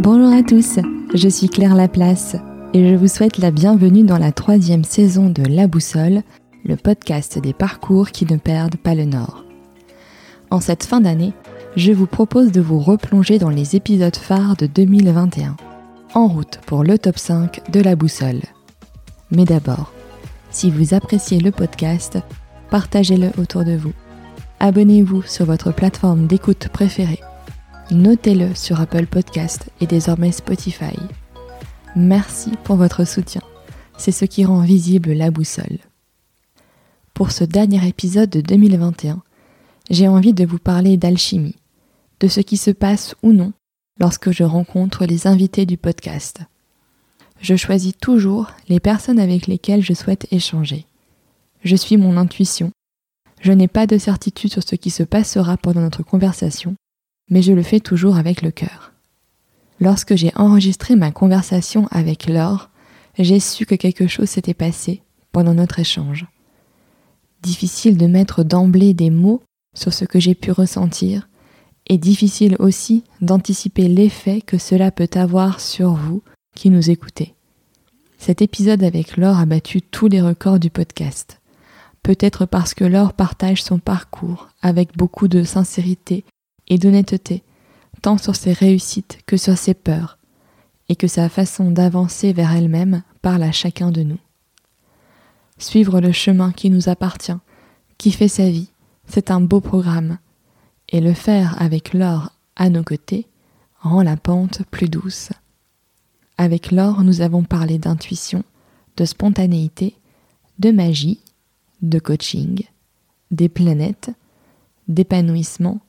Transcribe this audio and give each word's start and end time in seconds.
Bonjour 0.00 0.32
à 0.32 0.42
tous, 0.42 0.78
je 1.12 1.28
suis 1.28 1.50
Claire 1.50 1.74
Laplace 1.74 2.34
et 2.72 2.88
je 2.88 2.94
vous 2.94 3.06
souhaite 3.06 3.36
la 3.36 3.50
bienvenue 3.50 4.02
dans 4.02 4.16
la 4.16 4.32
troisième 4.32 4.82
saison 4.82 5.28
de 5.28 5.42
La 5.42 5.66
Boussole, 5.66 6.22
le 6.64 6.76
podcast 6.76 7.38
des 7.38 7.52
parcours 7.52 8.10
qui 8.10 8.24
ne 8.24 8.38
perdent 8.38 8.78
pas 8.78 8.94
le 8.94 9.04
nord. 9.04 9.44
En 10.50 10.58
cette 10.60 10.84
fin 10.84 11.02
d'année, 11.02 11.34
je 11.76 11.92
vous 11.92 12.06
propose 12.06 12.50
de 12.50 12.62
vous 12.62 12.78
replonger 12.78 13.38
dans 13.38 13.50
les 13.50 13.76
épisodes 13.76 14.16
phares 14.16 14.56
de 14.56 14.64
2021, 14.64 15.54
en 16.14 16.28
route 16.28 16.60
pour 16.64 16.82
le 16.82 16.98
top 16.98 17.18
5 17.18 17.70
de 17.70 17.80
La 17.80 17.94
Boussole. 17.94 18.40
Mais 19.30 19.44
d'abord, 19.44 19.92
si 20.50 20.70
vous 20.70 20.94
appréciez 20.94 21.40
le 21.40 21.50
podcast, 21.50 22.18
partagez-le 22.70 23.32
autour 23.38 23.66
de 23.66 23.76
vous. 23.76 23.92
Abonnez-vous 24.60 25.24
sur 25.24 25.44
votre 25.44 25.74
plateforme 25.74 26.26
d'écoute 26.26 26.68
préférée 26.72 27.20
notez-le 27.90 28.54
sur 28.54 28.80
Apple 28.80 29.06
Podcast 29.06 29.70
et 29.80 29.86
désormais 29.86 30.32
Spotify. 30.32 30.96
Merci 31.96 32.52
pour 32.64 32.76
votre 32.76 33.04
soutien. 33.04 33.42
C'est 33.98 34.12
ce 34.12 34.24
qui 34.24 34.44
rend 34.44 34.60
visible 34.60 35.12
la 35.12 35.30
boussole. 35.30 35.78
Pour 37.14 37.32
ce 37.32 37.44
dernier 37.44 37.86
épisode 37.86 38.30
de 38.30 38.40
2021, 38.40 39.22
j'ai 39.90 40.08
envie 40.08 40.32
de 40.32 40.44
vous 40.44 40.58
parler 40.58 40.96
d'alchimie, 40.96 41.56
de 42.20 42.28
ce 42.28 42.40
qui 42.40 42.56
se 42.56 42.70
passe 42.70 43.14
ou 43.22 43.32
non 43.32 43.52
lorsque 43.98 44.30
je 44.30 44.44
rencontre 44.44 45.04
les 45.04 45.26
invités 45.26 45.66
du 45.66 45.76
podcast. 45.76 46.40
Je 47.40 47.56
choisis 47.56 47.94
toujours 47.96 48.52
les 48.68 48.80
personnes 48.80 49.18
avec 49.18 49.46
lesquelles 49.46 49.82
je 49.82 49.94
souhaite 49.94 50.26
échanger. 50.30 50.86
Je 51.64 51.76
suis 51.76 51.96
mon 51.96 52.16
intuition. 52.16 52.70
Je 53.40 53.52
n'ai 53.52 53.68
pas 53.68 53.86
de 53.86 53.98
certitude 53.98 54.52
sur 54.52 54.62
ce 54.62 54.76
qui 54.76 54.90
se 54.90 55.02
passera 55.02 55.56
pendant 55.56 55.80
notre 55.80 56.02
conversation, 56.02 56.74
mais 57.30 57.42
je 57.42 57.52
le 57.52 57.62
fais 57.62 57.80
toujours 57.80 58.16
avec 58.16 58.42
le 58.42 58.50
cœur. 58.50 58.92
Lorsque 59.80 60.14
j'ai 60.14 60.32
enregistré 60.34 60.94
ma 60.96 61.10
conversation 61.10 61.86
avec 61.90 62.26
Laure, 62.26 62.68
j'ai 63.18 63.40
su 63.40 63.64
que 63.64 63.74
quelque 63.74 64.06
chose 64.06 64.28
s'était 64.28 64.54
passé 64.54 65.02
pendant 65.32 65.54
notre 65.54 65.78
échange. 65.78 66.26
Difficile 67.42 67.96
de 67.96 68.06
mettre 68.06 68.44
d'emblée 68.44 68.92
des 68.92 69.10
mots 69.10 69.42
sur 69.74 69.92
ce 69.92 70.04
que 70.04 70.20
j'ai 70.20 70.34
pu 70.34 70.50
ressentir, 70.50 71.28
et 71.86 71.98
difficile 71.98 72.56
aussi 72.58 73.04
d'anticiper 73.20 73.88
l'effet 73.88 74.40
que 74.42 74.58
cela 74.58 74.90
peut 74.90 75.08
avoir 75.14 75.60
sur 75.60 75.94
vous 75.94 76.22
qui 76.54 76.70
nous 76.70 76.90
écoutez. 76.90 77.34
Cet 78.18 78.42
épisode 78.42 78.84
avec 78.84 79.16
Laure 79.16 79.38
a 79.38 79.46
battu 79.46 79.80
tous 79.80 80.08
les 80.08 80.20
records 80.20 80.60
du 80.60 80.70
podcast. 80.70 81.40
Peut-être 82.02 82.46
parce 82.46 82.74
que 82.74 82.84
Laure 82.84 83.14
partage 83.14 83.62
son 83.62 83.78
parcours 83.78 84.48
avec 84.62 84.96
beaucoup 84.96 85.26
de 85.26 85.42
sincérité 85.42 86.24
et 86.70 86.78
d'honnêteté, 86.78 87.42
tant 88.00 88.16
sur 88.16 88.34
ses 88.34 88.54
réussites 88.54 89.18
que 89.26 89.36
sur 89.36 89.58
ses 89.58 89.74
peurs, 89.74 90.16
et 90.88 90.96
que 90.96 91.08
sa 91.08 91.28
façon 91.28 91.70
d'avancer 91.70 92.32
vers 92.32 92.54
elle-même 92.54 93.02
parle 93.20 93.42
à 93.42 93.52
chacun 93.52 93.90
de 93.90 94.02
nous. 94.02 94.18
Suivre 95.58 96.00
le 96.00 96.12
chemin 96.12 96.52
qui 96.52 96.70
nous 96.70 96.88
appartient, 96.88 97.36
qui 97.98 98.12
fait 98.12 98.28
sa 98.28 98.48
vie, 98.48 98.70
c'est 99.06 99.30
un 99.30 99.40
beau 99.40 99.60
programme, 99.60 100.18
et 100.88 101.00
le 101.00 101.12
faire 101.12 101.60
avec 101.60 101.92
l'or 101.92 102.32
à 102.56 102.70
nos 102.70 102.82
côtés 102.82 103.26
rend 103.80 104.02
la 104.02 104.16
pente 104.16 104.62
plus 104.70 104.88
douce. 104.88 105.30
Avec 106.38 106.70
l'or, 106.70 107.02
nous 107.04 107.20
avons 107.20 107.42
parlé 107.42 107.78
d'intuition, 107.78 108.44
de 108.96 109.04
spontanéité, 109.04 109.96
de 110.58 110.70
magie, 110.70 111.20
de 111.82 111.98
coaching, 111.98 112.62
des 113.30 113.48
planètes, 113.48 114.10
d'épanouissement, 114.88 115.80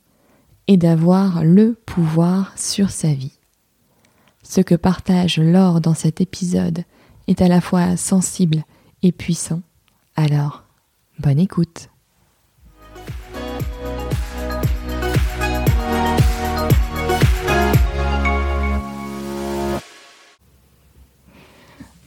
et 0.71 0.77
d'avoir 0.77 1.43
le 1.43 1.73
pouvoir 1.85 2.57
sur 2.57 2.91
sa 2.91 3.09
vie. 3.09 3.37
Ce 4.41 4.61
que 4.61 4.73
partage 4.73 5.37
Laure 5.37 5.81
dans 5.81 5.93
cet 5.93 6.21
épisode 6.21 6.85
est 7.27 7.41
à 7.41 7.49
la 7.49 7.59
fois 7.59 7.97
sensible 7.97 8.63
et 9.03 9.11
puissant. 9.11 9.59
Alors, 10.15 10.63
bonne 11.19 11.39
écoute. 11.39 11.89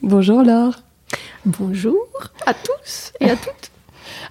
Bonjour 0.01 0.41
Laure. 0.41 0.79
Bonjour 1.45 2.07
à 2.47 2.55
tous 2.55 3.13
et 3.19 3.29
à 3.29 3.35
toutes. 3.35 3.74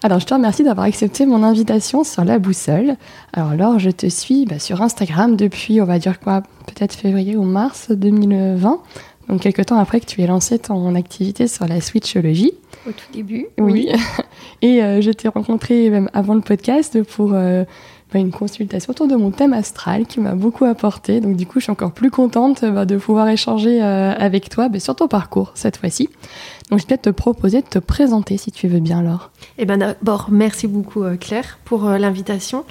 Alors, 0.03 0.21
je 0.21 0.27
te 0.27 0.35
remercie 0.35 0.65
d'avoir 0.65 0.87
accepté 0.87 1.27
mon 1.27 1.43
invitation 1.43 2.05
sur 2.05 2.25
la 2.25 2.39
boussole. 2.39 2.97
Alors, 3.33 3.55
Laure, 3.55 3.79
je 3.79 3.91
te 3.91 4.07
suis 4.07 4.47
bah, 4.47 4.59
sur 4.59 4.83
Instagram 4.83 5.37
depuis, 5.37 5.81
on 5.81 5.85
va 5.85 5.99
dire 5.99 6.21
quoi, 6.21 6.43
peut-être 6.67 6.95
février 6.95 7.37
ou 7.37 7.43
mars 7.43 7.91
2020. 7.91 8.81
Donc, 9.29 9.41
quelques 9.41 9.67
temps 9.67 9.79
après 9.79 10.01
que 10.01 10.07
tu 10.07 10.21
aies 10.23 10.27
lancé 10.27 10.59
ton 10.59 10.95
activité 10.95 11.49
sur 11.49 11.67
la 11.67 11.81
switchologie. 11.81 12.53
Au 12.87 12.91
tout 12.91 13.13
début. 13.13 13.47
Oui. 13.59 13.89
Et 14.63 14.83
euh, 14.83 15.01
je 15.01 15.11
t'ai 15.11 15.29
rencontré 15.29 15.89
même 15.91 16.11
avant 16.13 16.35
le 16.35 16.41
podcast 16.41 17.03
pour 17.03 17.33
euh, 17.33 17.65
une 18.19 18.31
consultation 18.31 18.91
autour 18.91 19.09
de 19.09 19.17
mon 19.17 19.31
thème 19.31 19.53
astral 19.53 20.07
qui 20.07 20.21
m'a 20.21 20.35
beaucoup 20.35 20.65
apporté. 20.65 21.21
Donc, 21.21 21.37
du 21.37 21.47
coup, 21.47 21.59
je 21.61 21.65
suis 21.65 21.73
encore 21.73 21.93
plus 21.93 22.11
contente 22.11 22.65
bah, 22.65 22.85
de 22.85 22.97
pouvoir 22.97 23.29
échanger 23.29 23.83
euh, 23.83 24.13
avec 24.13 24.49
toi 24.49 24.69
sur 24.79 24.97
ton 24.97 25.09
parcours 25.09 25.53
cette 25.55 25.77
fois-ci. 25.77 26.09
Donc, 26.71 26.81
je 26.81 26.87
vais 26.87 26.97
te 26.97 27.11
proposer 27.11 27.61
de 27.61 27.67
te 27.67 27.79
présenter 27.79 28.37
si 28.37 28.51
tu 28.51 28.69
veux 28.69 28.81
bien, 28.81 29.03
Laure. 29.03 29.31
Eh 29.59 29.67
ben 29.67 29.77
d'abord, 29.77 30.29
merci 30.31 30.67
beaucoup 30.67 31.05
euh, 31.05 31.17
Claire 31.17 31.59
pour 31.65 31.87
euh, 31.87 31.99
l'invitation. 31.99 32.65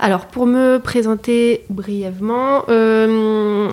Alors, 0.00 0.26
pour 0.26 0.46
me 0.46 0.78
présenter 0.78 1.64
brièvement, 1.70 2.64
euh, 2.68 3.70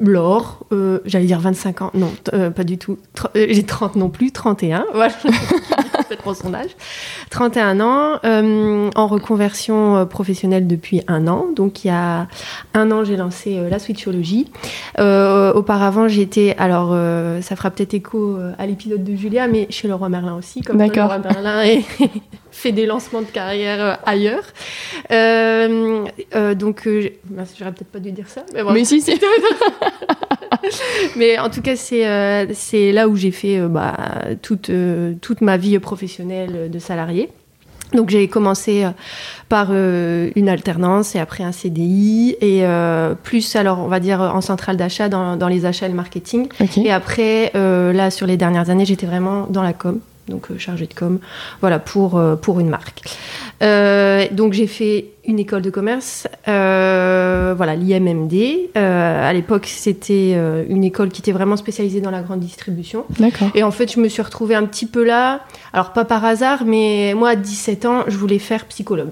Laure, 0.00 0.64
euh, 0.72 1.00
j'allais 1.04 1.26
dire 1.26 1.40
25 1.40 1.82
ans, 1.82 1.90
non, 1.94 2.12
pas 2.54 2.64
du 2.64 2.78
tout. 2.78 2.98
J'ai 3.34 3.64
30 3.64 3.96
non 3.96 4.08
plus, 4.08 4.32
31, 4.32 4.86
voilà. 4.94 5.12
pour 6.20 6.36
son 6.36 6.54
âge. 6.54 6.70
31 7.30 7.80
ans, 7.80 8.18
euh, 8.24 8.90
en 8.94 9.06
reconversion 9.06 9.96
euh, 9.96 10.04
professionnelle 10.04 10.66
depuis 10.66 11.02
un 11.08 11.26
an. 11.28 11.46
Donc 11.54 11.84
il 11.84 11.88
y 11.88 11.90
a 11.90 12.28
un 12.74 12.90
an, 12.90 13.04
j'ai 13.04 13.16
lancé 13.16 13.58
euh, 13.58 13.68
la 13.68 13.78
switchologie. 13.78 14.50
auparavant, 14.98 16.08
j'étais, 16.08 16.54
alors 16.58 16.90
ça 17.42 17.56
fera 17.56 17.70
peut-être 17.70 17.94
écho 17.94 18.38
à 18.58 18.66
l'épisode 18.66 19.04
de 19.04 19.14
Julia, 19.14 19.46
mais 19.48 19.66
chez 19.70 19.88
Leroy 19.88 20.08
Merlin 20.08 20.36
aussi, 20.36 20.60
comme 20.62 20.78
Leroy 20.78 21.18
Merlin 21.18 21.62
et 21.64 21.84
fait 22.50 22.72
des 22.72 22.86
lancements 22.86 23.22
de 23.22 23.26
carrière 23.26 23.98
ailleurs. 24.04 24.44
donc, 25.10 26.88
j'aurais 27.58 27.72
peut-être 27.72 27.92
pas 27.92 28.00
dû 28.00 28.12
dire 28.12 28.28
ça. 28.28 28.42
Mais, 28.54 28.62
bon, 28.62 28.72
mais 28.72 28.84
si, 28.84 29.00
c'est 29.00 29.18
Mais 31.16 31.38
en 31.38 31.50
tout 31.50 31.62
cas, 31.62 31.76
c'est 31.76 32.48
c'est 32.54 32.92
là 32.92 33.08
où 33.08 33.16
j'ai 33.16 33.30
fait 33.30 33.60
bah, 33.68 33.96
toute, 34.42 34.70
toute 35.20 35.40
ma 35.40 35.56
vie 35.56 35.78
professionnelle 35.78 36.70
de 36.70 36.78
salarié. 36.78 37.30
Donc 37.94 38.10
j'ai 38.10 38.28
commencé 38.28 38.84
euh, 38.84 38.90
par 39.48 39.68
euh, 39.70 40.30
une 40.34 40.48
alternance 40.48 41.14
et 41.14 41.18
après 41.18 41.44
un 41.44 41.52
CDI 41.52 42.36
et 42.40 42.64
euh, 42.64 43.14
plus 43.14 43.54
alors 43.56 43.80
on 43.80 43.88
va 43.88 44.00
dire 44.00 44.20
en 44.20 44.40
centrale 44.40 44.76
d'achat 44.76 45.08
dans, 45.08 45.36
dans, 45.36 45.48
les 45.48 45.66
achats 45.66 45.86
et 45.86 45.90
le 45.90 45.94
marketing. 45.94 46.48
Et 46.76 46.90
après 46.90 47.52
là 47.54 48.10
sur 48.10 48.26
les 48.26 48.36
dernières 48.36 48.70
années 48.70 48.84
j'étais 48.84 49.06
vraiment 49.06 49.46
dans 49.48 49.62
la 49.62 49.72
com 49.72 50.00
donc 50.28 50.50
euh, 50.50 50.58
chargée 50.58 50.86
de 50.86 50.94
com, 50.94 51.18
voilà, 51.60 51.78
pour, 51.78 52.16
euh, 52.16 52.36
pour 52.36 52.60
une 52.60 52.68
marque. 52.68 53.02
Euh, 53.62 54.26
donc 54.32 54.52
j'ai 54.52 54.66
fait 54.66 55.06
une 55.24 55.38
école 55.38 55.62
de 55.62 55.70
commerce, 55.70 56.26
voilà, 56.46 57.76
l'IMMD. 57.76 58.34
à 58.74 59.32
l'époque, 59.32 59.66
c'était 59.66 60.32
une 60.68 60.82
école 60.82 61.10
qui 61.10 61.20
était 61.20 61.32
vraiment 61.32 61.56
spécialisée 61.56 62.00
dans 62.00 62.10
la 62.10 62.22
grande 62.22 62.40
distribution. 62.40 63.04
D'accord. 63.20 63.50
Et 63.54 63.62
en 63.62 63.70
fait, 63.70 63.92
je 63.92 64.00
me 64.00 64.08
suis 64.08 64.22
retrouvée 64.22 64.56
un 64.56 64.64
petit 64.64 64.86
peu 64.86 65.04
là, 65.04 65.42
alors 65.72 65.92
pas 65.92 66.04
par 66.04 66.24
hasard, 66.24 66.64
mais 66.66 67.14
moi, 67.14 67.30
à 67.30 67.36
17 67.36 67.84
ans, 67.84 68.04
je 68.08 68.16
voulais 68.16 68.40
faire 68.40 68.64
psychologue 68.66 69.10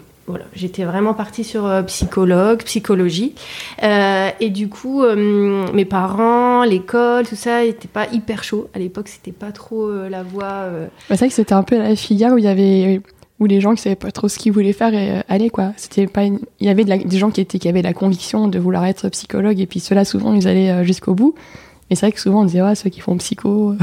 j'étais 0.54 0.84
vraiment 0.84 1.14
partie 1.14 1.44
sur 1.44 1.66
euh, 1.66 1.82
psychologue, 1.82 2.62
psychologie. 2.64 3.34
Euh, 3.82 4.30
et 4.40 4.50
du 4.50 4.68
coup, 4.68 5.02
euh, 5.02 5.66
mes 5.72 5.84
parents, 5.84 6.64
l'école, 6.64 7.26
tout 7.26 7.36
ça, 7.36 7.64
n'était 7.64 7.88
pas 7.88 8.06
hyper 8.12 8.44
chaud. 8.44 8.68
À 8.74 8.78
l'époque, 8.78 9.08
c'était 9.08 9.32
pas 9.32 9.52
trop 9.52 9.90
la 9.90 10.22
voie. 10.22 10.66
c'est 11.08 11.16
vrai 11.16 11.28
que 11.28 11.34
c'était 11.34 11.54
un 11.54 11.62
peu 11.62 11.78
la 11.78 11.96
filière 11.96 12.32
où 12.32 12.38
il 12.38 12.44
y 12.44 12.48
avait 12.48 13.00
où 13.38 13.46
les 13.46 13.60
gens 13.62 13.74
qui 13.74 13.80
savaient 13.80 13.96
pas 13.96 14.10
trop 14.10 14.28
ce 14.28 14.38
qu'ils 14.38 14.52
voulaient 14.52 14.74
faire 14.74 14.92
et 14.92 15.22
aller 15.28 15.48
quoi. 15.48 15.72
C'était 15.78 16.06
pas 16.06 16.24
il 16.24 16.40
y 16.60 16.68
avait 16.68 16.84
des 16.84 17.18
gens 17.18 17.30
qui 17.30 17.40
étaient 17.40 17.58
qui 17.58 17.68
avaient 17.68 17.80
la 17.80 17.94
conviction 17.94 18.48
de 18.48 18.58
vouloir 18.58 18.84
être 18.84 19.08
psychologue 19.08 19.58
et 19.58 19.66
puis 19.66 19.80
ceux-là 19.80 20.04
souvent 20.04 20.34
ils 20.34 20.46
allaient 20.46 20.84
jusqu'au 20.84 21.14
bout. 21.14 21.34
Et 21.90 21.96
c'est 21.96 22.06
vrai 22.06 22.12
que 22.12 22.20
souvent 22.20 22.42
on 22.42 22.44
disait, 22.44 22.62
ouais, 22.62 22.76
ceux 22.76 22.88
qui 22.88 23.00
font 23.00 23.16
psycho. 23.16 23.74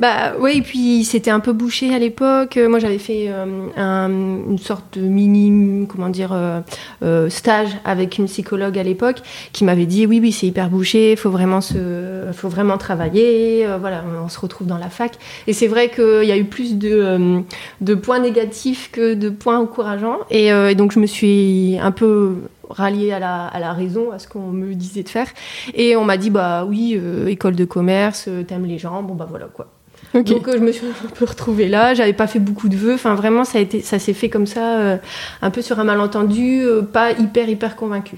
bah 0.00 0.34
oui, 0.38 0.58
et 0.58 0.62
puis 0.62 1.04
c'était 1.04 1.32
un 1.32 1.40
peu 1.40 1.52
bouché 1.52 1.92
à 1.92 1.98
l'époque. 1.98 2.56
Moi 2.56 2.78
j'avais 2.78 2.98
fait 2.98 3.26
euh, 3.28 4.06
une 4.48 4.58
sorte 4.58 4.96
de 4.96 5.04
mini, 5.04 5.84
comment 5.88 6.08
dire, 6.08 6.30
euh, 6.32 6.60
euh, 7.02 7.28
stage 7.28 7.70
avec 7.84 8.18
une 8.18 8.26
psychologue 8.26 8.78
à 8.78 8.84
l'époque 8.84 9.22
qui 9.52 9.64
m'avait 9.64 9.86
dit, 9.86 10.06
oui, 10.06 10.20
oui, 10.22 10.30
c'est 10.30 10.46
hyper 10.46 10.70
bouché, 10.70 11.16
faut 11.16 11.30
vraiment 11.30 11.60
se, 11.60 12.26
faut 12.32 12.48
vraiment 12.48 12.78
travailler. 12.78 13.66
voilà, 13.80 14.04
on, 14.24 14.28
se 14.28 14.38
retrouve 14.38 14.68
dans 14.68 14.78
la 14.78 14.88
fac. 14.88 15.12
Et 15.48 15.52
c'est 15.52 15.66
vrai 15.66 15.90
qu'il 15.90 16.24
y 16.24 16.32
a 16.32 16.36
eu 16.36 16.44
plus 16.44 16.76
de, 16.76 17.42
de 17.80 17.94
points 17.94 18.20
négatifs 18.20 18.90
que 18.92 19.14
de 19.14 19.30
points 19.30 19.58
encourageants. 19.58 20.18
Et 20.30 20.74
donc 20.76 20.92
je 20.92 21.00
me 21.00 21.06
suis 21.06 21.76
un 21.80 21.90
peu 21.90 22.36
rallier 22.68 23.12
à 23.12 23.18
la, 23.18 23.46
à 23.46 23.58
la 23.58 23.72
raison, 23.72 24.12
à 24.12 24.18
ce 24.18 24.28
qu'on 24.28 24.50
me 24.50 24.74
disait 24.74 25.02
de 25.02 25.08
faire. 25.08 25.28
Et 25.74 25.96
on 25.96 26.04
m'a 26.04 26.16
dit, 26.16 26.30
bah 26.30 26.64
oui, 26.64 27.00
école 27.26 27.56
de 27.56 27.64
commerce, 27.64 28.28
t'aimes 28.46 28.66
les 28.66 28.78
gens, 28.78 29.02
bon 29.02 29.14
bah 29.14 29.26
voilà 29.28 29.46
quoi. 29.46 29.77
Donc 30.14 30.50
je 30.50 30.58
me 30.58 30.72
suis 30.72 30.86
un 30.86 31.08
peu 31.14 31.24
retrouvée 31.24 31.68
là. 31.68 31.94
J'avais 31.94 32.12
pas 32.12 32.26
fait 32.26 32.38
beaucoup 32.38 32.68
de 32.68 32.76
vœux. 32.76 32.94
Enfin 32.94 33.14
vraiment, 33.14 33.44
ça 33.44 33.58
a 33.58 33.60
été, 33.60 33.80
ça 33.82 33.98
s'est 33.98 34.14
fait 34.14 34.28
comme 34.28 34.46
ça, 34.46 34.98
un 35.42 35.50
peu 35.50 35.62
sur 35.62 35.78
un 35.78 35.84
malentendu, 35.84 36.64
pas 36.92 37.12
hyper 37.12 37.48
hyper 37.48 37.76
convaincu. 37.76 38.16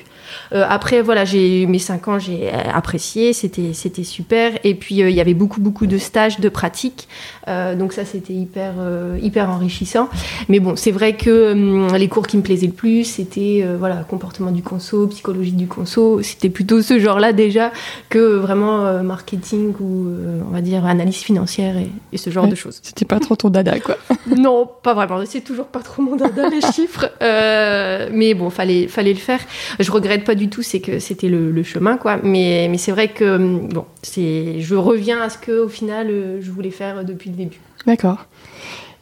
Euh, 0.52 0.64
après, 0.68 1.02
voilà, 1.02 1.24
j'ai 1.24 1.66
mes 1.66 1.78
5 1.78 2.08
ans, 2.08 2.18
j'ai 2.18 2.50
apprécié, 2.50 3.32
c'était 3.32 3.72
c'était 3.72 4.04
super. 4.04 4.52
Et 4.64 4.74
puis 4.74 5.02
euh, 5.02 5.10
il 5.10 5.16
y 5.16 5.20
avait 5.20 5.34
beaucoup 5.34 5.60
beaucoup 5.60 5.86
de 5.86 5.98
stages, 5.98 6.40
de 6.40 6.48
pratiques, 6.48 7.08
euh, 7.48 7.74
donc 7.74 7.92
ça 7.92 8.04
c'était 8.04 8.32
hyper 8.32 8.74
hyper 9.20 9.50
enrichissant. 9.50 10.08
Mais 10.48 10.60
bon, 10.60 10.76
c'est 10.76 10.90
vrai 10.90 11.16
que 11.16 11.52
hum, 11.52 11.94
les 11.96 12.08
cours 12.08 12.26
qui 12.26 12.36
me 12.36 12.42
plaisaient 12.42 12.66
le 12.66 12.72
plus, 12.72 13.04
c'était 13.04 13.64
voilà 13.78 13.96
comportement 14.08 14.50
du 14.50 14.62
conso, 14.62 15.06
psychologie 15.08 15.52
du 15.52 15.66
conso. 15.66 16.22
C'était 16.22 16.50
plutôt 16.50 16.82
ce 16.82 16.98
genre-là 16.98 17.32
déjà 17.32 17.72
que 18.08 18.36
vraiment 18.36 19.02
marketing 19.02 19.72
ou 19.80 20.08
on 20.48 20.52
va 20.52 20.60
dire 20.60 20.84
analyse 20.86 21.16
financière 21.16 21.76
et, 22.12 22.18
ce 22.18 22.30
genre 22.30 22.48
de 22.48 22.54
choses. 22.54 22.80
C'était 22.82 23.04
pas 23.04 23.20
trop 23.20 23.36
ton 23.36 23.50
dada 23.50 23.78
quoi. 23.80 23.96
non, 24.36 24.68
pas 24.82 24.94
vraiment. 24.94 25.22
C'est 25.26 25.40
toujours 25.40 25.66
pas 25.66 25.80
trop 25.80 26.02
mon 26.02 26.16
dada 26.16 26.48
les 26.48 26.60
chiffres. 26.72 27.10
mais 27.20 28.34
bon, 28.34 28.50
fallait 28.50 28.88
fallait 28.88 29.12
le 29.12 29.18
faire. 29.18 29.40
Je 29.78 29.90
regrette 29.90 30.24
pas 30.24 30.34
du 30.34 30.48
tout, 30.48 30.62
c'est 30.62 30.80
que 30.80 30.98
c'était 30.98 31.28
le, 31.28 31.62
chemin, 31.62 31.96
quoi. 31.96 32.18
Mais, 32.22 32.68
mais 32.70 32.78
c'est 32.78 32.92
vrai 32.92 33.08
que, 33.08 33.36
hum, 33.36 33.68
bon, 33.68 33.84
c'est, 34.02 34.60
je 34.60 34.74
reviens 34.74 35.20
à 35.20 35.30
ce 35.30 35.38
que, 35.38 35.64
au 35.64 35.68
final, 35.68 36.08
euh, 36.10 36.40
je 36.40 36.50
voulais 36.50 36.70
faire 36.70 37.04
depuis 37.04 37.30
le 37.30 37.36
début. 37.36 37.60
D'accord. 37.86 38.26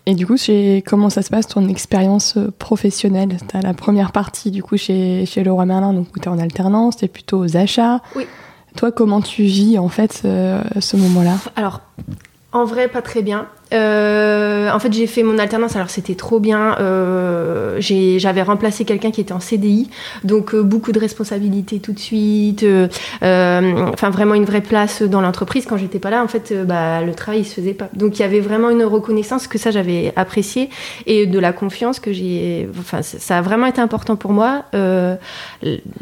Et 0.06 0.14
du 0.14 0.26
coup, 0.26 0.36
chez, 0.36 0.82
comment 0.86 1.10
ça 1.10 1.22
se 1.22 1.30
passe 1.30 1.46
ton 1.46 1.68
expérience 1.68 2.36
euh, 2.36 2.50
professionnelle? 2.58 3.36
Tu 3.48 3.56
as 3.56 3.60
la 3.60 3.74
première 3.74 4.12
partie, 4.12 4.50
du 4.50 4.62
coup, 4.62 4.76
chez, 4.76 5.26
chez 5.26 5.44
Leroy 5.44 5.66
Merlin, 5.66 5.92
donc 5.92 6.08
où 6.14 6.18
tu 6.18 6.24
es 6.24 6.28
en 6.28 6.38
alternance, 6.38 6.96
tu 6.96 7.04
es 7.04 7.08
plutôt 7.08 7.38
aux 7.38 7.56
achats. 7.56 8.00
Oui. 8.16 8.26
Toi, 8.76 8.92
comment 8.92 9.20
tu 9.20 9.42
vis, 9.42 9.78
en 9.78 9.88
fait, 9.88 10.22
ce 10.22 10.96
moment-là? 10.96 11.36
Alors, 11.56 11.80
en 12.52 12.64
vrai, 12.64 12.88
pas 12.88 13.02
très 13.02 13.22
bien. 13.22 13.48
Euh, 13.74 14.70
en 14.70 14.78
fait, 14.78 14.92
j'ai 14.92 15.06
fait 15.06 15.22
mon 15.22 15.38
alternance, 15.38 15.76
alors 15.76 15.90
c'était 15.90 16.14
trop 16.14 16.40
bien. 16.40 16.76
Euh, 16.80 17.76
j'avais 17.80 18.42
remplacé 18.42 18.84
quelqu'un 18.84 19.10
qui 19.10 19.20
était 19.20 19.32
en 19.32 19.40
CDI, 19.40 19.90
donc 20.24 20.54
euh, 20.54 20.62
beaucoup 20.62 20.92
de 20.92 20.98
responsabilités 20.98 21.78
tout 21.78 21.92
de 21.92 21.98
suite. 21.98 22.64
enfin, 23.22 24.10
vraiment 24.10 24.34
une 24.34 24.44
vraie 24.44 24.60
place 24.60 25.02
dans 25.02 25.20
l'entreprise. 25.20 25.66
Quand 25.66 25.76
j'étais 25.76 25.98
pas 25.98 26.10
là, 26.10 26.22
en 26.22 26.28
fait, 26.28 26.54
bah, 26.66 27.02
le 27.02 27.14
travail 27.14 27.40
il 27.40 27.44
se 27.44 27.54
faisait 27.54 27.74
pas. 27.74 27.88
Donc 27.94 28.18
il 28.18 28.22
y 28.22 28.24
avait 28.24 28.40
vraiment 28.40 28.70
une 28.70 28.84
reconnaissance 28.84 29.46
que 29.46 29.58
ça 29.58 29.70
j'avais 29.70 30.12
apprécié 30.16 30.70
et 31.06 31.26
de 31.26 31.38
la 31.38 31.52
confiance 31.52 32.00
que 32.00 32.12
j'ai. 32.12 32.68
Enfin, 32.78 33.02
ça 33.02 33.38
a 33.38 33.42
vraiment 33.42 33.66
été 33.66 33.80
important 33.80 34.16
pour 34.16 34.32
moi 34.32 34.64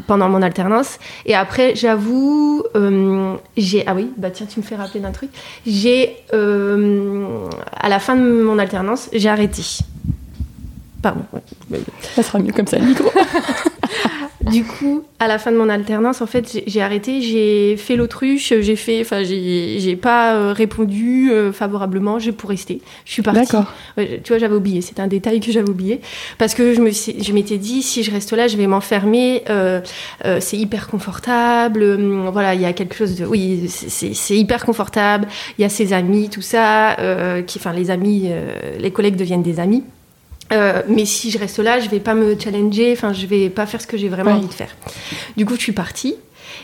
pendant 0.07 0.29
mon 0.29 0.41
alternance. 0.41 0.99
Et 1.25 1.35
après, 1.35 1.75
j'avoue, 1.75 2.63
j'ai 3.57 3.83
ah 3.87 3.93
oui, 3.95 4.11
bah 4.17 4.29
tiens, 4.31 4.45
tu 4.45 4.59
me 4.59 4.65
fais 4.65 4.75
rappeler 4.75 4.99
d'un 4.99 5.11
truc. 5.11 5.29
J'ai 5.65 6.15
à 7.75 7.89
la 7.89 7.99
fin 7.99 8.15
de 8.15 8.21
mon 8.21 8.59
alternance, 8.59 9.09
j'ai 9.13 9.29
arrêté. 9.29 9.63
Pardon. 11.01 11.21
Ça 12.15 12.23
sera 12.23 12.39
mieux 12.39 12.53
comme 12.53 12.67
ça, 12.67 12.77
le 12.79 12.85
micro. 12.85 13.09
du 14.49 14.63
coup, 14.63 15.03
à 15.19 15.27
la 15.27 15.39
fin 15.39 15.51
de 15.51 15.57
mon 15.57 15.69
alternance, 15.69 16.21
en 16.21 16.25
fait, 16.25 16.63
j'ai 16.67 16.81
arrêté, 16.81 17.21
j'ai 17.21 17.75
fait 17.77 17.95
l'autruche, 17.95 18.53
j'ai 18.59 18.75
fait, 18.75 19.01
enfin, 19.01 19.23
j'ai 19.23 19.95
pas 19.95 20.35
euh, 20.35 20.53
répondu 20.53 21.31
euh, 21.31 21.51
favorablement, 21.51 22.19
j'ai 22.19 22.31
pour 22.31 22.49
rester. 22.49 22.81
Je 23.05 23.13
suis 23.13 23.21
partie. 23.21 23.39
D'accord. 23.39 23.73
tu 23.97 24.27
vois, 24.27 24.37
j'avais 24.37 24.55
oublié, 24.55 24.81
c'est 24.81 24.99
un 24.99 25.07
détail 25.07 25.39
que 25.39 25.51
j'avais 25.51 25.69
oublié. 25.69 26.01
Parce 26.37 26.53
que 26.53 26.73
je 26.73 26.81
m'étais 26.81 27.55
je 27.55 27.59
dit, 27.59 27.81
si 27.81 28.03
je 28.03 28.11
reste 28.11 28.33
là, 28.33 28.47
je 28.47 28.57
vais 28.57 28.67
m'enfermer, 28.67 29.43
euh, 29.49 29.81
c'est 30.39 30.57
hyper 30.57 30.87
confortable, 30.87 31.83
hum, 31.83 32.29
voilà, 32.31 32.53
il 32.53 32.61
y 32.61 32.65
a 32.65 32.73
quelque 32.73 32.95
chose 32.95 33.15
de. 33.15 33.25
Oui, 33.25 33.65
c'est 33.69 34.37
hyper 34.37 34.65
confortable, 34.65 35.27
il 35.57 35.61
y 35.61 35.65
a 35.65 35.69
ses 35.69 35.93
amis, 35.93 36.29
tout 36.29 36.41
ça, 36.41 36.95
qui, 37.45 37.59
enfin, 37.59 37.73
les 37.73 37.89
amis, 37.89 38.29
les 38.79 38.91
collègues 38.91 39.15
deviennent 39.15 39.43
des 39.43 39.59
amis. 39.59 39.83
Euh, 40.53 40.81
mais 40.87 41.05
si 41.05 41.31
je 41.31 41.37
reste 41.37 41.59
là, 41.59 41.79
je 41.79 41.89
vais 41.89 41.99
pas 41.99 42.13
me 42.13 42.39
challenger, 42.39 42.93
enfin, 42.93 43.13
je 43.13 43.25
vais 43.25 43.49
pas 43.49 43.65
faire 43.65 43.81
ce 43.81 43.87
que 43.87 43.97
j'ai 43.97 44.09
vraiment 44.09 44.31
envie 44.31 44.47
de 44.47 44.53
faire. 44.53 44.75
Du 45.35 45.45
coup, 45.45 45.55
je 45.55 45.61
suis 45.61 45.71
partie. 45.71 46.15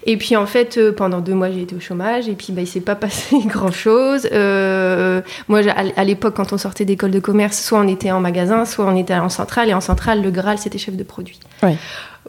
Et 0.05 0.17
puis 0.17 0.35
en 0.35 0.45
fait, 0.45 0.77
euh, 0.77 0.91
pendant 0.91 1.19
deux 1.19 1.33
mois, 1.33 1.51
j'ai 1.51 1.61
été 1.61 1.75
au 1.75 1.79
chômage 1.79 2.27
et 2.27 2.33
puis 2.33 2.51
bah, 2.51 2.61
il 2.61 2.67
s'est 2.67 2.81
pas 2.81 2.95
passé 2.95 3.37
grand-chose. 3.45 4.27
Euh, 4.31 5.21
moi, 5.47 5.61
à 5.67 6.03
l'époque, 6.03 6.35
quand 6.35 6.53
on 6.53 6.57
sortait 6.57 6.85
d'école 6.85 7.11
de 7.11 7.19
commerce, 7.19 7.61
soit 7.61 7.79
on 7.79 7.87
était 7.87 8.11
en 8.11 8.19
magasin, 8.19 8.65
soit 8.65 8.85
on 8.85 8.95
était 8.95 9.13
en 9.15 9.29
centrale. 9.29 9.69
Et 9.69 9.73
en 9.73 9.81
centrale, 9.81 10.21
le 10.21 10.31
Graal, 10.31 10.57
c'était 10.57 10.77
chef 10.77 10.95
de 10.95 11.03
produit. 11.03 11.39
Ouais. 11.61 11.77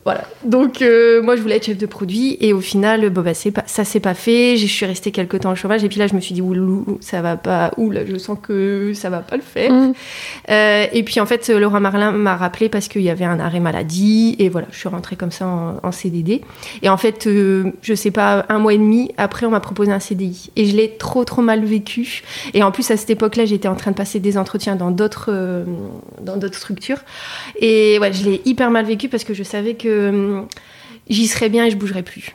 Voilà. 0.04 0.24
Donc, 0.44 0.82
euh, 0.82 1.22
moi, 1.22 1.36
je 1.36 1.40
voulais 1.40 1.56
être 1.56 1.66
chef 1.66 1.78
de 1.78 1.86
produit. 1.86 2.36
Et 2.40 2.52
au 2.52 2.60
final, 2.60 3.08
bon, 3.10 3.22
bah, 3.22 3.32
pas, 3.54 3.62
ça 3.66 3.84
s'est 3.84 4.00
pas 4.00 4.14
fait. 4.14 4.56
Je 4.56 4.66
suis 4.66 4.84
restée 4.84 5.12
quelques 5.12 5.40
temps 5.40 5.52
au 5.52 5.54
chômage. 5.54 5.84
Et 5.84 5.88
puis 5.88 5.98
là, 5.98 6.06
je 6.06 6.14
me 6.14 6.20
suis 6.20 6.34
dit, 6.34 6.42
ouh, 6.42 6.98
ça 7.00 7.22
va 7.22 7.36
pas. 7.36 7.70
Ouh, 7.76 7.90
là, 7.90 8.00
je 8.04 8.16
sens 8.18 8.38
que 8.42 8.92
ça 8.94 9.08
va 9.08 9.20
pas 9.20 9.36
le 9.36 9.42
faire. 9.42 9.72
Mm. 9.72 9.94
Euh, 10.50 10.86
et 10.92 11.02
puis, 11.04 11.20
en 11.20 11.26
fait, 11.26 11.48
Laurent 11.48 11.80
Marlin 11.80 12.12
m'a 12.12 12.36
rappelé 12.36 12.68
parce 12.68 12.88
qu'il 12.88 13.02
y 13.02 13.10
avait 13.10 13.24
un 13.24 13.40
arrêt 13.40 13.60
maladie. 13.60 14.36
Et 14.38 14.48
voilà, 14.48 14.66
je 14.72 14.78
suis 14.78 14.88
rentrée 14.88 15.16
comme 15.16 15.30
ça 15.30 15.46
en, 15.82 15.92
CDD. 15.92 16.42
Et 16.82 16.88
en 16.88 16.96
fait, 16.96 17.26
euh, 17.26 17.72
je 17.80 17.94
sais 17.94 18.10
pas, 18.10 18.44
un 18.48 18.58
mois 18.58 18.74
et 18.74 18.78
demi 18.78 19.12
après, 19.16 19.46
on 19.46 19.50
m'a 19.50 19.60
proposé 19.60 19.92
un 19.92 20.00
CDI. 20.00 20.50
Et 20.56 20.66
je 20.66 20.76
l'ai 20.76 20.96
trop, 20.96 21.24
trop 21.24 21.40
mal 21.40 21.64
vécu. 21.64 22.24
Et 22.52 22.62
en 22.62 22.72
plus, 22.72 22.90
à 22.90 22.96
cette 22.96 23.10
époque-là, 23.10 23.44
j'étais 23.46 23.68
en 23.68 23.76
train 23.76 23.92
de 23.92 23.96
passer 23.96 24.18
des 24.18 24.36
entretiens 24.36 24.74
dans 24.74 24.90
d'autres, 24.90 25.64
dans 26.20 26.36
d'autres 26.36 26.58
structures. 26.58 26.98
Et 27.60 27.98
ouais, 28.00 28.12
je 28.12 28.24
l'ai 28.24 28.42
hyper 28.44 28.70
mal 28.70 28.84
vécu 28.84 29.08
parce 29.08 29.24
que 29.24 29.34
je 29.34 29.44
savais 29.44 29.74
que 29.74 29.83
Hum, 29.88 30.46
j'y 31.08 31.26
serais 31.26 31.48
bien 31.48 31.64
et 31.66 31.70
je 31.70 31.76
bougerais 31.76 32.02
plus. 32.02 32.34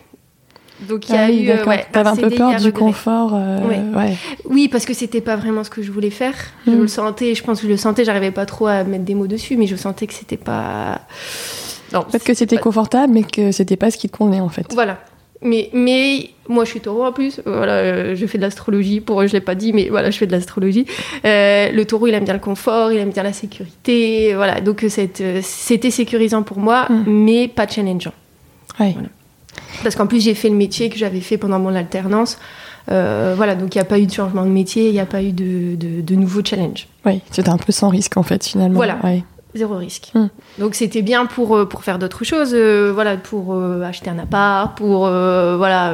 Donc 0.87 1.09
il 1.09 1.15
y 1.15 1.17
a 1.17 1.25
ah 1.25 1.31
eu. 1.31 1.49
Euh, 1.49 1.65
ouais, 1.65 1.85
T'avais 1.91 2.09
un 2.09 2.15
peu 2.15 2.29
peur 2.29 2.55
du 2.55 2.71
confort. 2.71 3.33
Euh, 3.33 3.91
ouais. 3.93 4.15
Oui, 4.45 4.69
parce 4.69 4.85
que 4.85 4.93
c'était 4.93 5.21
pas 5.21 5.35
vraiment 5.35 5.63
ce 5.63 5.69
que 5.69 5.81
je 5.81 5.91
voulais 5.91 6.09
faire. 6.09 6.35
Je 6.65 6.71
hmm. 6.71 6.79
le 6.79 6.87
sentais, 6.87 7.35
je 7.35 7.43
pense 7.43 7.59
que 7.59 7.67
je 7.67 7.71
le 7.71 7.77
sentais, 7.77 8.05
j'arrivais 8.05 8.31
pas 8.31 8.45
trop 8.45 8.67
à 8.67 8.83
mettre 8.83 9.03
des 9.03 9.15
mots 9.15 9.27
dessus, 9.27 9.57
mais 9.57 9.67
je 9.67 9.75
sentais 9.75 10.07
que 10.07 10.13
c'était 10.13 10.37
pas. 10.37 11.01
Non, 11.91 12.03
Peut-être 12.03 12.23
que 12.23 12.33
c'était 12.33 12.57
confortable, 12.57 13.11
mais 13.11 13.23
que 13.23 13.51
c'était 13.51 13.75
pas 13.75 13.91
ce 13.91 13.97
qui 13.97 14.09
te 14.09 14.15
convenait 14.15 14.39
en 14.39 14.49
fait. 14.49 14.67
Voilà. 14.73 14.99
Mais, 15.41 15.69
mais 15.73 16.31
moi, 16.49 16.65
je 16.65 16.71
suis 16.71 16.81
taureau 16.81 17.05
en 17.05 17.13
plus. 17.13 17.41
Voilà, 17.45 17.73
euh, 17.73 18.15
je 18.15 18.25
fais 18.25 18.37
de 18.37 18.43
l'astrologie. 18.43 18.99
Pour 18.99 19.25
je 19.25 19.31
l'ai 19.31 19.41
pas 19.41 19.55
dit, 19.55 19.71
mais 19.71 19.89
voilà, 19.89 20.11
je 20.11 20.17
fais 20.17 20.27
de 20.27 20.31
l'astrologie. 20.31 20.85
Euh, 21.23 21.71
le 21.71 21.85
taureau, 21.85 22.07
il 22.07 22.13
aime 22.13 22.25
bien 22.25 22.33
le 22.33 22.39
confort, 22.39 22.91
il 22.91 22.99
aime 22.99 23.11
bien 23.11 23.23
la 23.23 23.33
sécurité. 23.33 24.33
Voilà, 24.35 24.59
donc 24.59 24.83
euh, 24.83 25.39
c'était 25.41 25.91
sécurisant 25.91 26.43
pour 26.43 26.59
moi, 26.59 26.87
mm. 26.89 27.03
mais 27.07 27.47
pas 27.47 27.67
challengeant. 27.67 28.13
Parce 29.83 29.95
qu'en 29.95 30.07
plus, 30.07 30.23
j'ai 30.23 30.33
fait 30.33 30.49
le 30.49 30.55
métier 30.55 30.89
que 30.89 30.97
j'avais 30.97 31.21
fait 31.21 31.37
pendant 31.37 31.59
mon 31.59 31.73
alternance. 31.73 32.37
voilà, 32.87 33.55
donc 33.55 33.75
il 33.75 33.77
n'y 33.77 33.81
a 33.81 33.85
pas 33.85 33.99
eu 33.99 34.07
de 34.07 34.11
changement 34.11 34.43
de 34.43 34.51
métier, 34.51 34.87
il 34.87 34.93
n'y 34.93 34.99
a 34.99 35.05
pas 35.05 35.21
eu 35.23 35.31
de, 35.31 35.75
de, 35.75 36.01
de 36.01 36.15
nouveaux 36.15 36.43
challenges. 36.43 36.87
Oui, 37.05 37.21
c'était 37.31 37.49
un 37.49 37.57
peu 37.57 37.71
sans 37.71 37.89
risque 37.89 38.17
en 38.17 38.23
fait 38.23 38.45
finalement. 38.45 38.75
Voilà. 38.75 38.99
Zéro 39.55 39.77
risque. 39.77 40.11
Hmm. 40.13 40.27
Donc 40.59 40.75
c'était 40.75 41.01
bien 41.01 41.25
pour, 41.25 41.55
euh, 41.55 41.65
pour 41.65 41.83
faire 41.83 41.97
d'autres 41.97 42.23
choses, 42.23 42.51
euh, 42.53 42.91
voilà, 42.93 43.17
pour 43.17 43.53
euh, 43.53 43.81
acheter 43.81 44.09
un 44.09 44.19
appart, 44.19 44.77
pour 44.77 44.99
voilà, 44.99 45.93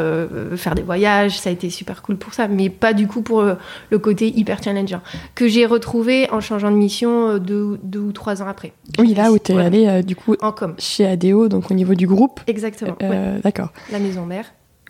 faire 0.58 0.76
des 0.76 0.82
voyages, 0.82 1.40
ça 1.40 1.50
a 1.50 1.54
été 1.54 1.70
super 1.70 2.02
cool 2.02 2.18
pour 2.18 2.34
ça, 2.34 2.48
mais 2.48 2.70
pas 2.70 2.94
du 2.94 3.08
coup 3.08 3.22
pour 3.22 3.44
le 3.44 4.00
côté 4.00 4.28
hyper 4.38 4.62
challengeant, 4.62 5.02
que 5.36 5.48
j'ai 5.48 5.66
retrouvé 5.66 6.30
en 6.32 6.42
changeant 6.42 6.70
de 6.70 6.76
mission 6.76 7.38
deux, 7.38 7.80
deux 7.84 8.00
ou 8.00 8.12
trois 8.12 8.42
ans 8.42 8.48
après. 8.48 8.74
Oui, 9.00 9.14
là 9.14 9.32
où 9.32 9.40
tu 9.40 9.54
es 9.54 9.58
allé 9.58 10.04
du 10.04 10.16
coup 10.16 10.36
en 10.42 10.52
com. 10.52 10.76
chez 10.78 11.06
ADO, 11.06 11.48
donc 11.48 11.72
au 11.72 11.74
niveau 11.74 11.94
du 11.94 12.08
groupe. 12.08 12.42
Exactement. 12.48 12.98
D'accord. 13.44 13.70
La 13.92 14.00
maison 14.00 14.26
mère. 14.26 14.46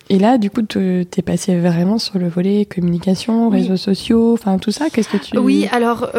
Et 0.09 0.19
là, 0.19 0.37
du 0.37 0.51
coup, 0.51 0.61
tu 0.61 1.01
es 1.01 1.21
passé 1.21 1.59
vraiment 1.59 1.97
sur 1.97 2.19
le 2.19 2.27
volet 2.27 2.65
communication, 2.65 3.49
réseaux 3.49 3.77
sociaux, 3.77 4.33
enfin 4.33 4.57
tout 4.57 4.71
ça. 4.71 4.89
Qu'est-ce 4.91 5.09
que 5.09 5.17
tu... 5.17 5.37
Oui, 5.37 5.67
alors 5.71 6.09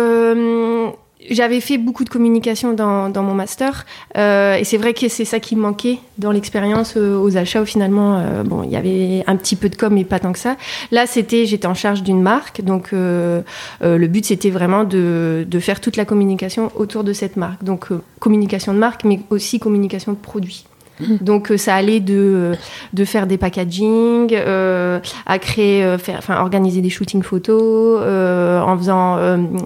j'avais 1.30 1.60
fait 1.60 1.78
beaucoup 1.78 2.04
de 2.04 2.08
communication 2.08 2.72
dans, 2.72 3.08
dans 3.08 3.22
mon 3.22 3.34
master 3.34 3.86
euh, 4.16 4.56
et 4.56 4.64
c'est 4.64 4.76
vrai 4.76 4.94
que 4.94 5.08
c'est 5.08 5.24
ça 5.24 5.40
qui 5.40 5.56
manquait 5.56 5.98
dans 6.18 6.30
l'expérience 6.30 6.94
euh, 6.96 7.18
aux 7.18 7.36
achats 7.36 7.62
où 7.62 7.64
finalement 7.64 8.18
euh, 8.18 8.42
bon 8.42 8.62
il 8.62 8.70
y 8.70 8.76
avait 8.76 9.24
un 9.26 9.36
petit 9.36 9.56
peu 9.56 9.68
de 9.68 9.76
com 9.76 9.94
mais 9.94 10.04
pas 10.04 10.18
tant 10.18 10.32
que 10.32 10.38
ça. 10.38 10.56
Là 10.90 11.06
c'était 11.06 11.46
j'étais 11.46 11.66
en 11.66 11.74
charge 11.74 12.02
d'une 12.02 12.20
marque 12.20 12.62
donc 12.62 12.90
euh, 12.92 13.42
euh, 13.82 13.96
le 13.96 14.06
but 14.08 14.24
c'était 14.26 14.50
vraiment 14.50 14.84
de, 14.84 15.46
de, 15.48 15.58
faire 15.58 15.80
toute 15.80 15.96
la 15.96 16.04
communication 16.04 16.70
autour 16.76 17.02
de 17.02 17.12
cette 17.12 17.36
marque. 17.36 17.64
Donc 17.64 17.88
communication 18.20 18.74
de 18.74 18.78
marque 18.78 19.04
mais 19.04 19.20
aussi 19.30 19.58
communication 19.58 20.12
de 20.12 20.18
produits 20.18 20.66
donc 21.00 21.50
euh, 21.50 21.56
ça 21.56 21.74
allait 21.74 22.00
de, 22.00 22.14
euh, 22.14 22.54
de 22.92 23.04
faire 23.04 23.26
des 23.26 23.38
packaging, 23.38 24.32
euh, 24.32 24.98
à 25.26 25.38
créer, 25.38 25.84
euh, 25.84 25.98
faire, 25.98 26.16
enfin 26.18 26.40
organiser 26.40 26.80
des 26.80 26.90
shootings 26.90 27.22
photos, 27.22 28.00
en 28.00 28.78
faisant 28.78 29.18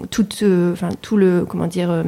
tout, 0.09 0.27
enfin 0.71 0.89
tout 1.01 1.17
le 1.17 1.45
comment 1.47 1.67
dire 1.67 2.03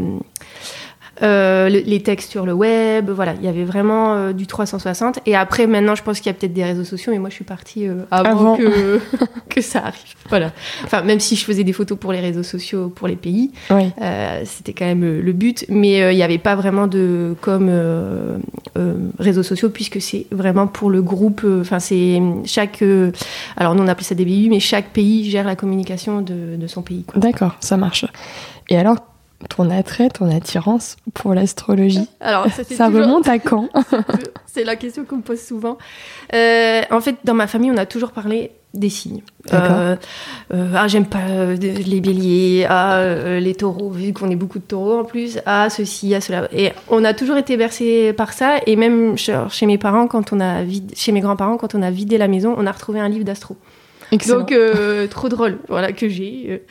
euh, 1.24 1.70
les 1.70 2.02
textes 2.02 2.32
sur 2.32 2.46
le 2.46 2.54
web, 2.54 3.10
voilà, 3.10 3.34
il 3.36 3.46
y 3.46 3.48
avait 3.48 3.64
vraiment 3.64 4.16
euh, 4.16 4.34
du 4.34 4.46
360. 4.46 5.20
Et 5.26 5.36
après, 5.36 5.68
maintenant, 5.68 5.96
je 5.96 6.04
pense 6.04 6.20
qu'il 6.20 6.28
y 6.28 6.30
a 6.30 6.34
peut-être 6.34 6.54
des 6.54 6.64
réseaux 6.64 6.84
sociaux, 6.84 7.14
mais 7.14 7.20
moi, 7.20 7.30
je 7.30 7.36
suis 7.36 7.46
partie 7.46 7.88
euh, 7.88 8.04
avant, 8.12 8.58
Que, 8.58 9.00
que 9.50 9.62
ça 9.62 9.80
arrive. 9.80 10.16
Voilà. 10.30 10.52
Enfin, 10.84 11.02
même 11.02 11.20
si 11.20 11.36
je 11.36 11.46
faisais 11.46 11.64
des 11.64 11.72
photos 11.72 11.98
pour 11.98 12.12
les 12.12 12.20
réseaux 12.20 12.44
sociaux, 12.44 12.90
pour 12.90 13.08
les 13.08 13.16
pays, 13.16 13.52
oui. 13.70 13.92
c'était 14.46 14.74
quand 14.74 14.86
même 14.86 15.20
le 15.20 15.34
but. 15.34 15.66
Mais 15.70 16.14
il 16.14 16.16
n'y 16.16 16.24
avait 16.24 16.38
pas 16.38 16.56
vraiment 16.56 16.88
de 16.88 17.36
com 17.42 17.72
réseaux 19.20 19.44
sociaux 19.44 19.70
puisque 19.70 20.02
c'est 20.02 20.26
vraiment 20.32 20.68
pour 20.68 20.90
le 20.90 21.02
groupe. 21.02 21.46
Enfin, 21.62 21.80
c'est 21.80 22.22
chaque. 22.46 22.84
alors, 23.58 23.76
nous, 23.76 23.84
on 23.84 23.88
appelle 23.88 24.06
ça 24.06 24.16
des 24.16 24.26
BU, 24.26 24.50
mais 24.50 24.60
chaque 24.60 24.90
pays 24.90 25.30
gère 25.30 25.46
la 25.46 25.56
communication 25.56 26.22
de, 26.22 26.58
de 26.58 26.68
son 26.68 26.82
pays. 26.82 27.06
D'accord, 27.16 27.56
ça 27.60 27.78
marche. 27.78 28.06
Et 28.70 28.78
alors, 28.78 28.98
ton 29.50 29.70
attrait, 29.70 30.10
ton 30.10 30.30
attirance 30.36 30.98
pour 31.14 31.34
l'astrologie 31.34 32.08
Alors, 32.20 32.48
ça, 32.72 32.88
remonte 32.88 33.28
à 33.28 33.40
quand 33.40 33.70
C'est 34.46 34.64
la 34.64 34.76
question 34.76 35.06
qu'on 35.06 35.18
me 35.18 35.22
pose 35.22 35.42
souvent. 35.42 35.78
Euh, 36.34 36.82
en 36.92 37.02
fait, 37.02 37.18
dans 37.24 37.34
ma 37.34 37.48
famille, 37.48 37.72
on 37.72 37.78
a 37.78 37.86
toujours 37.86 38.12
parlé 38.12 38.52
des 38.74 38.90
signes. 38.90 39.22
Euh, 39.54 39.96
euh, 40.54 40.74
ah, 40.76 40.88
j'aime 40.88 41.06
pas 41.06 41.54
les 41.60 42.02
béliers, 42.02 42.66
ah, 42.68 43.40
les 43.40 43.54
taureaux, 43.54 43.92
vu 43.92 44.14
qu'on 44.14 44.32
est 44.32 44.36
beaucoup 44.36 44.58
de 44.58 44.64
taureaux 44.64 45.00
en 45.00 45.04
plus, 45.04 45.40
ah, 45.46 45.70
ceci, 45.70 46.16
ah, 46.16 46.22
cela. 46.22 46.48
Et 46.52 46.72
on 46.90 47.04
a 47.04 47.14
toujours 47.14 47.38
été 47.38 47.56
bercé 47.56 48.14
par 48.14 48.34
ça. 48.34 48.58
Et 48.66 48.76
même 48.76 49.16
chez 49.18 49.66
mes 49.66 49.78
parents, 49.78 50.08
quand 50.08 50.34
on 50.34 50.40
a 50.40 50.64
chez 50.96 51.12
mes 51.12 51.22
grands-parents, 51.22 51.58
quand 51.58 51.76
on 51.76 51.84
a 51.84 51.92
vidé 51.92 52.18
la 52.18 52.28
maison, 52.28 52.56
on 52.58 52.66
a 52.66 52.72
retrouvé 52.72 53.00
un 53.00 53.10
livre 53.10 53.26
d'astro. 53.26 53.58
Donc 54.28 54.52
euh, 54.52 55.08
trop 55.08 55.30
drôle, 55.30 55.60
voilà 55.68 55.92
que 55.92 56.08
j'ai. 56.08 56.64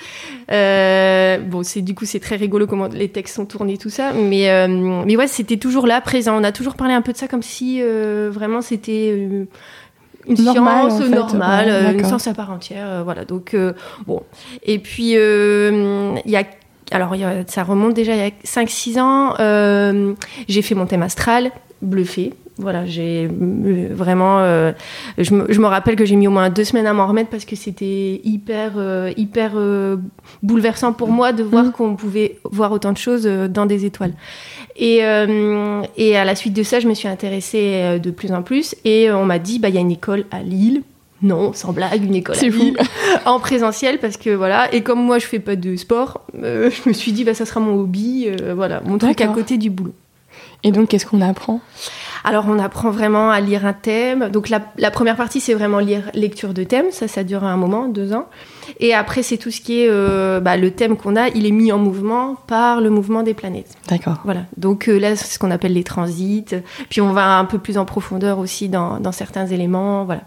Euh, 0.50 1.38
bon, 1.38 1.62
c'est 1.62 1.82
du 1.82 1.94
coup 1.94 2.04
c'est 2.04 2.20
très 2.20 2.37
rigolo 2.37 2.66
comment 2.66 2.88
les 2.88 3.08
textes 3.08 3.37
sont 3.37 3.46
tournés 3.46 3.78
tout 3.78 3.90
ça, 3.90 4.12
mais 4.12 4.50
euh, 4.50 4.68
mais 5.04 5.16
ouais 5.16 5.26
c'était 5.26 5.56
toujours 5.56 5.87
là 5.87 6.00
présent. 6.00 6.38
On 6.38 6.44
a 6.44 6.52
toujours 6.52 6.75
parlé 6.75 6.94
un 6.94 7.02
peu 7.02 7.12
de 7.12 7.16
ça 7.16 7.28
comme 7.28 7.42
si 7.42 7.82
vraiment 7.82 8.61
c'était 8.61 9.08
une 10.26 10.37
science 10.37 11.00
normale, 11.00 11.94
une 11.96 12.04
science 12.04 12.26
à 12.26 12.34
part 12.34 12.50
entière, 12.50 13.02
voilà. 13.04 13.25
Donc 13.25 13.56
bon, 14.06 14.22
et 14.62 14.78
puis 14.78 15.12
il 15.12 16.22
y 16.26 16.37
a 16.37 16.44
alors 16.90 17.14
ça 17.46 17.64
remonte 17.64 17.94
déjà 17.94 18.14
il 18.14 18.18
y 18.18 18.26
a 18.26 18.30
5-6 18.44 19.00
ans, 19.00 20.14
j'ai 20.49 20.62
fait 20.62 20.75
mon 20.75 20.87
thème 20.87 21.02
astral, 21.02 21.50
bluffé, 21.80 22.34
voilà, 22.59 22.85
j'ai 22.85 23.28
euh, 23.30 23.88
vraiment. 23.90 24.40
Euh, 24.40 24.73
je, 25.16 25.35
me, 25.35 25.66
rappelle 25.66 25.97
que 25.97 26.04
j'ai 26.04 26.16
mis 26.16 26.28
au 26.28 26.30
moins 26.30 26.50
deux 26.50 26.64
semaines 26.64 26.87
à 26.87 26.92
m'en 26.92 27.06
remettre 27.06 27.30
parce 27.30 27.47
que 27.47 27.56
c'était 27.56 28.21
hyper, 28.25 28.73
euh, 28.76 29.12
hyper 29.16 29.52
bouleversant 30.42 30.92
pour 30.92 31.09
moi 31.09 31.32
de 31.32 31.42
voir 31.42 31.66
mmh. 31.66 31.73
qu'on 31.73 31.97
pouvait 31.97 32.38
voir 32.44 32.73
autant 32.73 32.92
de 32.92 32.99
choses 32.99 33.25
dans 33.25 33.66
des 33.66 33.85
étoiles. 33.85 34.12
Et, 34.76 35.00
et 35.97 36.16
à 36.16 36.25
la 36.25 36.35
suite 36.35 36.54
de 36.54 36.62
ça, 36.62 36.80
je 36.80 36.88
me 36.88 36.94
suis 36.94 37.09
intéressée 37.09 37.99
de 38.02 38.11
plus 38.11 38.32
en 38.32 38.42
plus 38.42 38.75
et 38.85 39.11
on 39.11 39.25
m'a 39.25 39.38
dit 39.38 39.59
bah 39.59 39.68
il 39.68 39.75
y 39.75 39.78
a 39.78 39.82
une 39.82 39.90
école 39.90 40.25
à 40.30 40.42
Lille. 40.42 40.82
Non, 41.23 41.52
sans 41.52 41.73
blague, 41.73 42.04
une 42.04 42.16
école 42.16 42.37
à 42.37 42.42
Lille 42.42 42.76
en 43.25 43.38
présentiel 43.38 43.99
parce 43.99 44.16
que 44.16 44.30
voilà. 44.30 44.73
Et 44.75 44.82
comme 44.82 45.02
moi 45.02 45.18
je 45.18 45.26
fais 45.26 45.38
pas 45.38 45.56
de 45.56 45.76
sport, 45.76 46.23
je 46.35 46.88
me 46.88 46.92
suis 46.92 47.12
dit 47.12 47.25
bah 47.25 47.35
ça 47.35 47.47
sera 47.47 47.61
mon 47.61 47.78
hobby, 47.80 48.28
voilà, 48.54 48.82
mon 48.85 48.99
truc 48.99 49.21
à 49.21 49.28
côté 49.28 49.56
du 49.56 49.71
boulot. 49.71 49.94
Et 50.64 50.73
donc 50.73 50.88
qu'est-ce 50.88 51.06
qu'on 51.06 51.21
apprend? 51.21 51.61
Alors 52.25 52.47
on 52.49 52.59
apprend 52.59 52.91
vraiment 52.91 53.31
à 53.31 53.41
lire 53.41 53.67
un 53.67 53.73
thème. 53.73 54.29
Donc 54.31 54.49
la, 54.49 54.91
première 54.91 55.17
partie 55.17 55.41
c'est 55.41 55.55
vraiment 55.55 55.79
lire 55.79 56.02
lecture 56.14 56.55
de 56.55 56.64
thème, 56.64 56.87
ça 56.91 57.09
ça 57.09 57.25
dure 57.25 57.45
un 57.45 57.57
moment, 57.57 57.88
deux 57.88 58.12
ans. 58.12 58.26
Et 58.81 58.95
après 58.95 59.23
c'est 59.23 59.37
tout 59.37 59.50
ce 59.50 59.61
qui 59.61 59.83
est 59.83 59.88
euh, 59.91 60.41
bah, 60.41 60.57
le 60.57 60.71
thème 60.71 60.97
qu'on 60.97 61.17
a, 61.17 61.29
il 61.29 61.47
est 61.47 61.50
mis 61.50 61.73
en 61.73 61.79
mouvement 61.79 62.37
par 62.47 62.81
le 62.81 62.91
mouvement 62.91 63.23
des 63.23 63.35
planètes. 63.35 63.75
D'accord. 63.88 64.21
Voilà. 64.25 64.43
Donc 64.57 64.88
euh, 64.88 64.99
là 64.99 65.17
c'est 65.17 65.33
ce 65.33 65.38
qu'on 65.38 65.50
appelle 65.50 65.73
les 65.73 65.85
transits. 65.85 66.45
Puis 66.88 67.00
on 67.00 67.12
va 67.12 67.38
un 67.38 67.45
peu 67.45 67.59
plus 67.59 67.79
en 67.79 67.85
profondeur 67.85 68.38
aussi 68.38 68.69
dans, 68.69 69.00
certains 69.12 69.47
éléments. 69.47 70.05
Voilà. 70.05 70.23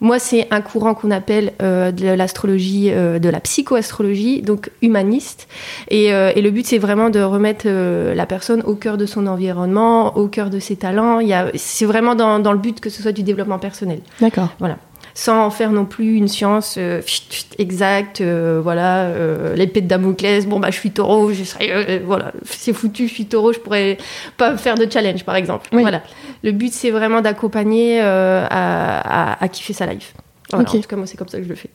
Moi 0.00 0.18
c'est 0.18 0.46
un 0.50 0.60
courant 0.60 0.94
qu'on 0.94 1.10
appelle 1.10 1.52
euh, 1.62 1.90
de 1.90 2.08
l'astrologie, 2.08 2.90
de 2.90 3.28
la 3.28 3.40
psychoastrologie, 3.40 4.42
donc 4.42 4.70
humaniste. 4.82 5.48
Et, 5.88 6.06
et 6.06 6.40
le 6.40 6.50
but 6.50 6.66
c'est 6.66 6.78
vraiment 6.78 7.10
de 7.10 7.20
remettre 7.20 7.66
la 7.68 8.26
personne 8.26 8.62
au 8.62 8.74
cœur 8.74 8.96
de 8.96 9.06
son 9.06 9.26
environnement, 9.26 10.16
au 10.16 10.28
cœur 10.28 10.50
de 10.50 10.58
ses 10.58 10.76
talents. 10.76 11.20
Il 11.20 11.28
y 11.28 11.34
a 11.34 11.39
c'est 11.54 11.84
vraiment 11.84 12.14
dans, 12.14 12.52
le 12.52 12.58
but 12.58 12.80
que 12.80 12.90
ce 12.90 13.02
soit 13.02 13.12
du 13.12 13.22
développement 13.22 13.58
personnel. 13.58 14.00
D'accord. 14.20 14.48
Voilà. 14.58 14.78
Sans 15.14 15.44
en 15.44 15.50
faire 15.50 15.72
non 15.72 15.86
plus 15.86 16.16
une 16.16 16.28
science 16.28 16.76
euh, 16.78 17.02
exacte, 17.58 18.20
euh, 18.20 18.60
voilà, 18.62 19.06
euh, 19.06 19.56
l'épée 19.56 19.80
de 19.80 19.88
Damoclès, 19.88 20.46
bon 20.46 20.60
bah 20.60 20.68
je 20.70 20.76
suis 20.76 20.92
taureau, 20.92 21.32
je 21.32 21.42
serai, 21.42 21.98
voilà, 21.98 22.32
c'est 22.44 22.72
foutu, 22.72 23.08
je 23.08 23.14
suis 23.14 23.26
taureau, 23.26 23.52
je 23.52 23.58
pourrais 23.58 23.98
pas 24.36 24.56
faire 24.56 24.76
de 24.76 24.90
challenge 24.90 25.24
par 25.24 25.34
exemple. 25.34 25.68
Voilà. 25.72 26.02
Le 26.42 26.52
but 26.52 26.72
c'est 26.72 26.90
vraiment 26.90 27.22
d'accompagner 27.22 28.00
à, 28.00 29.48
kiffer 29.50 29.72
sa 29.72 29.86
life. 29.86 30.14
En 30.52 30.64
tout 30.64 30.80
cas 30.80 30.96
moi 30.96 31.06
c'est 31.06 31.16
comme 31.16 31.28
ça 31.28 31.38
que 31.38 31.44
je 31.44 31.48
le 31.48 31.56
fais. 31.56 31.70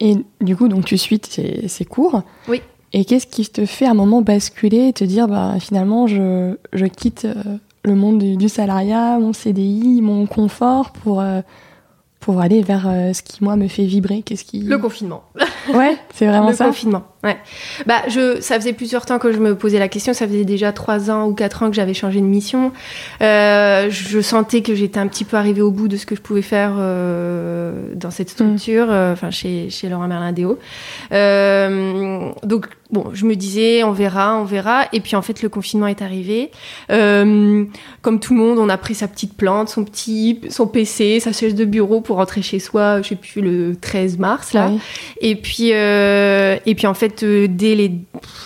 Et 0.00 0.16
du 0.40 0.56
coup 0.56 0.68
donc 0.68 0.86
tu 0.86 0.96
suis 0.96 1.20
ces, 1.28 1.84
cours. 1.84 2.22
Oui. 2.48 2.62
Et 2.92 3.04
qu'est-ce 3.04 3.26
qui 3.26 3.46
te 3.46 3.66
fait 3.66 3.86
à 3.86 3.90
un 3.90 3.94
moment 3.94 4.22
basculer 4.22 4.88
et 4.88 4.92
te 4.92 5.04
dire 5.04 5.28
bah 5.28 5.54
finalement 5.60 6.06
je, 6.06 6.56
je 6.72 6.86
quitte 6.86 7.26
le 7.86 7.94
monde 7.94 8.18
du, 8.18 8.48
salariat, 8.48 9.18
mon 9.18 9.32
CDI, 9.32 10.00
mon 10.02 10.26
confort 10.26 10.90
pour, 10.90 11.20
euh, 11.20 11.40
pour 12.18 12.40
aller 12.40 12.60
vers 12.60 12.86
euh, 12.88 13.12
ce 13.12 13.22
qui, 13.22 13.42
moi, 13.42 13.54
me 13.54 13.68
fait 13.68 13.84
vibrer. 13.84 14.22
Qu'est-ce 14.22 14.44
qui... 14.44 14.60
Le 14.60 14.76
confinement. 14.78 15.22
Ouais, 15.72 15.96
c'est 16.12 16.26
vraiment 16.26 16.52
ça. 16.52 16.64
Le 16.64 16.70
confinement, 16.70 17.02
ouais. 17.26 17.36
Bah, 17.86 18.02
je, 18.08 18.40
ça 18.40 18.58
faisait 18.58 18.72
plusieurs 18.72 19.04
temps 19.04 19.18
que 19.18 19.32
je 19.32 19.38
me 19.38 19.54
posais 19.54 19.78
la 19.78 19.88
question. 19.88 20.14
Ça 20.14 20.26
faisait 20.26 20.44
déjà 20.44 20.72
trois 20.72 21.10
ans 21.10 21.26
ou 21.26 21.34
quatre 21.34 21.62
ans 21.62 21.68
que 21.68 21.76
j'avais 21.76 21.94
changé 21.94 22.20
de 22.20 22.26
mission. 22.26 22.72
Euh, 23.20 23.88
je 23.90 24.20
sentais 24.20 24.62
que 24.62 24.74
j'étais 24.74 24.98
un 24.98 25.08
petit 25.08 25.24
peu 25.24 25.36
arrivée 25.36 25.62
au 25.62 25.70
bout 25.70 25.88
de 25.88 25.96
ce 25.96 26.06
que 26.06 26.16
je 26.16 26.20
pouvais 26.20 26.42
faire 26.42 26.72
dans 26.76 28.10
cette 28.10 28.30
structure, 28.30 28.86
mm. 28.86 29.12
enfin 29.12 29.30
chez, 29.30 29.68
chez 29.70 29.88
Laurent 29.88 30.08
Merlin 30.08 30.32
Déo. 30.32 30.58
donc 31.10 32.66
bon, 32.90 33.10
je 33.12 33.24
me 33.24 33.34
disais, 33.34 33.82
on 33.84 33.92
verra, 33.92 34.38
on 34.38 34.44
verra. 34.44 34.86
Et 34.92 35.00
puis 35.00 35.16
en 35.16 35.22
fait, 35.22 35.42
le 35.42 35.48
confinement 35.48 35.86
est 35.86 36.02
arrivé. 36.02 36.50
Euh, 36.90 37.64
comme 38.02 38.20
tout 38.20 38.34
le 38.34 38.40
monde, 38.40 38.58
on 38.58 38.68
a 38.68 38.78
pris 38.78 38.94
sa 38.94 39.08
petite 39.08 39.36
plante, 39.36 39.68
son 39.68 39.84
petit, 39.84 40.40
son 40.50 40.66
PC, 40.66 41.20
sa 41.20 41.32
chaise 41.32 41.54
de 41.54 41.64
bureau 41.64 42.00
pour 42.00 42.16
rentrer 42.16 42.42
chez 42.42 42.58
soi. 42.58 43.02
Je 43.02 43.08
sais 43.08 43.16
plus 43.16 43.40
le 43.40 43.76
13 43.76 44.18
mars 44.18 44.52
là. 44.52 44.70
Et 45.20 45.36
puis, 45.36 45.72
euh, 45.72 46.56
et 46.66 46.74
puis 46.74 46.86
en 46.86 46.94
fait, 46.94 47.15
euh, 47.22 47.46
dès 47.48 47.74
les 47.74 47.92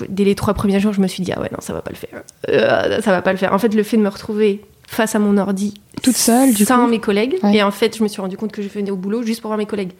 dès 0.08 0.24
les 0.24 0.34
trois 0.34 0.54
premiers 0.54 0.80
jours, 0.80 0.92
je 0.92 1.00
me 1.00 1.06
suis 1.06 1.22
dit 1.22 1.32
ah 1.32 1.40
ouais 1.40 1.48
non, 1.52 1.60
ça 1.60 1.72
va 1.72 1.82
pas 1.82 1.90
le 1.90 1.96
faire. 1.96 3.02
ça 3.02 3.10
va 3.10 3.22
pas 3.22 3.32
le 3.32 3.38
faire. 3.38 3.52
En 3.52 3.58
fait, 3.58 3.74
le 3.74 3.82
fait 3.82 3.96
de 3.96 4.02
me 4.02 4.08
retrouver 4.08 4.62
face 4.86 5.14
à 5.14 5.18
mon 5.18 5.36
ordi 5.38 5.74
toute 6.02 6.16
seule, 6.16 6.52
du 6.52 6.64
sans 6.64 6.88
mes 6.88 6.98
collègues. 6.98 7.36
Et 7.52 7.62
en 7.62 7.70
fait, 7.70 7.96
je 7.96 8.02
me 8.02 8.08
suis 8.08 8.20
rendu 8.20 8.36
compte 8.36 8.52
que 8.52 8.62
je 8.62 8.68
venais 8.68 8.90
au 8.90 8.96
boulot 8.96 9.22
juste 9.22 9.40
pour 9.40 9.48
voir 9.48 9.58
mes 9.58 9.66
collègues 9.66 9.92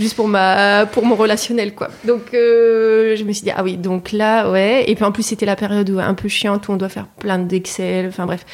juste 0.00 0.16
pour 0.16 0.28
ma 0.28 0.86
pour 0.86 1.04
mon 1.04 1.14
relationnel 1.14 1.74
quoi. 1.74 1.88
Donc 2.04 2.34
euh, 2.34 3.14
je 3.16 3.24
me 3.24 3.32
suis 3.32 3.44
dit 3.44 3.50
ah 3.54 3.62
oui 3.62 3.76
donc 3.76 4.12
là 4.12 4.50
ouais 4.50 4.84
et 4.88 4.94
puis 4.94 5.04
en 5.04 5.12
plus 5.12 5.22
c'était 5.22 5.46
la 5.46 5.56
période 5.56 5.88
où, 5.90 5.98
un 6.00 6.14
peu 6.14 6.28
chiante 6.28 6.68
où 6.68 6.72
on 6.72 6.76
doit 6.76 6.88
faire 6.88 7.06
plein 7.06 7.38
d'Excel 7.38 8.06
enfin 8.08 8.26
bref 8.26 8.44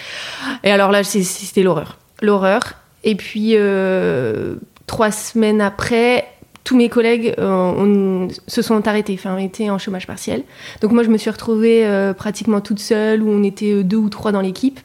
et 0.64 0.70
alors 0.70 0.90
là 0.90 1.04
c'était 1.04 1.62
l'horreur 1.62 1.98
l'horreur 2.20 2.74
et 3.04 3.14
puis 3.14 3.52
euh, 3.54 4.56
trois 4.86 5.12
semaines 5.12 5.60
après 5.60 6.26
tous 6.66 6.76
mes 6.76 6.90
collègues 6.90 7.35
euh, 7.38 8.28
se 8.46 8.61
sont 8.61 8.87
arrêtés, 8.87 9.14
enfin, 9.18 9.38
étaient 9.38 9.70
en 9.70 9.78
chômage 9.78 10.06
partiel. 10.06 10.42
Donc 10.82 10.92
moi, 10.92 11.02
je 11.02 11.08
me 11.08 11.16
suis 11.16 11.30
retrouvée 11.30 11.88
pratiquement 12.18 12.61
toute 12.61 12.80
seule, 12.80 13.23
où 13.23 13.30
on 13.30 13.42
était 13.42 13.82
deux 13.85 13.96
ou 13.96 14.08
trois 14.08 14.32
dans 14.32 14.42
l'équipe. 14.42 14.80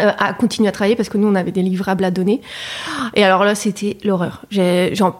Euh, 0.00 0.12
à 0.16 0.32
continuer 0.32 0.68
à 0.68 0.72
travailler 0.72 0.94
parce 0.94 1.08
que 1.08 1.18
nous 1.18 1.26
on 1.26 1.34
avait 1.34 1.50
des 1.50 1.62
livrables 1.62 2.04
à 2.04 2.12
donner 2.12 2.40
et 3.16 3.24
alors 3.24 3.42
là 3.42 3.56
c'était 3.56 3.96
l'horreur 4.04 4.44
j'en 4.52 5.12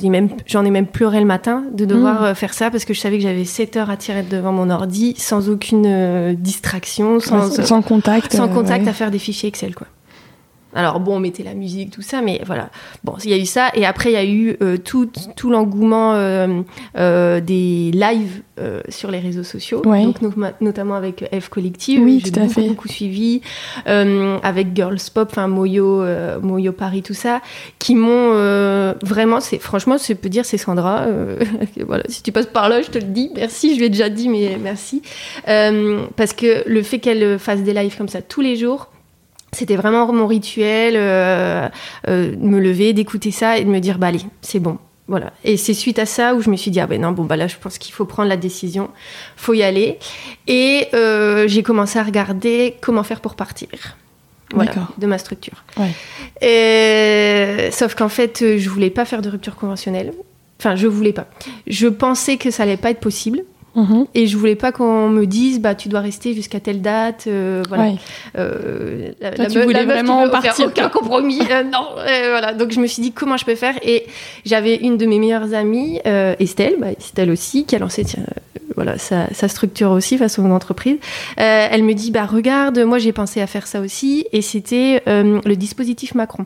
ai 0.00 0.08
même 0.08 0.28
j'en 0.46 0.64
ai 0.64 0.70
même 0.70 0.86
pleuré 0.86 1.18
le 1.18 1.26
matin 1.26 1.64
de 1.72 1.84
devoir 1.84 2.20
mm. 2.20 2.24
euh, 2.26 2.34
faire 2.36 2.54
ça 2.54 2.70
parce 2.70 2.84
que 2.84 2.94
je 2.94 3.00
savais 3.00 3.16
que 3.16 3.24
j'avais 3.24 3.44
7 3.44 3.76
heures 3.76 3.90
à 3.90 3.96
tirer 3.96 4.22
devant 4.22 4.52
mon 4.52 4.70
ordi 4.70 5.14
sans 5.18 5.48
aucune 5.48 5.86
euh, 5.86 6.32
distraction 6.34 7.18
sans, 7.18 7.50
sans 7.50 7.82
contact 7.82 8.32
sans 8.32 8.48
contact 8.48 8.86
à 8.86 8.92
faire 8.92 9.10
des 9.10 9.18
fichiers 9.18 9.48
Excel 9.48 9.74
quoi 9.74 9.88
alors 10.74 11.00
bon, 11.00 11.16
on 11.16 11.20
mettait 11.20 11.42
la 11.42 11.54
musique, 11.54 11.90
tout 11.90 12.02
ça, 12.02 12.22
mais 12.22 12.40
voilà. 12.46 12.70
Bon, 13.04 13.14
il 13.24 13.30
y 13.30 13.34
a 13.34 13.36
eu 13.36 13.44
ça. 13.44 13.70
Et 13.74 13.84
après, 13.84 14.10
il 14.10 14.14
y 14.14 14.16
a 14.16 14.24
eu 14.24 14.56
euh, 14.62 14.78
tout, 14.78 15.10
tout 15.36 15.50
l'engouement 15.50 16.14
euh, 16.14 16.62
euh, 16.96 17.40
des 17.40 17.90
lives 17.92 18.42
sur 18.88 19.10
les 19.10 19.18
réseaux 19.18 19.42
sociaux. 19.42 19.82
Donc, 19.82 20.36
notamment 20.60 20.94
avec 20.94 21.24
F 21.36 21.48
Collective. 21.48 22.00
Oui, 22.00 22.22
tout 22.22 22.38
à 22.38 22.44
beaucoup, 22.44 22.60
beaucoup 22.60 22.88
suivi. 22.88 23.40
avec 23.86 24.68
Girls 24.76 25.00
Pop, 25.12 25.30
enfin 25.32 25.48
Moyo, 25.48 26.04
Moyo 26.40 26.70
Paris, 26.70 27.02
tout 27.02 27.14
ça. 27.14 27.40
Qui 27.80 27.96
m'ont 27.96 28.30
vraiment... 29.02 29.40
c'est 29.40 29.58
Franchement, 29.58 29.96
je 29.96 30.12
peux 30.12 30.28
dire, 30.28 30.44
c'est 30.44 30.58
Sandra. 30.58 31.06
voilà, 31.86 32.04
si 32.08 32.22
tu 32.22 32.30
passes 32.30 32.46
par 32.46 32.68
là, 32.68 32.82
je 32.82 32.90
te 32.90 32.98
le 32.98 33.06
dis. 33.06 33.32
Merci, 33.34 33.74
je 33.74 33.80
lui 33.80 33.86
ai 33.86 33.90
déjà 33.90 34.08
dit, 34.08 34.28
mais 34.28 34.56
merci. 34.62 35.02
parce 35.44 36.32
que 36.32 36.62
le 36.68 36.82
fait 36.84 37.00
qu'elle 37.00 37.40
fasse 37.40 37.62
des 37.62 37.74
lives 37.74 37.96
comme 37.96 38.08
ça 38.08 38.22
tous 38.22 38.42
les 38.42 38.54
jours 38.54 38.92
c'était 39.54 39.76
vraiment 39.76 40.10
mon 40.12 40.26
rituel, 40.26 40.94
euh, 40.96 41.68
euh, 42.08 42.34
me 42.38 42.58
lever, 42.58 42.94
d'écouter 42.94 43.30
ça 43.30 43.58
et 43.58 43.64
de 43.64 43.68
me 43.68 43.80
dire, 43.80 43.98
bah 43.98 44.08
allez, 44.08 44.22
c'est 44.40 44.60
bon. 44.60 44.78
Voilà. 45.08 45.32
Et 45.44 45.58
c'est 45.58 45.74
suite 45.74 45.98
à 45.98 46.06
ça 46.06 46.34
où 46.34 46.40
je 46.40 46.48
me 46.48 46.56
suis 46.56 46.70
dit, 46.70 46.80
ah 46.80 46.86
ben 46.86 47.00
non, 47.00 47.12
bon, 47.12 47.24
bah 47.24 47.36
là, 47.36 47.48
je 47.48 47.56
pense 47.60 47.76
qu'il 47.76 47.92
faut 47.92 48.06
prendre 48.06 48.30
la 48.30 48.38
décision, 48.38 48.88
faut 49.36 49.52
y 49.52 49.62
aller. 49.62 49.98
Et 50.46 50.88
euh, 50.94 51.46
j'ai 51.48 51.62
commencé 51.62 51.98
à 51.98 52.02
regarder 52.02 52.76
comment 52.80 53.02
faire 53.02 53.20
pour 53.20 53.34
partir. 53.34 53.68
Voilà, 54.54 54.72
de 54.98 55.06
ma 55.06 55.16
structure. 55.16 55.64
Et, 56.42 57.70
sauf 57.72 57.94
qu'en 57.94 58.10
fait, 58.10 58.44
je 58.58 58.68
voulais 58.68 58.90
pas 58.90 59.06
faire 59.06 59.22
de 59.22 59.30
rupture 59.30 59.56
conventionnelle. 59.56 60.12
Enfin, 60.60 60.76
je 60.76 60.86
voulais 60.86 61.14
pas. 61.14 61.26
Je 61.66 61.88
pensais 61.88 62.36
que 62.36 62.50
ça 62.50 62.64
allait 62.64 62.76
pas 62.76 62.90
être 62.90 63.00
possible 63.00 63.44
Mhm. 63.74 64.06
Et 64.14 64.26
je 64.26 64.36
voulais 64.36 64.54
pas 64.56 64.70
qu'on 64.72 65.08
me 65.08 65.24
dise, 65.26 65.60
bah, 65.60 65.74
tu 65.74 65.88
dois 65.88 66.00
rester 66.00 66.34
jusqu'à 66.34 66.60
telle 66.60 66.82
date. 66.82 67.24
euh, 67.26 67.62
voilà. 67.68 67.84
Ouais. 67.84 67.94
Euh, 68.38 69.12
la, 69.20 69.30
Toi, 69.32 69.46
tu 69.46 69.58
me- 69.58 69.64
voulais 69.64 69.84
vraiment 69.84 70.28
partir, 70.28 70.66
aucun 70.66 70.88
compromis. 70.88 71.40
euh, 71.50 71.62
non, 71.62 71.86
euh, 71.98 72.28
voilà. 72.30 72.52
Donc 72.52 72.70
je 72.72 72.80
me 72.80 72.86
suis 72.86 73.02
dit 73.02 73.12
comment 73.12 73.36
je 73.36 73.44
peux 73.44 73.54
faire? 73.54 73.74
Et 73.82 74.06
j'avais 74.44 74.76
une 74.76 74.96
de 74.98 75.06
mes 75.06 75.18
meilleures 75.18 75.54
amies, 75.54 76.00
euh, 76.06 76.34
Estelle, 76.38 76.74
bah, 76.78 76.92
Estelle 76.98 77.30
aussi, 77.30 77.64
qui 77.64 77.74
a 77.76 77.78
lancé 77.78 78.04
tiens, 78.04 78.22
euh, 78.28 78.40
voilà 78.76 78.98
sa, 78.98 79.32
sa 79.32 79.48
structure 79.48 79.90
aussi 79.90 80.18
face 80.18 80.38
à 80.38 80.42
mon 80.42 80.54
entreprise. 80.54 80.96
Euh, 81.40 81.68
elle 81.70 81.82
me 81.82 81.94
dit 81.94 82.10
bah 82.10 82.24
regarde, 82.26 82.78
moi 82.80 82.98
j'ai 82.98 83.12
pensé 83.12 83.40
à 83.40 83.46
faire 83.46 83.66
ça 83.66 83.80
aussi, 83.80 84.26
et 84.32 84.42
c'était 84.42 85.02
euh, 85.08 85.40
le 85.44 85.56
dispositif 85.56 86.14
Macron. 86.14 86.44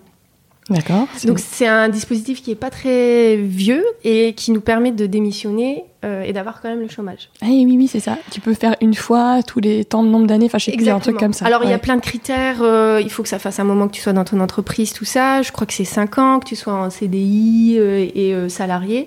D'accord. 0.68 1.06
Donc 1.24 1.38
c'est 1.38 1.66
un 1.66 1.88
dispositif 1.88 2.42
qui 2.42 2.50
est 2.50 2.56
pas 2.56 2.70
très 2.70 3.36
vieux 3.36 3.84
et 4.02 4.32
qui 4.32 4.50
nous 4.50 4.60
permet 4.60 4.90
de 4.90 5.06
démissionner 5.06 5.84
euh, 6.04 6.22
et 6.22 6.32
d'avoir 6.32 6.60
quand 6.60 6.68
même 6.68 6.80
le 6.80 6.88
chômage. 6.88 7.30
Ah 7.40 7.46
oui, 7.48 7.64
oui, 7.68 7.86
c'est 7.86 8.00
ça. 8.00 8.18
Tu 8.32 8.40
peux 8.40 8.52
faire 8.52 8.74
une 8.80 8.94
fois 8.94 9.42
tous 9.44 9.60
les 9.60 9.84
temps 9.84 10.02
de 10.02 10.08
nombre 10.08 10.26
d'années. 10.26 10.46
Enfin, 10.46 10.58
je 10.58 10.66
sais 10.66 10.72
plus, 10.72 10.88
un 10.88 10.98
truc 10.98 11.18
comme 11.18 11.32
ça. 11.32 11.46
Alors, 11.46 11.62
il 11.62 11.70
y 11.70 11.72
a 11.72 11.78
plein 11.78 11.94
de 11.94 12.00
critères. 12.00 12.62
euh, 12.62 13.00
il 13.02 13.10
faut 13.10 13.22
que 13.22 13.28
ça 13.28 13.38
fasse 13.38 13.60
un 13.60 13.64
moment 13.64 13.86
que 13.86 13.92
tu 13.94 14.00
sois 14.00 14.12
dans 14.12 14.24
ton 14.24 14.40
entreprise, 14.40 14.92
tout 14.92 15.04
ça. 15.04 15.42
Je 15.42 15.52
crois 15.52 15.66
que 15.68 15.72
c'est 15.72 15.84
5 15.84 16.18
ans, 16.18 16.40
que 16.40 16.46
tu 16.46 16.56
sois 16.56 16.74
en 16.74 16.90
CDI 16.90 17.76
euh, 17.78 18.06
et 18.14 18.48
salarié. 18.48 19.06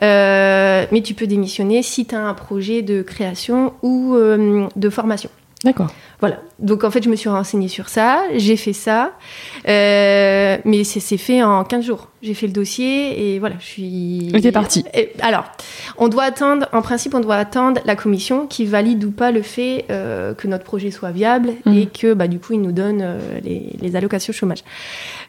Mais 0.00 1.02
tu 1.02 1.14
peux 1.14 1.26
démissionner 1.26 1.82
si 1.82 2.06
tu 2.06 2.14
as 2.14 2.20
un 2.20 2.34
projet 2.34 2.82
de 2.82 3.02
création 3.02 3.72
ou 3.82 4.16
de 4.16 4.90
formation. 4.90 5.30
D'accord. 5.62 5.88
Voilà. 6.20 6.40
Donc, 6.58 6.84
en 6.84 6.90
fait, 6.90 7.02
je 7.02 7.10
me 7.10 7.16
suis 7.16 7.28
renseignée 7.28 7.68
sur 7.68 7.90
ça. 7.90 8.22
J'ai 8.36 8.56
fait 8.56 8.72
ça. 8.72 9.12
Euh, 9.68 10.56
mais 10.64 10.84
c'est 10.84 11.18
fait 11.18 11.42
en 11.42 11.64
15 11.64 11.84
jours. 11.84 12.08
J'ai 12.22 12.32
fait 12.34 12.46
le 12.46 12.52
dossier 12.54 13.34
et 13.34 13.38
voilà, 13.38 13.56
je 13.60 13.64
suis. 13.66 14.50
Partie. 14.52 14.84
Et 14.94 15.12
alors, 15.20 15.44
on 15.98 16.08
doit 16.08 16.24
attendre, 16.24 16.66
en 16.72 16.80
principe, 16.82 17.14
on 17.14 17.20
doit 17.20 17.36
attendre 17.36 17.80
la 17.84 17.94
commission 17.94 18.46
qui 18.46 18.64
valide 18.64 19.04
ou 19.04 19.10
pas 19.10 19.30
le 19.32 19.42
fait 19.42 19.84
euh, 19.90 20.32
que 20.34 20.46
notre 20.48 20.64
projet 20.64 20.90
soit 20.90 21.10
viable 21.10 21.52
Mhm. 21.66 21.78
et 21.78 21.86
que 21.86 22.14
bah, 22.14 22.26
du 22.28 22.38
coup, 22.38 22.54
ils 22.54 22.60
nous 22.62 22.72
donnent 22.72 23.02
euh, 23.02 23.18
les, 23.42 23.70
les 23.80 23.96
allocations 23.96 24.32
chômage. 24.32 24.64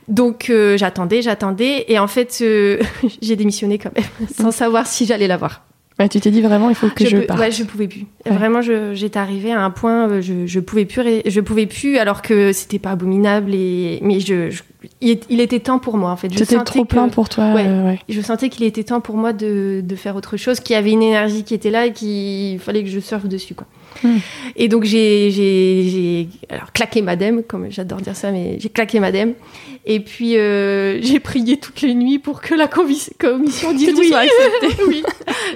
Donc, 0.08 0.50
euh, 0.50 0.78
j'attendais, 0.78 1.22
j'attendais 1.22 1.86
et 1.90 2.00
en 2.00 2.08
fait, 2.08 2.40
euh, 2.42 2.80
j'ai 3.22 3.36
démissionné 3.36 3.78
quand 3.78 3.92
même 3.96 4.28
sans 4.38 4.52
savoir 4.52 4.88
si 4.88 5.06
j'allais 5.06 5.28
l'avoir. 5.28 5.62
Ouais, 6.01 6.10
tu 6.10 6.20
t'es 6.20 6.31
dit 6.31 6.41
vraiment, 6.41 6.70
il 6.70 6.75
faut 6.75 6.89
que 6.89 7.05
je, 7.05 7.17
parte. 7.17 7.39
ouais, 7.39 7.51
je 7.51 7.63
pouvais 7.63 7.88
plus. 7.88 8.05
Ouais. 8.25 8.31
Vraiment, 8.36 8.62
j'étais 8.62 9.20
arrivée 9.20 9.51
à 9.51 9.62
un 9.63 9.70
point, 9.70 10.10
euh, 10.10 10.22
je, 10.22 10.46
je 10.46 10.60
pouvais 10.60 10.86
plus, 10.86 11.03
je 11.25 11.39
pouvais 11.41 11.65
plus, 11.65 11.98
alors 11.98 12.22
que 12.22 12.51
c'était 12.53 12.79
pas 12.79 12.91
abominable 12.91 13.53
et 13.53 14.00
mais 14.01 14.20
je, 14.20 14.50
je- 14.50 14.63
il, 15.00 15.39
était 15.39 15.60
temps 15.60 15.77
pour 15.79 15.98
moi 15.98 16.10
en 16.12 16.15
fait. 16.15 16.27
C'était 16.36 16.58
trop 16.63 16.84
que- 16.84 16.88
plein 16.89 17.08
pour 17.10 17.29
toi. 17.29 17.53
Ouais. 17.53 17.65
euh, 17.67 17.86
ouais. 17.86 18.00
je 18.10 18.20
sentais 18.22 18.50
qu'il 18.50 18.65
était 18.65 18.84
temps 18.84 19.00
pour 19.01 19.15
moi 19.15 19.31
de, 19.31 19.81
de 19.84 19.96
faire 19.96 20.15
autre 20.15 20.38
chose, 20.38 20.60
qu'il 20.60 20.74
y 20.74 20.77
avait 20.77 20.91
une 20.91 21.03
énergie 21.03 21.43
qui 21.43 21.53
était 21.53 21.70
là 21.70 21.86
et 21.86 21.93
qu'il 21.93 22.58
fallait 22.60 22.84
que 22.84 22.89
je 22.89 23.00
surfe 23.00 23.25
dessus. 23.25 23.53
Quoi. 23.53 23.67
Hmm. 24.03 24.17
Et 24.55 24.67
donc 24.67 24.84
j'ai 24.86 26.27
alors, 26.50 26.72
claqué 26.72 27.01
madame, 27.01 27.43
comme 27.43 27.67
j'adore 27.70 28.00
dire 28.01 28.15
ça, 28.15 28.31
mais 28.31 28.58
j'ai 28.60 28.70
claqué 28.70 29.00
madame. 29.00 29.34
Et 29.86 30.00
puis 30.00 30.38
euh, 30.38 31.00
j'ai 31.02 31.20
prié 31.20 31.58
toutes 31.58 31.82
les 31.82 31.94
nuits 31.96 32.20
pour 32.20 32.42
que 32.42 32.54
la 32.54 32.68
commis- 32.68 33.10
commission 33.18 33.74
dise 33.74 33.94
oui. 33.98 34.10
sois 34.10 34.20
acceptée. 34.20 34.84
oui. 34.88 35.04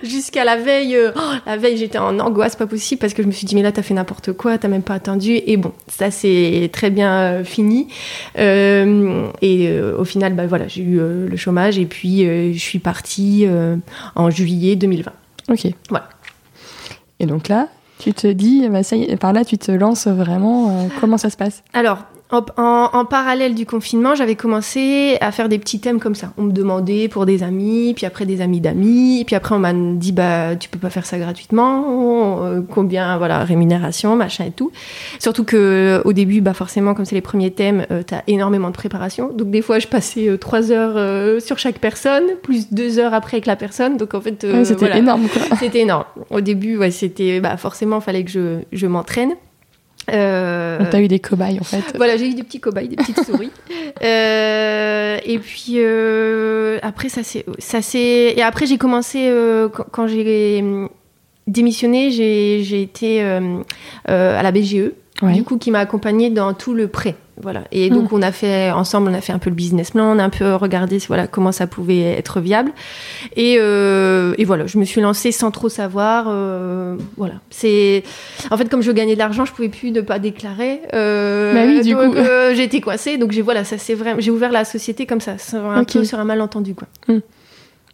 Jusqu'à 0.03 0.43
la 0.43 0.55
veille, 0.57 0.95
euh, 0.95 1.11
oh, 1.15 1.19
la 1.45 1.57
veille 1.57 1.77
j'étais 1.77 1.97
en 1.99 2.19
angoisse, 2.19 2.55
pas 2.55 2.67
possible, 2.67 2.99
parce 2.99 3.13
que 3.13 3.21
je 3.21 3.27
me 3.27 3.31
suis 3.31 3.45
dit 3.45 3.55
mais 3.55 3.61
là 3.61 3.71
t'as 3.71 3.81
fait 3.83 3.93
n'importe 3.93 4.33
quoi, 4.33 4.57
t'as 4.57 4.67
même 4.67 4.81
pas 4.83 4.95
attendu. 4.95 5.39
Et 5.45 5.57
bon, 5.57 5.71
ça 5.87 6.09
c'est 6.11 6.69
très 6.73 6.89
bien 6.89 7.11
euh, 7.13 7.43
fini. 7.43 7.87
Euh, 8.37 9.27
et 9.41 9.69
au 9.97 10.03
final, 10.05 10.33
bah 10.33 10.47
voilà, 10.47 10.67
j'ai 10.67 10.81
eu 10.83 10.97
le 10.97 11.35
chômage 11.37 11.77
et 11.77 11.85
puis 11.85 12.23
je 12.53 12.59
suis 12.59 12.79
partie 12.79 13.45
en 14.15 14.29
juillet 14.29 14.75
2020. 14.75 15.11
Ok. 15.49 15.67
Voilà. 15.89 16.09
Et 17.19 17.25
donc 17.25 17.47
là, 17.47 17.69
tu 17.99 18.13
te 18.13 18.27
dis, 18.27 18.67
bah, 18.69 18.83
ça 18.83 18.95
y 18.95 19.03
est, 19.03 19.15
par 19.17 19.31
là, 19.31 19.45
tu 19.45 19.57
te 19.57 19.71
lances 19.71 20.07
vraiment. 20.07 20.69
euh, 20.69 20.87
comment 20.99 21.17
ça 21.17 21.29
se 21.29 21.37
passe? 21.37 21.63
Alors, 21.73 21.99
en, 22.31 22.43
en- 22.57 22.89
en 22.91 23.05
parallèle 23.05 23.53
du 23.53 23.65
confinement, 23.67 24.15
j'avais 24.15 24.35
commencé 24.35 25.17
à 25.21 25.31
faire 25.31 25.47
des 25.47 25.59
petits 25.59 25.79
thèmes 25.79 25.99
comme 25.99 26.15
ça. 26.15 26.33
On 26.37 26.43
me 26.43 26.51
demandait 26.51 27.07
pour 27.07 27.25
des 27.27 27.43
amis, 27.43 27.93
puis 27.95 28.05
après 28.07 28.25
des 28.25 28.41
amis 28.41 28.59
d'amis, 28.59 29.23
puis 29.27 29.35
après 29.35 29.53
on 29.53 29.59
m'a 29.59 29.73
dit 29.73 30.11
bah 30.11 30.55
tu 30.55 30.67
peux 30.67 30.79
pas 30.79 30.89
faire 30.89 31.05
ça 31.05 31.19
gratuitement, 31.19 32.43
euh, 32.45 32.61
combien 32.67 33.17
voilà 33.19 33.39
rémunération, 33.43 34.15
machin 34.15 34.45
et 34.45 34.51
tout. 34.51 34.71
Surtout 35.19 35.43
que 35.43 36.01
au 36.03 36.13
début, 36.13 36.41
bah 36.41 36.53
forcément 36.55 36.93
comme 36.95 37.05
c'est 37.05 37.15
les 37.15 37.21
premiers 37.21 37.51
thèmes, 37.51 37.85
euh, 37.91 38.01
t'as 38.05 38.21
énormément 38.27 38.69
de 38.69 38.75
préparation. 38.75 39.31
Donc 39.31 39.51
des 39.51 39.61
fois 39.61 39.77
je 39.79 39.87
passais 39.87 40.27
euh, 40.27 40.37
trois 40.37 40.71
heures 40.71 40.97
euh, 40.97 41.39
sur 41.39 41.59
chaque 41.59 41.77
personne, 41.79 42.23
plus 42.41 42.71
deux 42.71 42.97
heures 42.97 43.13
après 43.13 43.35
avec 43.37 43.45
la 43.45 43.55
personne. 43.55 43.97
Donc 43.97 44.15
en 44.15 44.21
fait, 44.21 44.43
euh, 44.43 44.53
Ouais, 44.59 44.65
C'était 44.65 44.79
voilà. 44.85 44.97
énorme. 44.97 45.27
C'était 45.59 45.81
énorme. 45.81 46.05
Au 46.31 46.41
début, 46.41 46.75
ouais, 46.77 46.89
c'était 46.91 47.39
bah 47.39 47.55
forcément 47.57 48.01
fallait 48.01 48.23
que 48.23 48.31
je, 48.31 48.59
je 48.71 48.87
m'entraîne. 48.87 49.33
Euh, 50.11 50.77
Donc, 50.79 50.89
t'as 50.91 50.99
eu 51.01 51.07
des 51.07 51.19
cobayes, 51.19 51.59
en 51.59 51.63
fait. 51.63 51.83
voilà, 51.95 52.15
j'ai 52.17 52.27
eu 52.29 52.33
des 52.33 52.43
petits 52.43 52.59
cobayes, 52.59 52.87
des 52.87 52.95
petites 52.95 53.23
souris. 53.25 53.51
Euh, 54.03 55.17
et 55.25 55.39
puis 55.39 55.75
euh, 55.77 56.79
après, 56.81 57.07
ça 57.07 57.23
c'est, 57.23 57.45
ça 57.59 57.81
c'est. 57.81 58.33
Et 58.35 58.41
après, 58.41 58.65
j'ai 58.65 58.77
commencé 58.77 59.31
quand, 59.73 59.85
quand 59.89 60.07
j'ai 60.07 60.61
démissionné, 61.47 62.11
j'ai, 62.11 62.61
j'ai 62.63 62.81
été 62.81 63.21
à 63.21 63.39
la 64.43 64.51
BGE, 64.51 64.91
Ouais. 65.21 65.31
du 65.31 65.43
coup, 65.45 65.57
qui 65.57 65.71
m'a 65.71 65.79
accompagnée 65.79 66.29
dans 66.29 66.53
tout 66.53 66.73
le 66.73 66.89
prêt. 66.89 67.15
Voilà. 67.41 67.63
Et 67.73 67.89
donc, 67.89 68.13
on 68.13 68.21
a 68.21 68.31
fait 68.31 68.71
ensemble, 68.71 69.09
on 69.11 69.13
a 69.13 69.19
fait 69.19 69.33
un 69.33 69.39
peu 69.39 69.49
le 69.49 69.55
business 69.55 69.91
plan, 69.91 70.15
on 70.15 70.19
a 70.19 70.23
un 70.23 70.29
peu 70.29 70.55
regardé 70.55 70.97
voilà 71.07 71.27
comment 71.27 71.51
ça 71.51 71.67
pouvait 71.67 72.01
être 72.01 72.39
viable. 72.39 72.71
Et, 73.35 73.57
euh, 73.59 74.33
et 74.37 74.45
voilà, 74.45 74.67
je 74.67 74.77
me 74.77 74.85
suis 74.85 75.01
lancée 75.01 75.31
sans 75.33 75.51
trop 75.51 75.67
savoir. 75.67 76.27
euh, 76.29 76.95
voilà, 77.17 77.35
c'est 77.49 78.03
en 78.51 78.57
fait 78.57 78.69
comme 78.69 78.81
je 78.81 78.91
gagnais 78.91 79.15
de 79.15 79.19
l'argent, 79.19 79.43
je 79.45 79.51
pouvais 79.51 79.67
plus 79.69 79.91
ne 79.91 80.01
pas 80.01 80.17
déclarer. 80.19 80.81
Euh, 80.93 81.53
Bah 81.53 81.63
oui, 81.67 81.81
du 81.81 81.91
donc, 81.93 82.13
coup. 82.13 82.17
euh, 82.19 82.53
j'ai 82.55 82.63
été 82.63 82.79
coincée. 82.79 83.17
Donc 83.17 83.31
j'ai 83.31 83.41
voilà, 83.41 83.63
ça 83.65 83.77
c'est 83.77 83.95
vrai. 83.95 84.15
J'ai 84.19 84.31
ouvert 84.31 84.51
la 84.51 84.63
société 84.63 85.05
comme 85.05 85.21
ça, 85.21 85.35
un 85.53 85.81
Ok. 85.81 85.91
peu 85.93 86.03
sur 86.05 86.19
un 86.19 86.25
malentendu 86.25 86.73
quoi. 86.75 86.87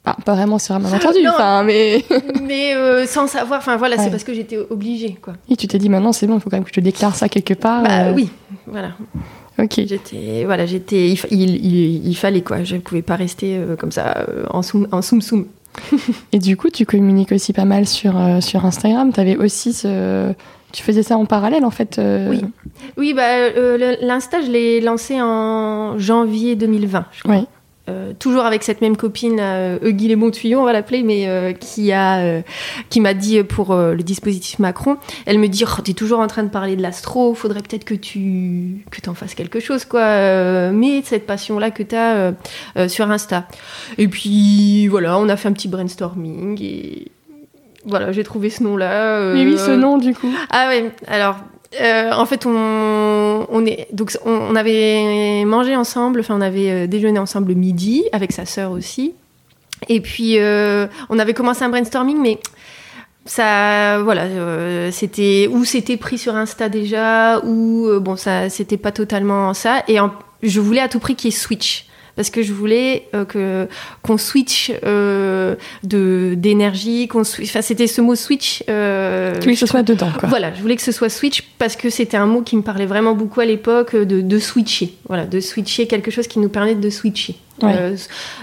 Ah, 0.03 0.17
pas 0.25 0.33
vraiment 0.33 0.57
sur 0.57 0.73
un 0.73 0.79
malentendu, 0.79 1.19
enfin, 1.27 1.63
mais. 1.63 2.03
Mais 2.41 2.73
euh, 2.73 3.05
sans 3.05 3.27
savoir. 3.27 3.59
Enfin 3.59 3.77
voilà, 3.77 3.97
Ouais. 3.97 4.03
c'est 4.03 4.09
parce 4.09 4.23
que 4.23 4.33
j'étais 4.33 4.57
obligée 4.57 5.15
quoi. 5.21 5.33
Et 5.49 5.55
tu 5.55 5.67
t'es 5.67 5.77
dit, 5.77 5.89
maintenant, 5.89 6.11
c'est 6.11 6.25
bon, 6.25 6.35
il 6.37 6.41
faut 6.41 6.49
quand 6.49 6.57
même 6.57 6.63
que 6.63 6.71
je 6.73 6.81
déclare 6.81 7.15
ça 7.15 7.29
quelque 7.29 7.53
part. 7.53 7.83
Bah 7.83 8.05
euh, 8.07 8.13
oui, 8.13 8.29
voilà. 8.65 8.93
Ok. 9.59 9.73
J'étais, 9.85 10.43
voilà, 10.45 10.65
j'étais, 10.65 11.09
il, 11.09 11.17
fa- 11.17 11.27
il, 11.29 11.39
il- 11.63 12.07
il 12.07 12.15
fallait 12.15 12.41
quoi. 12.41 12.63
Je 12.63 12.75
ne 12.75 12.81
pouvais 12.81 13.03
pas 13.03 13.15
rester 13.15 13.57
euh, 13.57 13.75
comme 13.75 13.91
ça 13.91 14.25
en 14.49 14.63
soum, 14.63 14.87
en 14.91 15.03
soum 15.03 15.21
soum. 15.21 15.45
Et 16.33 16.39
du 16.39 16.57
coup, 16.57 16.69
tu 16.69 16.85
communiques 16.85 17.31
aussi 17.31 17.53
pas 17.53 17.65
mal 17.65 17.85
sur, 17.87 18.13
sur 18.41 18.65
Instagram. 18.65 19.13
T'avais 19.13 19.35
aussi 19.37 19.71
ce. 19.71 20.33
Tu 20.71 20.81
faisais 20.83 21.03
ça 21.03 21.15
en 21.17 21.25
parallèle, 21.25 21.63
en 21.65 21.69
fait. 21.69 21.99
Oui. 22.29 22.41
Oui, 22.97 23.13
bah, 23.13 23.49
l'Insta, 24.01 24.41
je 24.41 24.49
l'ai 24.49 24.81
lancé 24.81 25.21
en 25.21 25.99
janvier 25.99 26.55
2020. 26.55 27.05
Je 27.11 27.23
crois. 27.23 27.35
Ouais. 27.35 27.43
Euh, 27.89 28.13
toujours 28.17 28.45
avec 28.45 28.61
cette 28.61 28.81
même 28.81 28.95
copine, 28.95 29.39
euh, 29.41 30.31
Tuyau, 30.31 30.59
on 30.59 30.63
va 30.63 30.73
l'appeler, 30.73 31.01
mais 31.01 31.27
euh, 31.27 31.51
qui 31.51 31.91
a, 31.91 32.19
euh, 32.19 32.41
qui 32.89 33.01
m'a 33.01 33.15
dit 33.15 33.41
pour 33.43 33.75
le 33.75 34.03
dispositif 34.03 34.59
Macron, 34.59 34.97
elle 35.25 35.39
me 35.39 35.47
dit, 35.47 35.63
oh, 35.65 35.81
t'es 35.81 35.93
toujours 35.93 36.19
en 36.19 36.27
train 36.27 36.43
de 36.43 36.49
parler 36.49 36.75
de 36.75 36.81
l'astro, 36.81 37.33
faudrait 37.33 37.61
peut-être 37.61 37.83
que 37.83 37.95
tu, 37.95 38.85
que 38.91 39.01
t'en 39.01 39.15
fasses 39.15 39.33
quelque 39.33 39.59
chose, 39.59 39.85
quoi. 39.85 40.71
Mais 40.71 41.01
cette 41.03 41.25
passion-là 41.25 41.71
que 41.71 41.83
t'as 41.83 42.33
sur 42.87 43.09
Insta. 43.09 43.47
Et 43.97 44.07
puis 44.07 44.87
voilà, 44.87 45.17
on 45.17 45.27
a 45.27 45.35
fait 45.35 45.49
un 45.49 45.53
petit 45.53 45.67
brainstorming 45.67 46.61
et 46.61 47.07
voilà, 47.85 48.11
j'ai 48.11 48.23
trouvé 48.23 48.49
ce 48.51 48.63
nom-là. 48.63 49.33
Mais 49.33 49.43
oui, 49.43 49.57
ce 49.57 49.71
nom, 49.71 49.97
du 49.97 50.13
coup. 50.13 50.31
ah 50.51 50.67
ouais, 50.69 50.91
alors 51.07 51.37
euh, 51.79 52.12
en 52.12 52.25
fait 52.25 52.45
on, 52.45 53.45
on 53.49 53.65
est 53.65 53.88
donc 53.93 54.12
on, 54.25 54.31
on 54.31 54.55
avait 54.55 55.43
mangé 55.45 55.75
ensemble, 55.75 56.19
enfin 56.21 56.36
on 56.38 56.41
avait 56.41 56.69
euh, 56.71 56.88
déjeuné 56.88 57.19
ensemble 57.19 57.49
le 57.49 57.55
midi 57.55 58.03
avec 58.12 58.31
sa 58.31 58.45
sœur 58.45 58.71
aussi. 58.71 59.13
Et 59.89 59.99
puis 60.01 60.38
euh, 60.38 60.88
on 61.10 61.17
avait 61.17 61.34
commencé 61.34 61.63
un 61.63 61.69
brainstorming 61.69 62.17
mais 62.21 62.39
ça 63.25 63.99
voilà 64.01 64.23
euh, 64.23 64.89
c'était 64.91 65.47
ou 65.51 65.63
c'était 65.63 65.97
pris 65.97 66.17
sur 66.17 66.36
Insta 66.36 66.69
déjà 66.69 67.39
ou 67.43 67.88
euh, 67.88 67.99
bon 67.99 68.15
ça 68.15 68.49
c'était 68.49 68.77
pas 68.77 68.91
totalement 68.91 69.53
ça 69.53 69.84
et 69.88 69.99
en- 69.99 70.12
je 70.41 70.60
voulais 70.60 70.81
à 70.81 70.89
tout 70.89 70.99
prix 70.99 71.15
qu'il 71.15 71.31
y 71.31 71.34
ait 71.34 71.38
switch 71.38 71.86
parce 72.21 72.29
que 72.29 72.43
je 72.43 72.53
voulais 72.53 73.07
euh, 73.15 73.25
que 73.25 73.67
qu'on 74.03 74.19
switch 74.19 74.71
euh, 74.86 75.55
de 75.84 76.36
d'énergie 76.38 77.07
qu'on 77.07 77.21
enfin 77.21 77.63
c'était 77.63 77.88
ce 77.88 77.99
mot 77.99 78.13
switch 78.13 78.63
euh, 78.69 79.39
Tu 79.39 79.49
que 79.49 79.55
ce 79.55 79.65
soit 79.65 79.81
dedans, 79.81 80.12
quoi. 80.19 80.29
voilà, 80.29 80.53
je 80.53 80.62
voulais 80.62 80.75
que 80.75 80.84
ce 80.84 80.91
soit 80.91 81.10
switch 81.10 81.41
parce 81.57 81.75
que 81.75 81.89
c'était 81.89 82.17
un 82.17 82.27
mot 82.27 82.43
qui 82.43 82.55
me 82.57 82.62
parlait 82.62 82.86
vraiment 82.86 83.15
beaucoup 83.15 83.39
à 83.39 83.45
l'époque 83.45 83.95
de, 83.95 84.21
de 84.21 84.38
switcher. 84.38 84.93
Voilà, 85.07 85.25
de 85.25 85.39
switcher 85.39 85.88
quelque 85.88 86.12
chose 86.12 86.27
qui 86.27 86.38
nous 86.38 86.49
permet 86.49 86.75
de 86.75 86.89
switcher. 86.91 87.38
Ouais. 87.63 87.73
Euh, 87.75 87.97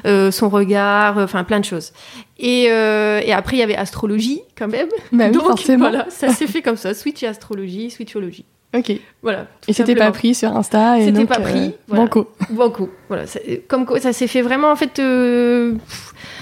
euh, 0.06 0.30
son 0.32 0.48
regard, 0.48 1.18
euh, 1.18 1.24
enfin 1.24 1.44
plein 1.44 1.60
de 1.60 1.64
choses. 1.64 1.92
Et, 2.40 2.64
et 2.64 3.32
après, 3.32 3.56
il 3.56 3.60
y 3.60 3.62
avait 3.62 3.76
astrologie 3.76 4.40
quand 4.56 4.68
même. 4.68 4.88
Bah 5.12 5.26
oui, 5.26 5.32
Donc 5.32 5.44
forcément. 5.46 5.88
voilà, 5.88 6.06
ça 6.10 6.30
s'est 6.30 6.46
fait 6.54 6.62
comme 6.62 6.76
ça, 6.76 6.94
switch 6.94 7.22
et 7.22 7.28
astrologie, 7.28 7.90
switchologie. 7.90 8.44
Ok. 8.76 8.92
Voilà. 9.22 9.46
Et 9.66 9.72
c'était 9.72 9.94
pas 9.94 10.10
pris 10.10 10.34
sur 10.34 10.54
Insta 10.54 10.98
et 11.00 11.06
C'était 11.06 11.24
pas 11.24 11.40
pris. 11.40 11.68
euh, 11.68 11.70
voilà. 11.88 12.04
Banco. 12.04 12.30
Banco. 12.50 12.90
Voilà. 13.08 13.26
Ça- 13.26 13.40
Comme 13.66 13.86
quoi, 13.86 13.98
ça 13.98 14.12
s'est 14.12 14.26
fait 14.26 14.42
vraiment 14.42 14.70
en 14.70 14.76
fait 14.76 14.98
euh, 14.98 15.72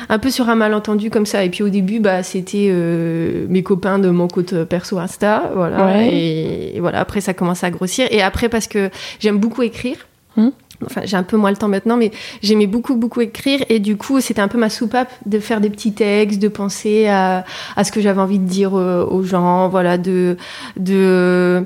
un 0.08 0.18
peu 0.18 0.30
sur 0.30 0.48
un 0.48 0.56
malentendu 0.56 1.08
comme 1.08 1.24
ça. 1.26 1.44
Et 1.44 1.50
puis 1.50 1.62
au 1.62 1.68
début, 1.68 2.00
bah 2.00 2.24
c'était 2.24 2.66
euh, 2.70 3.46
mes 3.48 3.62
copains 3.62 4.00
de 4.00 4.10
mon 4.10 4.26
compte 4.26 4.64
perso 4.64 4.98
Insta, 4.98 5.52
voilà. 5.54 5.86
Ouais. 5.86 6.08
Et, 6.12 6.76
et 6.76 6.80
voilà. 6.80 6.98
Après, 6.98 7.20
ça 7.20 7.32
commence 7.32 7.62
à 7.62 7.70
grossir. 7.70 8.08
Et 8.10 8.20
après, 8.22 8.48
parce 8.48 8.66
que 8.66 8.90
j'aime 9.20 9.38
beaucoup 9.38 9.62
écrire. 9.62 10.08
Hmm. 10.36 10.48
Enfin, 10.84 11.02
j'ai 11.04 11.16
un 11.16 11.22
peu 11.22 11.38
moins 11.38 11.50
le 11.50 11.56
temps 11.56 11.68
maintenant, 11.68 11.96
mais 11.96 12.10
j'aimais 12.42 12.66
beaucoup, 12.66 12.96
beaucoup 12.96 13.20
écrire. 13.22 13.60
Et 13.70 13.78
du 13.78 13.96
coup, 13.96 14.20
c'était 14.20 14.42
un 14.42 14.48
peu 14.48 14.58
ma 14.58 14.68
soupape 14.68 15.10
de 15.24 15.38
faire 15.38 15.60
des 15.62 15.70
petits 15.70 15.92
textes, 15.94 16.38
de 16.42 16.48
penser 16.48 17.06
à, 17.06 17.44
à 17.76 17.84
ce 17.84 17.92
que 17.92 18.00
j'avais 18.02 18.20
envie 18.20 18.38
de 18.40 18.44
dire 18.46 18.74
euh, 18.76 19.06
aux 19.06 19.22
gens, 19.22 19.68
voilà, 19.68 19.96
de. 19.96 20.36
de 20.76 21.64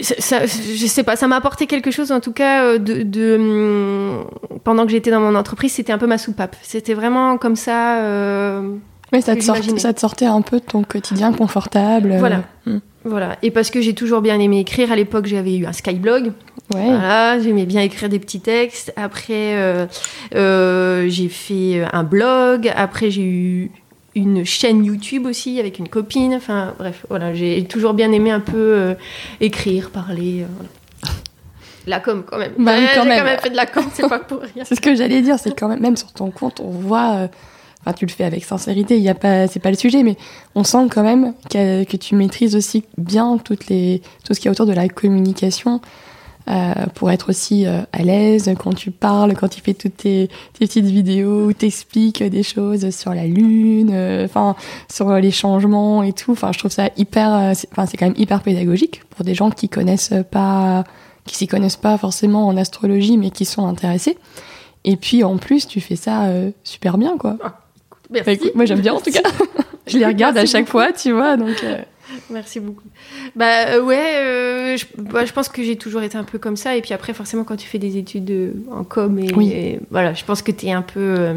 ça, 0.00 0.46
je 0.46 0.86
sais 0.86 1.02
pas, 1.04 1.16
ça 1.16 1.26
m'a 1.28 1.36
apporté 1.36 1.66
quelque 1.66 1.90
chose 1.90 2.10
en 2.12 2.20
tout 2.20 2.32
cas 2.32 2.64
euh, 2.64 2.78
de, 2.78 3.02
de, 3.02 3.36
hum, 3.36 4.26
pendant 4.64 4.84
que 4.84 4.90
j'étais 4.92 5.10
dans 5.10 5.20
mon 5.20 5.34
entreprise, 5.34 5.72
c'était 5.72 5.92
un 5.92 5.98
peu 5.98 6.06
ma 6.06 6.18
soupape. 6.18 6.56
C'était 6.62 6.94
vraiment 6.94 7.38
comme 7.38 7.56
ça. 7.56 7.98
euh, 8.02 8.62
Mais 9.12 9.20
ça 9.20 9.36
te, 9.36 9.42
sort- 9.42 9.54
j'imaginais. 9.56 9.78
ça 9.80 9.92
te 9.92 10.00
sortait 10.00 10.26
un 10.26 10.42
peu 10.42 10.58
de 10.60 10.64
ton 10.64 10.82
quotidien 10.82 11.32
confortable. 11.32 12.12
euh, 12.12 12.18
Voilà. 12.18 12.42
hmm. 12.66 12.78
voilà. 13.04 13.36
Et 13.42 13.50
parce 13.50 13.70
que 13.70 13.80
j'ai 13.80 13.94
toujours 13.94 14.20
bien 14.22 14.38
aimé 14.40 14.60
écrire, 14.60 14.90
à 14.92 14.96
l'époque 14.96 15.26
j'avais 15.26 15.56
eu 15.56 15.66
un 15.66 15.72
Skyblog. 15.72 16.32
Ouais. 16.74 16.84
Voilà, 16.86 17.38
j'aimais 17.40 17.66
bien 17.66 17.80
écrire 17.82 18.08
des 18.08 18.18
petits 18.20 18.40
textes. 18.40 18.92
Après, 18.96 19.56
euh, 19.56 19.86
euh, 20.36 21.06
j'ai 21.08 21.28
fait 21.28 21.82
un 21.92 22.04
blog. 22.04 22.72
Après, 22.76 23.10
j'ai 23.10 23.22
eu 23.24 23.70
une 24.14 24.44
chaîne 24.44 24.84
YouTube 24.84 25.26
aussi 25.26 25.58
avec 25.60 25.78
une 25.78 25.88
copine. 25.88 26.34
Enfin, 26.34 26.74
bref, 26.78 27.04
voilà, 27.08 27.32
j'ai 27.34 27.64
toujours 27.64 27.94
bien 27.94 28.10
aimé 28.12 28.30
un 28.30 28.40
peu 28.40 28.56
euh, 28.56 28.94
écrire, 29.40 29.90
parler. 29.90 30.42
euh, 30.42 30.46
voilà. 30.56 30.68
La 31.86 32.00
com, 32.00 32.22
quand 32.26 32.38
même. 32.38 32.52
Bah 32.58 32.72
Ouais, 32.76 32.88
quand 32.94 33.04
même. 33.04 33.18
quand 33.18 33.24
même 33.24 33.38
fait 33.38 33.50
de 33.50 33.56
la 33.56 33.66
com, 33.66 33.84
c'est 33.92 34.08
pas 34.08 34.18
pour 34.18 34.40
rien. 34.40 34.64
C'est 34.64 34.74
ce 34.74 34.80
que 34.80 34.94
j'allais 34.94 35.22
dire, 35.22 35.38
c'est 35.38 35.58
quand 35.58 35.68
même, 35.68 35.80
même 35.80 35.96
sur 35.96 36.12
ton 36.12 36.30
compte, 36.30 36.60
on 36.60 36.68
voit, 36.70 37.12
euh, 37.14 37.28
enfin 37.80 37.94
tu 37.94 38.04
le 38.04 38.10
fais 38.10 38.24
avec 38.24 38.44
sincérité, 38.44 38.96
il 38.96 39.02
y 39.02 39.08
a 39.08 39.14
pas, 39.14 39.48
c'est 39.48 39.60
pas 39.60 39.70
le 39.70 39.76
sujet, 39.76 40.02
mais 40.02 40.16
on 40.54 40.62
sent 40.62 40.88
quand 40.90 41.02
même 41.02 41.32
que, 41.50 41.84
que 41.84 41.96
tu 41.96 42.14
maîtrises 42.16 42.54
aussi 42.54 42.84
bien 42.98 43.38
toutes 43.38 43.68
les, 43.68 44.02
tout 44.24 44.34
ce 44.34 44.40
qui 44.40 44.48
est 44.48 44.50
autour 44.50 44.66
de 44.66 44.74
la 44.74 44.88
communication 44.88 45.76
euh, 45.76 45.86
pour 46.94 47.10
être 47.10 47.30
aussi 47.30 47.66
euh, 47.66 47.80
à 47.92 48.02
l'aise 48.02 48.52
quand 48.58 48.74
tu 48.74 48.90
parles, 48.90 49.34
quand 49.34 49.48
tu 49.48 49.60
fais 49.60 49.74
toutes 49.74 49.98
tes, 49.98 50.28
tes 50.52 50.66
petites 50.66 50.86
vidéos 50.86 51.46
où 51.46 51.52
t'expliques 51.52 52.22
des 52.22 52.42
choses 52.42 52.90
sur 52.90 53.14
la 53.14 53.26
lune, 53.26 53.90
euh, 53.92 54.24
enfin 54.24 54.56
sur 54.92 55.12
les 55.12 55.30
changements 55.30 56.02
et 56.02 56.12
tout. 56.12 56.32
Enfin, 56.32 56.52
je 56.52 56.58
trouve 56.58 56.70
ça 56.70 56.90
hyper, 56.96 57.34
euh, 57.34 57.52
enfin 57.72 57.86
c'est 57.86 57.96
quand 57.96 58.06
même 58.06 58.18
hyper 58.18 58.42
pédagogique 58.42 59.02
pour 59.10 59.24
des 59.24 59.34
gens 59.34 59.50
qui 59.50 59.68
connaissent 59.68 60.14
pas, 60.30 60.84
qui 61.24 61.36
s'y 61.36 61.46
connaissent 61.46 61.76
pas 61.76 61.96
forcément 61.98 62.46
en 62.46 62.56
astrologie, 62.56 63.16
mais 63.16 63.30
qui 63.30 63.44
sont 63.44 63.66
intéressés. 63.66 64.16
Et 64.84 64.96
puis 64.96 65.24
en 65.24 65.36
plus, 65.36 65.66
tu 65.66 65.80
fais 65.80 65.96
ça 65.96 66.24
euh, 66.24 66.50
super 66.64 66.98
bien, 66.98 67.16
quoi. 67.18 67.36
Merci. 68.10 68.26
Bah, 68.26 68.32
écoute, 68.32 68.54
moi 68.54 68.64
j'aime 68.64 68.80
bien 68.80 68.94
en 68.94 69.00
tout 69.00 69.10
cas. 69.12 69.28
je 69.86 69.98
les 69.98 70.06
regarde 70.06 70.36
à 70.36 70.46
chaque 70.46 70.62
beaucoup. 70.62 70.78
fois, 70.78 70.92
tu 70.92 71.12
vois. 71.12 71.36
Donc 71.36 71.62
euh, 71.62 71.78
Merci 72.28 72.60
beaucoup. 72.60 72.84
Bah 73.36 73.68
euh, 73.68 73.82
ouais, 73.82 74.14
euh, 74.16 74.76
je, 74.76 74.84
bah, 74.98 75.24
je 75.24 75.32
pense 75.32 75.48
que 75.48 75.62
j'ai 75.62 75.76
toujours 75.76 76.02
été 76.02 76.16
un 76.18 76.24
peu 76.24 76.38
comme 76.38 76.56
ça. 76.56 76.76
Et 76.76 76.82
puis 76.82 76.92
après, 76.92 77.14
forcément, 77.14 77.44
quand 77.44 77.56
tu 77.56 77.66
fais 77.66 77.78
des 77.78 77.96
études 77.96 78.30
euh, 78.30 78.52
en 78.70 78.84
com, 78.84 79.18
et, 79.18 79.32
Oui. 79.34 79.50
et 79.52 79.80
voilà, 79.90 80.14
je 80.14 80.24
pense 80.24 80.42
que 80.42 80.52
tu 80.52 80.66
es 80.66 80.72
un 80.72 80.82
peu. 80.82 81.34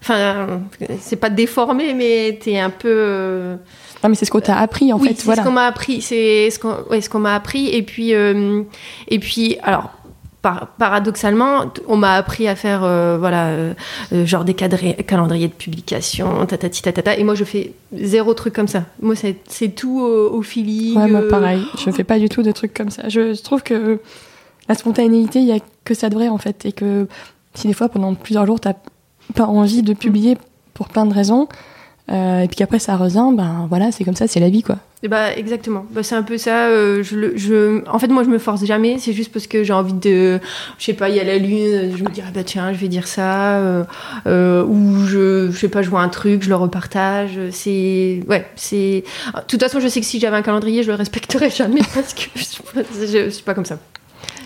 Enfin, 0.00 0.60
c'est 1.00 1.16
pas 1.16 1.30
déformé, 1.30 1.92
mais 1.94 2.38
tu 2.40 2.50
es 2.50 2.60
un 2.60 2.70
peu. 2.70 3.56
non, 4.02 4.08
mais 4.08 4.14
c'est 4.14 4.24
ce 4.26 4.30
qu'on 4.30 4.40
t'a 4.40 4.56
appris 4.58 4.92
en 4.92 4.98
oui, 4.98 5.08
fait. 5.08 5.14
c'est 5.16 5.24
Voilà. 5.24 5.42
ce 5.42 5.46
qu'on 5.48 5.52
m'a 5.54 5.66
appris. 5.66 6.00
C'est 6.02 6.50
ce 6.50 6.58
qu'on 6.58 6.76
ouais, 6.90 7.00
ce 7.00 7.10
qu'on 7.10 7.18
m'a 7.18 7.34
appris. 7.34 7.68
Et 7.74 7.82
puis, 7.82 8.12
et 8.12 9.18
puis 9.18 9.56
alors. 9.62 9.90
Par- 10.42 10.68
paradoxalement, 10.78 11.64
on 11.88 11.96
m'a 11.96 12.14
appris 12.14 12.46
à 12.48 12.54
faire 12.56 12.84
euh, 12.84 13.16
voilà 13.18 13.46
euh, 13.48 13.74
euh, 14.12 14.24
genre 14.26 14.44
des 14.44 14.54
cadrés- 14.54 14.94
calendriers 15.06 15.48
de 15.48 15.52
publication, 15.52 16.46
tatati 16.46 16.82
tatata. 16.82 17.16
Et 17.16 17.24
moi, 17.24 17.34
je 17.34 17.44
fais 17.44 17.72
zéro 17.92 18.34
truc 18.34 18.54
comme 18.54 18.68
ça. 18.68 18.84
Moi, 19.02 19.14
c'est 19.16 19.68
tout 19.74 20.00
au, 20.00 20.30
au 20.38 20.42
feeling. 20.42 20.96
Ouais, 20.96 21.08
moi 21.08 21.22
pareil. 21.28 21.62
Je 21.84 21.90
fais 21.90 22.04
pas 22.04 22.18
du 22.18 22.28
tout 22.28 22.42
de 22.42 22.52
trucs 22.52 22.72
comme 22.74 22.90
ça. 22.90 23.08
Je, 23.08 23.34
je 23.34 23.42
trouve 23.42 23.62
que 23.62 24.00
la 24.68 24.74
spontanéité, 24.74 25.40
il 25.40 25.46
y 25.46 25.52
a 25.52 25.58
que 25.84 25.94
ça 25.94 26.08
de 26.10 26.14
vrai 26.14 26.28
en 26.28 26.38
fait, 26.38 26.66
et 26.66 26.72
que 26.72 27.06
si 27.54 27.66
des 27.66 27.72
fois 27.72 27.88
pendant 27.88 28.14
plusieurs 28.14 28.44
jours 28.46 28.60
t'as 28.60 28.74
pas 29.34 29.46
envie 29.46 29.82
de 29.82 29.94
publier 29.94 30.36
pour 30.74 30.88
plein 30.88 31.06
de 31.06 31.14
raisons, 31.14 31.48
euh, 32.10 32.40
et 32.42 32.48
puis 32.48 32.56
qu'après 32.56 32.78
ça 32.78 32.96
revient, 32.96 33.30
ben 33.34 33.66
voilà, 33.68 33.90
c'est 33.92 34.04
comme 34.04 34.14
ça, 34.16 34.26
c'est 34.28 34.40
la 34.40 34.50
vie 34.50 34.62
quoi. 34.62 34.76
Et 35.02 35.06
Bah 35.08 35.36
exactement. 35.36 35.86
Bah, 35.92 36.02
c'est 36.02 36.16
un 36.16 36.24
peu 36.24 36.38
ça. 36.38 36.66
euh, 36.68 37.04
je, 37.04 37.14
le- 37.16 37.36
je, 37.36 37.88
en 37.88 37.98
fait, 38.00 38.08
moi, 38.08 38.24
je 38.24 38.28
me 38.28 38.38
force 38.38 38.64
jamais. 38.64 38.98
C'est 38.98 39.12
juste 39.12 39.32
parce 39.32 39.46
que 39.46 39.62
j'ai 39.62 39.72
envie 39.72 39.92
de, 39.92 40.40
je 40.78 40.84
sais 40.84 40.92
pas, 40.92 41.08
il 41.08 41.14
y 41.14 41.20
a 41.20 41.24
la 41.24 41.38
lune. 41.38 41.96
Je 41.96 42.02
me 42.02 42.10
dis 42.10 42.20
ah 42.26 42.30
bah 42.34 42.42
tiens, 42.42 42.72
je 42.72 42.78
vais 42.78 42.88
dire 42.88 43.06
ça. 43.06 43.58
euh, 43.58 43.84
euh, 44.26 44.64
ou 44.64 45.06
je, 45.06 45.50
je 45.52 45.56
sais 45.56 45.68
pas, 45.68 45.82
je 45.82 45.88
vois 45.90 46.00
un 46.00 46.08
truc, 46.08 46.42
je 46.42 46.48
le 46.48 46.56
repartage. 46.56 47.38
C'est, 47.52 48.22
ouais, 48.28 48.44
c'est. 48.56 49.04
De 49.36 49.40
toute 49.46 49.62
façon, 49.62 49.78
je 49.78 49.86
sais 49.86 50.00
que 50.00 50.06
si 50.06 50.18
j'avais 50.18 50.36
un 50.36 50.42
calendrier, 50.42 50.82
je 50.82 50.88
le 50.88 50.94
respecterais 50.96 51.50
jamais 51.50 51.82
parce 51.94 52.12
que 52.12 52.22
je 52.34 52.42
suis 52.42 52.62
pas, 52.62 52.80
je, 53.00 53.06
je 53.06 53.30
suis 53.30 53.44
pas 53.44 53.54
comme 53.54 53.66
ça. 53.66 53.78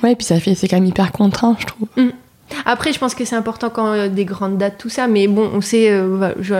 Ouais, 0.02 0.12
et 0.12 0.16
puis 0.16 0.26
ça 0.26 0.38
fait, 0.38 0.54
c'est 0.54 0.68
quand 0.68 0.76
même 0.76 0.84
hyper 0.86 1.12
contraint, 1.12 1.56
je 1.58 1.64
trouve. 1.66 1.88
Après, 2.64 2.92
je 2.92 2.98
pense 2.98 3.14
que 3.14 3.24
c'est 3.24 3.36
important 3.36 3.70
quand 3.70 3.86
euh, 3.92 4.08
des 4.08 4.24
grandes 4.24 4.58
dates, 4.58 4.78
tout 4.78 4.88
ça, 4.88 5.06
mais 5.08 5.26
bon, 5.28 5.48
on 5.54 5.60
sait, 5.60 5.90
euh, 5.90 6.32
je- 6.40 6.54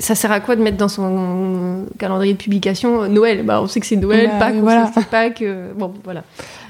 ça 0.00 0.14
sert 0.14 0.30
à 0.32 0.40
quoi 0.40 0.56
de 0.56 0.62
mettre 0.62 0.76
dans 0.76 0.88
son 0.88 1.84
calendrier 1.98 2.32
de 2.34 2.38
publication 2.38 3.02
euh, 3.02 3.08
Noël? 3.08 3.44
Bah, 3.44 3.60
on 3.62 3.66
sait 3.66 3.80
que 3.80 3.86
c'est 3.86 3.96
Noël, 3.96 4.28
Bah, 4.28 4.38
Pâques, 4.38 4.54
on 4.58 4.60
voilà. 4.62 4.86
sait 4.92 5.00
que 5.00 5.06
Pâques, 5.06 5.42
euh, 5.42 5.72
bon, 5.76 5.92
voilà. 6.04 6.24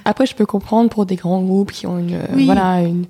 Après, 0.05 0.27
je 0.27 0.35
peux 0.35 0.47
comprendre 0.47 0.89
pour 0.91 1.07
des 1.07 1.17
grands 1.17 1.43
groupes 1.43 1.73
qui 1.73 1.87
ont 1.87 1.99
une, 1.99 2.15
euh, 2.15 2.27
Oui. 2.35 2.47
voilà, 2.47 2.81
une, 2.83 3.05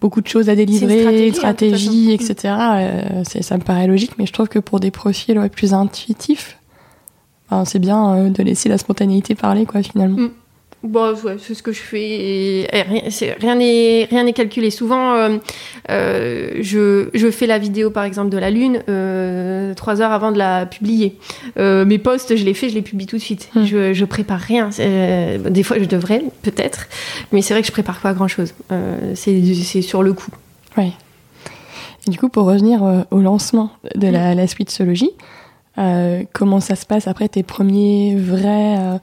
beaucoup 0.00 0.20
de 0.20 0.28
choses 0.28 0.48
à 0.48 0.54
délivrer, 0.54 1.00
stratégie, 1.00 1.22
une 1.24 1.30
hein, 1.30 1.34
stratégie, 1.34 2.12
etc. 2.12 2.34
euh, 2.44 3.24
ça 3.24 3.56
me 3.56 3.62
paraît 3.62 3.86
logique, 3.86 4.12
mais 4.18 4.26
je 4.26 4.32
trouve 4.32 4.48
que 4.48 4.58
pour 4.58 4.78
des 4.80 4.90
profils 4.90 5.38
ouais, 5.38 5.48
plus 5.48 5.72
intuitifs, 5.74 6.58
ben, 7.50 7.64
c'est 7.64 7.78
bien 7.78 8.14
euh, 8.14 8.28
de 8.30 8.42
laisser 8.42 8.68
la 8.68 8.78
spontanéité 8.78 9.34
parler, 9.34 9.64
quoi, 9.66 9.82
finalement. 9.82 10.18
Mm. 10.18 10.30
Bon, 10.84 11.12
ouais, 11.24 11.36
c'est 11.40 11.54
ce 11.54 11.62
que 11.62 11.72
je 11.72 11.80
fais. 11.80 12.08
Et, 12.62 12.68
rien 13.40 13.56
n'est 13.56 14.06
rien 14.08 14.22
n'est 14.22 14.32
calculé. 14.32 14.70
Souvent, 14.70 15.14
euh, 15.14 15.38
euh, 15.90 16.50
je, 16.60 17.08
je 17.14 17.30
fais 17.32 17.46
la 17.46 17.58
vidéo, 17.58 17.90
par 17.90 18.04
exemple, 18.04 18.30
de 18.30 18.38
la 18.38 18.50
Lune 18.50 18.82
euh, 18.88 19.74
trois 19.74 20.00
heures 20.00 20.12
avant 20.12 20.30
de 20.30 20.38
la 20.38 20.66
publier. 20.66 21.16
Mes 21.56 21.98
posts, 21.98 22.36
je 22.36 22.44
les 22.44 22.54
fais, 22.54 22.68
je 22.68 22.74
les 22.74 22.82
publie 22.82 23.06
tout 23.06 23.16
de 23.16 23.22
suite. 23.22 23.50
Mm. 23.54 23.64
Je, 23.64 23.92
je 23.92 24.04
prépare 24.04 24.38
rien. 24.38 24.70
Des 24.70 25.62
fois, 25.64 25.78
je 25.80 25.86
devrais, 25.86 26.22
peut-être. 26.42 26.86
Mais 27.32 27.42
c'est 27.42 27.54
vrai 27.54 27.62
que 27.62 27.66
je 27.66 27.72
prépare 27.72 27.98
pas 28.00 28.12
grand-chose. 28.12 28.54
Euh, 28.70 29.12
c'est 29.14 29.54
c'est 29.54 29.82
sur 29.82 30.04
le 30.04 30.12
coup. 30.12 30.30
Et 30.76 32.10
du 32.10 32.18
coup, 32.18 32.28
pour 32.28 32.44
revenir 32.44 33.04
au 33.10 33.18
lancement 33.20 33.72
de 33.96 34.06
la, 34.06 34.36
la 34.36 34.46
Switchologie, 34.46 35.10
euh, 35.78 36.22
comment 36.32 36.60
ça 36.60 36.76
se 36.76 36.86
passe 36.86 37.08
après 37.08 37.28
tes 37.28 37.42
premiers 37.42 38.16
vrais 38.16 39.00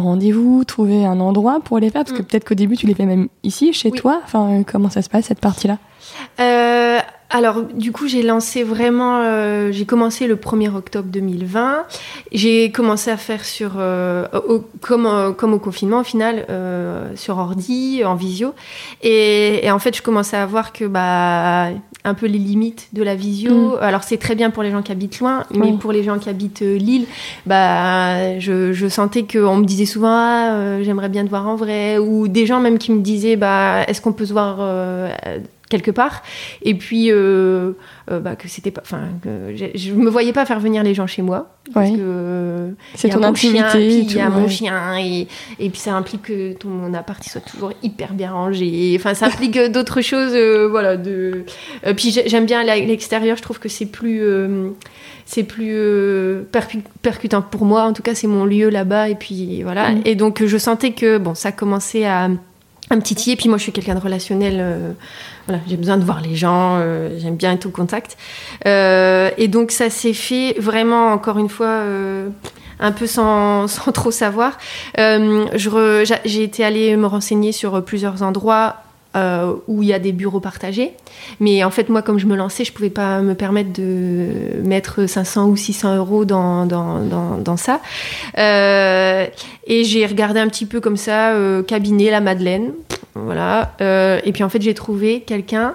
rendez-vous, 0.00 0.64
trouver 0.64 1.04
un 1.04 1.20
endroit 1.20 1.60
pour 1.64 1.78
les 1.78 1.90
faire 1.90 2.04
Parce 2.04 2.16
que 2.16 2.22
Mm. 2.22 2.26
peut-être 2.26 2.44
qu'au 2.48 2.54
début, 2.54 2.76
tu 2.76 2.86
les 2.86 2.94
fais 2.94 3.06
même 3.06 3.28
ici, 3.42 3.72
chez 3.72 3.90
Oui. 3.90 3.98
toi. 3.98 4.20
Enfin, 4.24 4.60
euh, 4.60 4.62
comment 4.70 4.90
ça 4.90 5.02
se 5.02 5.08
passe 5.08 5.26
cette 5.26 5.40
partie-là? 5.40 5.78
Euh, 6.40 6.98
alors, 7.30 7.62
du 7.64 7.90
coup, 7.92 8.06
j'ai 8.06 8.22
lancé 8.22 8.62
vraiment. 8.62 9.18
euh, 9.22 9.72
j'ai 9.72 9.84
commencé 9.84 10.26
le 10.28 10.36
1er 10.36 10.68
octobre 10.74 11.08
2020. 11.10 11.84
J'ai 12.32 12.70
commencé 12.70 13.10
à 13.10 13.16
faire 13.16 13.44
sur. 13.44 13.72
euh, 13.78 14.26
au- 14.48 14.64
comme, 14.80 15.34
comme 15.36 15.52
au 15.54 15.58
confinement, 15.58 16.00
au 16.00 16.04
final, 16.04 16.46
sur 17.16 17.38
ordi, 17.38 18.02
en 18.04 18.14
visio. 18.14 18.54
Et, 19.02 19.66
et 19.66 19.70
en 19.70 19.78
fait, 19.80 19.96
je 19.96 20.02
commençais 20.02 20.36
à 20.36 20.46
voir 20.46 20.72
que. 20.72 20.84
Bah, 20.84 21.70
un 22.06 22.14
peu 22.14 22.26
les 22.26 22.38
limites 22.38 22.88
de 22.92 23.02
la 23.02 23.14
visio. 23.14 23.52
Mm. 23.52 23.78
Alors 23.80 24.02
c'est 24.04 24.16
très 24.16 24.34
bien 24.34 24.50
pour 24.50 24.62
les 24.62 24.70
gens 24.70 24.82
qui 24.82 24.92
habitent 24.92 25.18
loin, 25.20 25.44
mais 25.50 25.72
Oui. 25.72 25.76
pour 25.78 25.92
les 25.92 26.02
gens 26.02 26.18
qui 26.18 26.28
habitent 26.30 26.62
euh, 26.62 26.78
Lille, 26.78 27.06
bah 27.44 28.38
je, 28.38 28.72
je 28.72 28.86
sentais 28.88 29.24
qu'on 29.24 29.56
me 29.56 29.64
disait 29.64 29.86
souvent 29.86 30.08
ah, 30.12 30.52
euh, 30.54 30.82
j'aimerais 30.84 31.08
bien 31.08 31.24
te 31.24 31.30
voir 31.30 31.46
en 31.48 31.56
vrai, 31.56 31.98
ou 31.98 32.28
des 32.28 32.46
gens 32.46 32.60
même 32.60 32.78
qui 32.78 32.92
me 32.92 33.00
disaient 33.00 33.36
bah 33.36 33.82
est-ce 33.88 34.00
qu'on 34.00 34.12
peut 34.12 34.26
se 34.26 34.32
voir 34.32 34.56
euh, 34.60 35.10
quelque 35.68 35.90
part. 35.90 36.22
Et 36.62 36.74
puis 36.74 37.10
euh, 37.10 37.72
euh, 38.10 38.20
bah, 38.20 38.36
que 38.36 38.46
c'était 38.48 38.70
pas 38.70 38.82
enfin 38.84 39.02
je 39.24 39.92
me 39.92 40.08
voyais 40.08 40.32
pas 40.32 40.44
faire 40.46 40.60
venir 40.60 40.82
les 40.82 40.94
gens 40.94 41.06
chez 41.06 41.22
moi. 41.22 41.50
Parce 41.74 41.90
Ouais. 41.90 41.96
que 41.96 42.00
euh, 42.02 42.70
C'est 42.94 43.08
ton 43.08 43.34
chien, 43.34 43.66
intimité 43.66 43.78
puis 44.06 44.12
il 44.12 44.16
y 44.16 44.20
a 44.20 44.28
mon 44.28 44.48
chien 44.48 44.96
et, 44.98 45.26
et 45.58 45.68
puis 45.70 45.80
ça 45.80 45.94
implique 45.96 46.22
que 46.22 46.52
ton 46.52 46.94
appart 46.94 47.20
soit 47.24 47.40
toujours 47.40 47.72
hyper 47.82 48.12
bien 48.14 48.30
rangé. 48.32 48.94
Enfin 48.98 49.14
ça 49.14 49.26
implique 49.26 49.56
euh, 49.56 49.68
d'autres 49.68 50.00
choses 50.02 50.32
euh, 50.34 50.68
voilà 50.70 50.96
de 50.96 51.44
puis 51.96 52.12
j'ai- 52.12 52.28
j'aime 52.28 52.46
bien 52.46 52.62
l'extérieur 52.62 53.36
je 53.36 53.42
trouve 53.42 53.58
que 53.58 53.68
c'est 53.68 53.86
plus 53.86 54.22
c'est 55.24 55.42
plus 55.42 55.74
percu- 56.52 56.82
percutant 57.02 57.42
pour 57.42 57.64
moi. 57.64 57.82
En 57.82 57.92
tout 57.92 58.02
cas 58.02 58.14
c'est 58.14 58.28
mon 58.28 58.44
lieu 58.44 58.68
là-bas 58.68 59.08
et 59.08 59.16
puis 59.16 59.62
voilà. 59.64 59.90
Mm. 59.90 60.02
et 60.04 60.14
donc 60.14 60.44
je 60.46 60.56
sentais 60.58 60.92
que 60.92 61.18
bon 61.18 61.34
ça 61.34 61.50
commençait 61.50 62.04
à 62.06 62.28
un 62.90 62.98
petit 63.00 63.14
titiller. 63.14 63.36
Puis 63.36 63.48
moi, 63.48 63.58
je 63.58 63.64
suis 63.64 63.72
quelqu'un 63.72 63.94
de 63.94 64.00
relationnel. 64.00 64.56
euh, 64.60 64.92
voilà, 65.46 65.62
j'ai 65.68 65.76
besoin 65.76 65.96
de 65.96 66.04
voir 66.04 66.20
les 66.20 66.34
gens. 66.36 66.76
euh, 66.78 67.18
J'aime 67.18 67.36
bien 67.36 67.52
être 67.52 67.66
au 67.66 67.70
contact. 67.70 68.16
Euh, 68.66 69.30
et 69.38 69.48
donc, 69.48 69.70
ça 69.70 69.90
s'est 69.90 70.12
fait 70.12 70.54
vraiment, 70.58 71.12
encore 71.12 71.38
une 71.38 71.48
fois, 71.48 71.80
un 72.80 72.92
peu 72.92 73.06
sans, 73.06 73.66
sans 73.68 73.92
trop 73.92 74.10
savoir. 74.10 74.58
J'ai 74.96 76.42
été 76.42 76.64
allée 76.64 76.96
me 76.96 77.06
renseigner 77.06 77.52
sur 77.52 77.84
plusieurs 77.84 78.22
endroits. 78.22 78.76
Euh, 79.16 79.54
où 79.66 79.82
il 79.82 79.88
y 79.88 79.92
a 79.92 79.98
des 79.98 80.12
bureaux 80.12 80.40
partagés. 80.40 80.92
Mais 81.40 81.64
en 81.64 81.70
fait, 81.70 81.88
moi, 81.88 82.02
comme 82.02 82.18
je 82.18 82.26
me 82.26 82.36
lançais, 82.36 82.64
je 82.64 82.72
pouvais 82.72 82.90
pas 82.90 83.20
me 83.22 83.34
permettre 83.34 83.72
de 83.72 84.28
mettre 84.62 85.06
500 85.06 85.48
ou 85.48 85.56
600 85.56 85.96
euros 85.96 86.24
dans, 86.24 86.66
dans, 86.66 87.00
dans, 87.38 87.56
ça. 87.56 87.80
Euh, 88.36 89.26
et 89.66 89.84
j'ai 89.84 90.04
regardé 90.04 90.40
un 90.40 90.48
petit 90.48 90.66
peu 90.66 90.80
comme 90.80 90.96
ça, 90.96 91.32
euh, 91.32 91.62
cabinet 91.62 92.10
La 92.10 92.20
Madeleine. 92.20 92.72
Voilà. 93.14 93.72
Et 93.80 94.32
puis 94.32 94.44
en 94.44 94.50
fait, 94.50 94.60
j'ai 94.60 94.74
trouvé 94.74 95.22
quelqu'un 95.22 95.74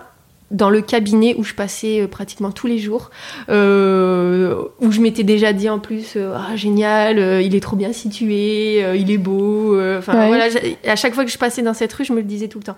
dans 0.52 0.70
le 0.70 0.82
cabinet 0.82 1.34
où 1.38 1.44
je 1.44 1.54
passais 1.54 2.02
euh, 2.02 2.08
pratiquement 2.08 2.52
tous 2.52 2.68
les 2.68 2.78
jours, 2.78 3.10
euh, 3.50 4.56
où 4.80 4.92
je 4.92 5.00
m'étais 5.00 5.24
déjà 5.24 5.54
dit 5.54 5.70
en 5.70 5.80
plus, 5.80 6.14
euh, 6.16 6.34
ah 6.36 6.56
génial, 6.56 7.20
euh, 7.20 7.42
il 7.42 7.56
est 7.56 7.60
trop 7.62 7.76
bien 7.76 7.94
situé, 7.94 8.84
euh, 8.84 8.96
il 8.96 9.10
est 9.12 9.18
beau. 9.18 9.80
Enfin 9.98 10.14
Ouais. 10.20 10.28
voilà, 10.28 10.46
à 10.86 10.96
chaque 10.96 11.14
fois 11.14 11.24
que 11.26 11.32
je 11.32 11.38
passais 11.38 11.62
dans 11.62 11.74
cette 11.74 11.94
rue, 11.94 12.04
je 12.06 12.12
me 12.14 12.18
le 12.18 12.24
disais 12.26 12.48
tout 12.48 12.60
le 12.60 12.66
temps. 12.66 12.76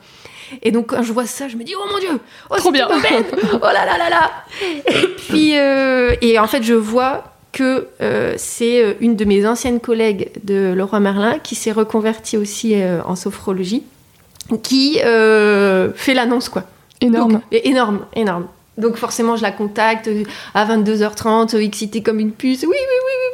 Et 0.62 0.72
donc 0.72 0.88
quand 0.88 1.02
je 1.04 1.12
vois 1.12 1.26
ça, 1.26 1.48
je 1.48 1.58
me 1.58 1.64
dis, 1.64 1.74
oh 1.76 1.84
mon 1.92 2.00
dieu, 2.00 2.20
oh, 2.50 2.56
Trop 2.58 2.72
bien. 2.72 2.88
oh 3.54 3.58
là 3.62 3.86
là 3.86 3.98
là 3.98 4.10
là. 4.10 4.32
Et 4.88 5.08
puis, 5.18 5.54
et 5.54 6.40
en 6.40 6.48
fait, 6.48 6.64
je 6.64 6.74
vois 6.76 7.24
que 7.52 7.88
c'est 8.38 8.98
une 9.00 9.16
de 9.16 9.26
mes 9.26 9.48
anciennes 9.48 9.80
collègues 9.80 10.30
de 10.44 10.74
Leroy 10.76 11.00
Merlin 11.00 11.40
qui 11.40 11.56
s'est 11.56 11.72
reconvertie 11.72 12.38
aussi 12.38 12.76
en 13.06 13.16
sophrologie, 13.16 13.84
qui 14.62 15.00
fait 15.00 16.14
l'annonce 16.14 16.50
quoi. 16.50 16.64
Énorme. 17.04 17.32
Donc, 17.34 17.42
et 17.52 17.70
énorme, 17.70 18.00
énorme. 18.16 18.48
Donc 18.76 18.96
forcément, 18.96 19.36
je 19.36 19.44
la 19.44 19.52
contacte 19.52 20.08
euh, 20.08 20.24
à 20.56 20.66
22h30, 20.66 21.56
euh, 21.56 21.60
excitée 21.60 22.02
comme 22.02 22.20
une 22.20 22.32
puce. 22.32 22.64
Oui, 22.64 22.70
oui, 22.72 22.76
oui, 22.76 23.14
oui, 23.22 23.30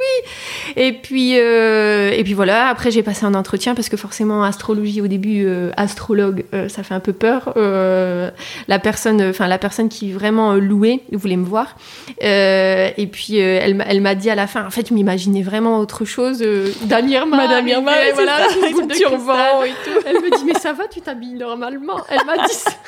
oui. 0.75 0.83
Et 0.83 0.91
puis, 0.91 1.39
euh, 1.39 2.11
et 2.11 2.25
puis 2.25 2.33
voilà. 2.33 2.67
Après, 2.67 2.91
j'ai 2.91 3.03
passé 3.03 3.23
un 3.25 3.33
entretien 3.33 3.73
parce 3.73 3.87
que 3.87 3.95
forcément, 3.95 4.43
astrologie 4.43 4.99
au 5.01 5.07
début, 5.07 5.45
euh, 5.45 5.71
astrologue, 5.77 6.43
euh, 6.53 6.67
ça 6.67 6.83
fait 6.83 6.93
un 6.93 6.99
peu 6.99 7.13
peur. 7.13 7.53
Euh, 7.55 8.31
la 8.67 8.79
personne, 8.79 9.21
enfin 9.29 9.47
la 9.47 9.57
personne 9.57 9.87
qui 9.87 10.11
vraiment 10.11 10.51
euh, 10.51 10.59
louait 10.59 10.99
voulait 11.13 11.37
me 11.37 11.45
voir. 11.45 11.77
Euh, 12.21 12.89
et 12.97 13.07
puis 13.07 13.39
euh, 13.41 13.59
elle, 13.63 13.75
m'a- 13.75 13.85
elle 13.85 14.01
m'a 14.01 14.15
dit 14.15 14.29
à 14.29 14.35
la 14.35 14.45
fin, 14.45 14.65
en 14.65 14.71
fait, 14.71 14.89
je 14.89 14.93
m'imaginais 14.93 15.41
vraiment 15.41 15.79
autre 15.79 16.03
chose. 16.03 16.41
Euh, 16.41 16.69
Dame 16.83 17.07
Irma, 17.07 17.37
Madame 17.37 17.65
Irma, 17.65 17.93
voilà, 18.13 18.39
ça, 18.39 18.55
de 18.85 18.93
turban 18.93 19.35
cristal. 19.61 20.03
Elle 20.05 20.15
me 20.15 20.37
dit, 20.37 20.43
mais 20.45 20.59
ça 20.59 20.73
va, 20.73 20.85
tu 20.89 20.99
t'habilles 20.99 21.35
normalement. 21.35 22.01
Elle 22.09 22.25
m'a 22.25 22.45
dit 22.45 22.53
ça. 22.53 22.71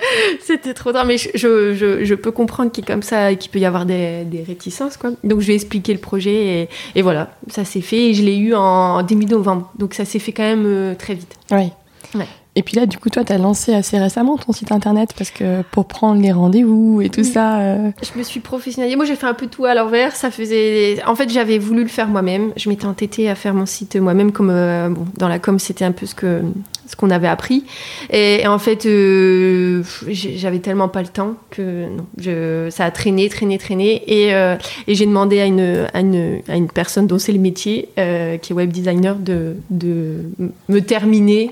C'était 0.40 0.74
trop 0.74 0.92
drôle, 0.92 1.06
mais 1.06 1.18
je, 1.18 1.28
je, 1.34 2.14
peux 2.14 2.30
comprendre 2.30 2.70
qu'il 2.70 2.84
comme 2.84 3.02
ça, 3.02 3.34
qu'il 3.34 3.50
peut 3.50 3.58
y 3.58 3.64
avoir 3.64 3.86
des, 3.86 4.24
des 4.24 4.42
réticences, 4.42 4.96
quoi. 4.96 5.10
Donc 5.24 5.40
je 5.40 5.46
lui 5.46 5.52
ai 5.52 5.56
expliqué 5.56 5.92
le 5.92 5.98
projet 5.98 6.62
et, 6.62 6.68
et 6.94 7.02
voilà, 7.02 7.30
ça 7.48 7.64
s'est 7.64 7.80
fait 7.80 8.10
et 8.10 8.14
je 8.14 8.22
l'ai 8.22 8.36
eu 8.36 8.54
en 8.54 9.02
début 9.02 9.26
novembre. 9.26 9.70
Donc 9.78 9.94
ça 9.94 10.04
s'est 10.04 10.18
fait 10.18 10.32
quand 10.32 10.44
même 10.44 10.64
euh, 10.66 10.94
très 10.94 11.14
vite. 11.14 11.34
Ouais. 11.50 11.72
Ouais. 12.14 12.26
Et 12.56 12.62
puis 12.62 12.74
là, 12.74 12.86
du 12.86 12.98
coup, 12.98 13.08
toi, 13.08 13.22
tu 13.22 13.32
as 13.32 13.38
lancé 13.38 13.72
assez 13.72 13.98
récemment 13.98 14.36
ton 14.36 14.52
site 14.52 14.72
internet 14.72 15.14
parce 15.16 15.30
que 15.30 15.62
pour 15.70 15.86
prendre 15.86 16.20
les 16.20 16.32
rendez-vous 16.32 17.00
et 17.00 17.08
tout 17.08 17.22
ça. 17.22 17.60
euh, 17.60 17.90
Je 18.02 18.18
me 18.18 18.24
suis 18.24 18.40
professionnalisée. 18.40 18.96
Moi, 18.96 19.04
j'ai 19.04 19.14
fait 19.14 19.26
un 19.28 19.34
peu 19.34 19.46
tout 19.46 19.64
à 19.64 19.74
l'envers. 19.74 20.16
Ça 20.16 20.32
faisait. 20.32 21.00
En 21.06 21.14
fait, 21.14 21.30
j'avais 21.30 21.58
voulu 21.58 21.82
le 21.82 21.88
faire 21.88 22.08
moi-même. 22.08 22.52
Je 22.56 22.68
m'étais 22.68 22.86
entêtée 22.86 23.28
à 23.30 23.36
faire 23.36 23.54
mon 23.54 23.66
site 23.66 23.94
moi-même, 23.94 24.32
comme 24.32 24.50
euh, 24.50 24.88
bon, 24.88 25.06
dans 25.16 25.28
la 25.28 25.38
com, 25.38 25.60
c'était 25.60 25.84
un 25.84 25.92
peu 25.92 26.06
ce 26.06 26.16
que 26.16 26.42
ce 26.88 26.96
qu'on 26.96 27.10
avait 27.10 27.28
appris. 27.28 27.64
Et, 28.10 28.40
et 28.40 28.46
en 28.48 28.58
fait, 28.58 28.86
euh, 28.86 29.82
j'avais 30.08 30.58
tellement 30.58 30.88
pas 30.88 31.02
le 31.02 31.08
temps 31.08 31.34
que 31.50 31.86
non, 31.88 32.06
je, 32.18 32.68
ça 32.70 32.86
a 32.86 32.90
traîné, 32.90 33.28
traîné, 33.28 33.58
traîné. 33.58 34.02
Et, 34.06 34.34
euh, 34.34 34.56
et 34.86 34.94
j'ai 34.94 35.06
demandé 35.06 35.38
à 35.40 35.44
une, 35.46 35.86
à 35.92 36.00
une, 36.00 36.40
à 36.48 36.56
une 36.56 36.68
personne 36.68 37.06
dont 37.06 37.18
c'est 37.18 37.32
le 37.32 37.38
métier, 37.38 37.90
euh, 37.98 38.38
qui 38.38 38.52
est 38.52 38.56
web 38.56 38.70
designer, 38.72 39.16
de, 39.16 39.56
de 39.70 40.24
me 40.68 40.80
terminer. 40.80 41.50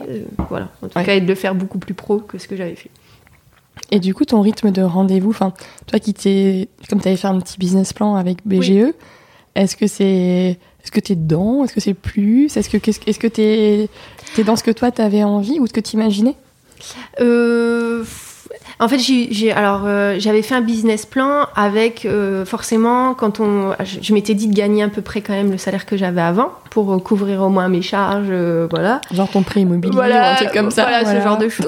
voilà. 0.48 0.70
En 0.82 0.88
tout 0.88 0.98
Ouais. 0.98 1.04
cas, 1.04 1.14
et 1.14 1.20
de 1.20 1.26
le 1.28 1.34
faire 1.34 1.54
beaucoup 1.54 1.78
plus 1.78 1.94
pro 1.94 2.18
que 2.18 2.38
ce 2.38 2.48
que 2.48 2.56
j'avais 2.56 2.74
fait. 2.74 2.90
Et 3.90 4.00
du 4.00 4.14
coup, 4.14 4.24
ton 4.24 4.40
rythme 4.40 4.70
de 4.72 4.82
rendez-vous, 4.82 5.30
enfin, 5.30 5.52
toi 5.86 5.98
qui 6.00 6.14
t'es, 6.14 6.68
comme 6.88 7.00
tu 7.00 7.08
avais 7.08 7.16
fait 7.16 7.28
un 7.28 7.38
petit 7.40 7.58
business 7.58 7.92
plan 7.92 8.16
avec 8.16 8.38
BGE, 8.46 8.92
est-ce 9.54 9.76
que 9.76 9.86
c'est, 9.86 10.58
est-ce 10.86 10.92
que 10.92 11.00
t'es 11.00 11.16
dedans, 11.16 11.64
est-ce 11.64 11.72
que 11.74 11.80
c'est 11.80 11.94
plus, 11.94 12.56
est-ce 12.56 12.68
que, 12.70 12.76
qu'est-ce- 12.76 13.00
est-ce 13.08 13.18
que 13.18 13.26
t'es, 13.26 13.88
t'es 14.36 14.44
dans 14.44 14.54
ce 14.54 14.62
que 14.62 14.70
toi 14.70 14.92
t'avais 14.92 15.24
envie 15.24 15.58
ou 15.58 15.66
ce 15.66 15.72
que 15.72 15.80
t'imaginais? 15.80 16.36
Euh, 17.20 18.04
f- 18.04 18.48
en 18.78 18.86
fait, 18.88 18.98
j'ai, 19.00 19.28
j'ai- 19.32 19.50
alors 19.52 19.82
euh, 19.86 20.16
j'avais 20.18 20.42
fait 20.42 20.54
un 20.54 20.60
business 20.60 21.04
plan 21.06 21.46
avec 21.56 22.04
euh, 22.04 22.44
forcément 22.44 23.14
quand 23.14 23.40
on, 23.40 23.72
je, 23.82 23.98
je 24.00 24.14
m'étais 24.14 24.34
dit 24.34 24.46
de 24.46 24.54
gagner 24.54 24.84
à 24.84 24.88
peu 24.88 25.02
près 25.02 25.22
quand 25.22 25.32
même 25.32 25.50
le 25.50 25.58
salaire 25.58 25.86
que 25.86 25.96
j'avais 25.96 26.20
avant 26.20 26.52
pour 26.70 26.92
euh, 26.92 26.98
couvrir 26.98 27.42
au 27.42 27.48
moins 27.48 27.68
mes 27.68 27.82
charges, 27.82 28.28
euh, 28.30 28.68
voilà. 28.70 29.00
Genre 29.12 29.28
ton 29.28 29.42
prêt 29.42 29.62
immobilier 29.62 29.96
ou 29.96 30.00
un 30.00 30.34
truc 30.36 30.52
comme 30.52 30.70
ça. 30.70 30.82
voilà, 30.82 31.04
ce 31.04 31.20
genre 31.20 31.38
de 31.38 31.48
choses. 31.48 31.66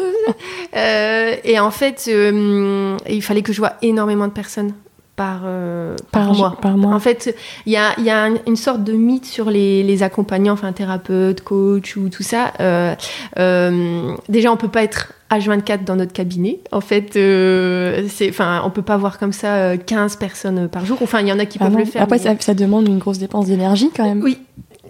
Euh, 0.76 1.34
et 1.42 1.58
en 1.58 1.70
fait, 1.72 2.04
euh, 2.08 2.96
il 3.08 3.22
fallait 3.22 3.42
que 3.42 3.52
je 3.52 3.58
vois 3.58 3.72
énormément 3.82 4.26
de 4.28 4.32
personnes 4.32 4.72
par 5.18 5.40
euh, 5.44 5.94
par, 6.12 6.26
par 6.28 6.34
mois. 6.34 6.56
Par 6.62 6.76
mois. 6.78 6.94
En 6.94 7.00
fait, 7.00 7.36
il 7.66 7.72
y 7.72 7.76
a, 7.76 7.90
il 7.98 8.04
y 8.04 8.10
a 8.10 8.24
un- 8.24 8.36
une 8.46 8.56
sorte 8.56 8.82
de 8.84 8.92
mythe 8.94 9.26
sur 9.26 9.50
les, 9.50 9.82
les 9.82 10.02
accompagnants, 10.02 10.54
enfin 10.54 10.72
thérapeutes, 10.72 11.42
coach 11.42 11.96
ou 11.96 12.08
tout 12.08 12.22
ça. 12.22 12.52
Euh, 12.60 12.94
euh, 13.38 14.12
déjà, 14.30 14.50
on 14.52 14.56
peut 14.56 14.68
pas 14.68 14.82
être 14.82 15.12
H24 15.30 15.84
dans 15.84 15.96
notre 15.96 16.12
cabinet. 16.14 16.60
En 16.72 16.80
fait, 16.80 17.16
euh, 17.16 18.06
c'est, 18.08 18.30
enfin, 18.30 18.62
on 18.64 18.70
peut 18.70 18.80
pas 18.82 18.96
voir 18.96 19.18
comme 19.18 19.32
ça 19.32 19.56
euh, 19.56 19.76
15 19.76 20.16
personnes 20.16 20.68
par 20.68 20.86
jour. 20.86 20.96
Enfin, 21.02 21.20
il 21.20 21.28
y 21.28 21.32
en 21.32 21.38
a 21.38 21.44
qui 21.44 21.58
Ah 21.60 21.64
peuvent 21.64 21.74
non. 21.74 21.78
le 21.80 21.84
faire. 21.84 22.02
Après, 22.02 22.16
mais- 22.16 22.22
ça, 22.22 22.34
ça 22.38 22.54
demande 22.54 22.88
une 22.88 22.98
grosse 22.98 23.18
dépense 23.18 23.46
d'énergie 23.46 23.90
quand 23.94 24.04
même. 24.04 24.22
oui, 24.22 24.38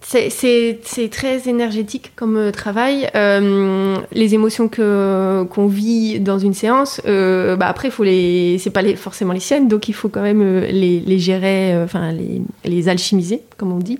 c'est- 0.02 1.10
très 1.10 1.48
énergétique 1.48 2.12
comme 2.16 2.36
euh, 2.36 2.50
travail. 2.50 3.08
Euh, 3.14 3.96
les 4.12 4.34
émotions 4.34 4.68
qu'on 4.68 5.66
vit 5.66 6.20
dans 6.20 6.38
une 6.38 6.54
séance, 6.54 7.00
euh, 7.06 7.56
bah 7.56 7.66
après, 7.68 7.90
faut 7.90 8.04
les, 8.04 8.58
c'est 8.58 8.70
pas 8.70 8.82
forcément 8.96 9.32
les 9.32 9.40
siennes, 9.40 9.68
donc 9.68 9.88
il 9.88 9.94
faut 9.94 10.08
quand 10.08 10.22
même 10.22 10.60
les, 10.60 11.18
gérer, 11.18 11.76
enfin 11.82 12.12
les, 12.12 12.42
les 12.64 12.88
alchimiser, 12.88 13.42
comme 13.56 13.72
on 13.72 13.78
dit. 13.78 13.98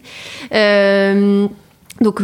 Donc, 2.00 2.22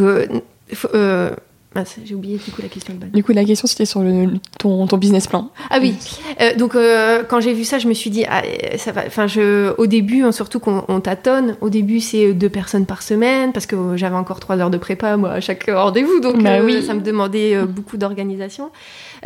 mince, 1.74 1.96
j'ai 2.04 2.14
oublié 2.14 2.38
du 2.38 2.50
coup 2.50 2.62
la 2.62 2.68
question 2.68 2.94
de. 2.94 3.06
Du 3.06 3.22
coup, 3.24 3.32
la 3.32 3.44
question 3.44 3.66
c'était 3.66 3.84
sur 3.84 4.00
le, 4.02 4.28
ton, 4.58 4.86
ton 4.86 4.96
business 4.96 5.26
plan. 5.26 5.50
Ah 5.70 5.78
oui. 5.80 5.94
Euh, 6.40 6.54
donc 6.56 6.74
euh, 6.74 7.22
quand 7.28 7.40
j'ai 7.40 7.52
vu 7.52 7.64
ça, 7.64 7.78
je 7.78 7.88
me 7.88 7.94
suis 7.94 8.10
dit, 8.10 8.24
ah, 8.28 8.42
euh, 8.44 8.76
ça 8.76 8.92
va. 8.92 9.02
Enfin, 9.06 9.26
je, 9.26 9.72
au 9.78 9.86
début, 9.86 10.22
hein, 10.22 10.32
surtout 10.32 10.60
qu'on 10.60 10.84
on 10.88 11.00
tâtonne. 11.00 11.56
Au 11.60 11.68
début, 11.70 12.00
c'est 12.00 12.32
deux 12.34 12.48
personnes 12.48 12.86
par 12.86 13.02
semaine 13.02 13.52
parce 13.52 13.66
que 13.66 13.76
euh, 13.76 13.96
j'avais 13.96 14.16
encore 14.16 14.40
trois 14.40 14.58
heures 14.58 14.70
de 14.70 14.78
prépa 14.78 15.16
moi 15.16 15.30
à 15.32 15.40
chaque 15.40 15.68
rendez-vous, 15.68 16.20
donc 16.20 16.42
Bah 16.42 16.60
oui. 16.62 16.82
ça 16.82 16.94
me 16.94 17.00
demandait 17.00 17.54
euh, 17.54 17.64
beaucoup 17.66 17.96
d'organisation. 17.96 18.70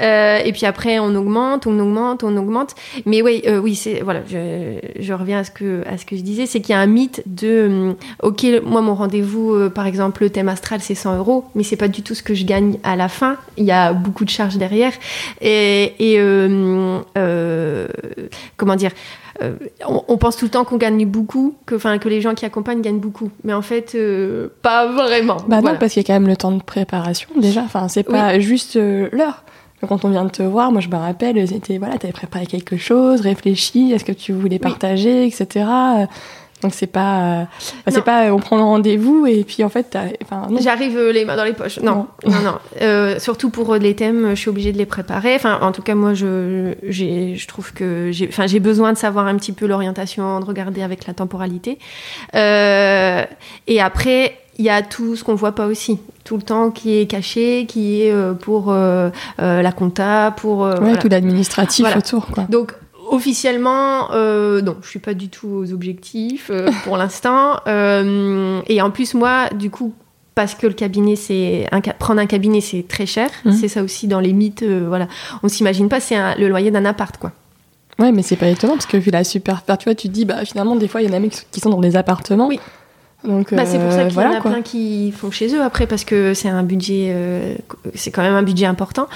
Et 0.01 0.53
puis 0.53 0.65
après, 0.65 1.01
on 1.01 1.13
augmente, 1.17 1.67
on 1.67 1.77
augmente, 1.81 2.23
on 2.23 2.37
augmente. 2.37 2.77
Mais 3.05 3.21
oui, 3.21 3.43
oui, 3.61 3.75
c'est 3.75 4.01
voilà. 4.01 4.21
Je, 4.31 4.79
je 5.01 5.13
reviens 5.13 5.41
à 5.41 5.45
ce 5.45 5.51
que 5.51 5.83
à 5.89 5.99
ce 5.99 6.07
que 6.07 6.17
je 6.17 6.23
disais, 6.23 6.47
c'est 6.47 6.61
qu'il 6.61 6.71
y 6.73 6.79
a 6.79 6.81
un 6.81 6.87
mythe 6.87 7.23
de, 7.27 7.67
hum, 7.67 7.95
ok, 8.23 8.47
moi 8.65 8.81
mon 8.81 8.95
rendez-vous, 8.95 9.69
par 9.71 9.87
exemple, 9.89 10.23
le 10.23 10.31
thème 10.31 10.49
astral, 10.49 10.81
c'est 10.81 10.95
100 10.95 11.17
euros, 11.19 11.47
mais 11.57 11.65
c'est 11.65 11.75
pas 11.77 11.89
du 11.89 12.03
tout 12.03 12.15
ce 12.15 12.23
que 12.23 12.33
je 12.39 12.45
gagne 12.45 12.79
à 12.83 12.97
la 12.97 13.09
fin. 13.09 13.37
Il 13.57 13.65
y 13.65 13.73
a 13.73 13.93
beaucoup 13.93 14.25
de 14.25 14.31
charges 14.31 14.57
derrière. 14.57 14.93
Et, 15.41 15.95
et 15.99 16.19
euh, 16.19 17.01
euh, 17.17 17.89
comment 18.57 18.77
dire 18.77 18.93
euh, 19.41 19.53
on, 19.87 20.03
on 20.09 20.17
pense 20.19 20.37
tout 20.37 20.47
le 20.47 20.51
temps 20.51 20.65
qu'on 20.65 20.79
gagne 20.79 21.07
beaucoup, 21.07 21.55
que, 21.65 21.77
enfin, 21.77 21.99
que 21.99 22.09
les 22.09 22.21
gens 22.21 22.35
qui 22.35 22.45
accompagnent 22.45 22.81
gagnent 22.83 22.99
beaucoup. 22.99 23.31
Mais 23.45 23.53
en 23.53 23.63
fait, 23.63 23.95
euh, 23.95 24.49
pas 24.63 24.87
vraiment. 24.91 25.37
Bah 25.37 25.61
Voilà. 25.61 25.73
non, 25.73 25.79
parce 25.79 25.93
qu'il 25.93 26.03
y 26.03 26.05
a 26.05 26.07
quand 26.07 26.19
même 26.21 26.29
le 26.29 26.37
temps 26.37 26.51
de 26.51 26.63
préparation 26.63 27.29
déjà. 27.37 27.63
Enfin, 27.63 27.87
c'est 27.89 28.03
pas 28.03 28.41
juste 28.41 28.77
euh, 28.77 29.09
l'heure. 29.13 29.45
Quand 29.89 30.05
on 30.05 30.09
vient 30.11 30.25
de 30.25 30.31
te 30.31 30.43
voir, 30.43 30.73
moi 30.73 30.81
je 30.81 30.89
me 30.89 30.97
rappelle, 30.97 31.47
c'était 31.47 31.79
voilà, 31.79 31.99
t'avais 31.99 32.13
préparé 32.13 32.47
quelque 32.47 32.77
chose, 32.77 33.21
réfléchi, 33.21 33.93
est-ce 33.93 34.05
que 34.05 34.11
tu 34.11 34.33
voulais 34.33 34.59
partager, 34.59 35.25
etc. 35.25 35.67
Donc 36.63 36.75
c'est 36.75 36.89
pas, 36.89 37.21
euh, 37.21 37.45
bah, 37.87 37.93
c'est 37.93 38.03
pas, 38.03 38.27
euh, 38.27 38.31
on 38.31 38.39
prend 38.41 38.57
le 38.57 38.63
rendez-vous 38.65 39.27
et 39.27 39.45
puis 39.45 39.63
en 39.63 39.69
fait, 39.69 39.97
enfin. 40.25 40.49
J'arrive 40.61 40.97
euh, 40.97 41.13
les 41.13 41.25
mains 41.25 41.37
dans 41.37 41.45
les 41.45 41.53
poches. 41.53 41.79
Non, 41.81 42.07
non, 42.27 42.41
non. 42.45 42.55
Euh, 42.83 43.19
surtout 43.21 43.51
pour 43.51 43.77
les 43.77 43.95
thèmes, 43.95 44.31
je 44.31 44.35
suis 44.35 44.49
obligée 44.51 44.73
de 44.73 44.79
les 44.79 44.87
préparer. 44.87 45.35
Enfin, 45.37 45.59
en 45.63 45.71
tout 45.73 45.83
cas, 45.83 45.95
moi, 45.95 46.15
je, 46.15 46.75
j'ai, 46.83 47.37
je 47.37 47.47
trouve 47.47 47.73
que 47.73 48.11
j'ai, 48.11 48.27
enfin, 48.29 48.47
j'ai 48.49 48.59
besoin 48.61 48.93
de 48.93 48.99
savoir 48.99 49.27
un 49.29 49.37
petit 49.37 49.53
peu 49.53 49.67
l'orientation, 49.67 50.41
de 50.41 50.45
regarder 50.45 50.83
avec 50.83 51.07
la 51.07 51.15
temporalité. 51.15 51.79
Et 52.35 53.81
après, 53.81 54.37
il 54.59 54.65
y 54.65 54.71
a 54.71 54.83
tout 54.83 55.15
ce 55.15 55.23
qu'on 55.23 55.35
voit 55.37 55.53
pas 55.55 55.67
aussi, 55.67 56.01
tout 56.25 56.37
le 56.37 56.43
temps 56.43 56.71
qui 56.71 56.99
est 56.99 57.07
caché, 57.07 57.67
qui 57.69 58.03
est 58.03 58.13
pour 58.41 58.73
la 58.73 59.73
compta, 59.77 60.35
pour 60.37 60.59
Ouais, 60.61 60.75
voilà. 60.81 60.97
tout 60.97 61.09
l'administratif 61.09 61.85
Voilà. 61.85 61.99
autour 61.99 62.27
quoi. 62.27 62.45
Donc 62.49 62.75
officiellement, 63.11 64.13
euh, 64.13 64.61
non, 64.61 64.77
je 64.83 64.89
suis 64.89 64.99
pas 64.99 65.15
du 65.15 65.29
tout 65.29 65.49
aux 65.49 65.73
objectifs 65.73 66.51
euh, 66.51 66.71
pour 66.85 66.97
l'instant. 66.97 67.61
Euh, 67.67 68.61
et 68.67 68.81
en 68.83 68.91
plus, 68.91 69.15
moi, 69.15 69.49
du 69.51 69.71
coup, 69.71 69.95
parce 70.35 70.55
que 70.55 70.67
le 70.67 70.75
cabinet, 70.75 71.17
c'est 71.17 71.67
un, 71.73 71.81
prendre 71.81 72.21
un 72.21 72.27
cabinet, 72.27 72.61
c'est 72.61 72.87
très 72.87 73.07
cher. 73.07 73.29
Mhm. 73.45 73.53
C'est 73.53 73.69
ça 73.69 73.83
aussi 73.83 74.07
dans 74.07 74.21
les 74.21 74.33
mythes. 74.33 74.65
voilà, 74.65 75.09
on 75.43 75.49
s'imagine 75.49 75.89
pas, 75.89 76.01
c'est 76.01 76.17
le 76.37 76.49
loyer 76.49 76.71
d'un 76.71 76.85
appart, 76.85 77.17
quoi. 77.19 77.33
Ouais, 77.99 78.13
mais 78.13 78.23
c'est 78.23 78.37
pas 78.37 78.47
étonnant 78.47 78.75
parce 78.75 78.87
que 78.87 78.97
vu 78.97 79.11
la 79.11 79.25
super. 79.25 79.65
tu 79.65 79.85
vois, 79.85 79.95
tu 79.97 80.09
te 80.09 80.13
dis, 80.13 80.25
bah 80.25 80.45
finalement, 80.45 80.77
des 80.77 80.87
fois, 80.87 81.03
il 81.03 81.09
y 81.09 81.11
en 81.11 81.17
a 81.17 81.19
même 81.19 81.31
qui 81.51 81.61
sont 81.61 81.71
dans 81.71 81.81
des 81.81 81.97
appartements. 81.97 82.47
Oui. 82.47 82.61
Donc, 83.25 83.53
Bah, 83.53 83.67
c'est 83.67 83.79
pour 83.81 83.91
ça 83.91 84.01
euh, 84.03 84.05
qu'il 84.05 84.15
voilà, 84.15 84.31
y 84.31 84.35
en 84.35 84.39
a 84.39 84.41
quoi. 84.41 84.51
plein 84.53 84.63
qui 84.63 85.11
font 85.11 85.31
chez 85.33 85.53
eux 85.53 85.61
après 85.61 85.89
parce 85.89 86.05
que 86.05 86.35
c'est 86.35 86.49
un 86.49 86.63
budget, 86.63 87.09
euh, 87.11 87.57
c'est 87.95 88.13
quand 88.13 88.23
même 88.23 88.35
un 88.35 88.45
budget 88.45 88.67
important. 88.67 89.09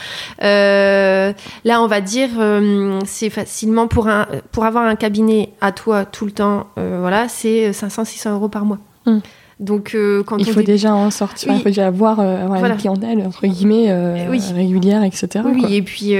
Euh, 0.42 1.32
là, 1.64 1.80
on 1.82 1.86
va 1.86 2.00
dire, 2.00 2.28
euh, 2.38 2.98
c'est 3.04 3.30
facilement 3.30 3.86
pour 3.86 4.08
un, 4.08 4.26
pour 4.50 4.64
avoir 4.64 4.84
un 4.86 4.96
cabinet 4.96 5.50
à 5.60 5.70
toi 5.72 6.04
tout 6.04 6.24
le 6.24 6.32
temps, 6.32 6.66
voilà, 6.76 7.28
c'est 7.28 7.70
500-600 7.70 8.32
euros 8.32 8.48
par 8.48 8.64
mois. 8.64 8.78
Hmm. 9.06 9.18
Donc, 9.60 9.96
quand 10.26 10.38
Il 10.38 10.48
on 10.48 10.52
faut 10.52 10.60
dé- 10.60 10.66
déjà 10.66 10.92
en 10.92 11.12
sortir, 11.12 11.50
Oui. 11.50 11.58
il 11.58 11.62
faut 11.62 11.68
déjà 11.68 11.86
avoir, 11.86 12.18
avoir 12.18 12.58
Voilà. 12.58 12.74
une 12.74 12.80
clientèle, 12.80 13.24
entre 13.24 13.46
guillemets, 13.46 13.94
Oui. 14.28 14.40
régulière, 14.52 15.04
etc. 15.04 15.28
Oui, 15.44 15.60
quoi. 15.60 15.70
et 15.70 15.82
puis 15.82 16.14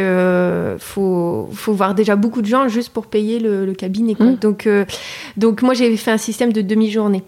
faut 0.78 1.48
faut 1.52 1.72
voir 1.72 1.94
déjà 1.96 2.14
beaucoup 2.14 2.42
de 2.42 2.46
gens 2.46 2.68
juste 2.68 2.90
pour 2.90 3.06
payer 3.06 3.40
le, 3.40 3.66
le 3.66 3.72
cabinet. 3.74 4.14
quoi. 4.14 4.26
Mm. 4.26 4.36
Donc 4.36 4.68
donc 5.36 5.62
moi 5.62 5.74
j'ai 5.74 5.96
fait 5.96 6.12
un 6.12 6.18
système 6.18 6.52
de 6.52 6.62
demi-journée. 6.62 7.24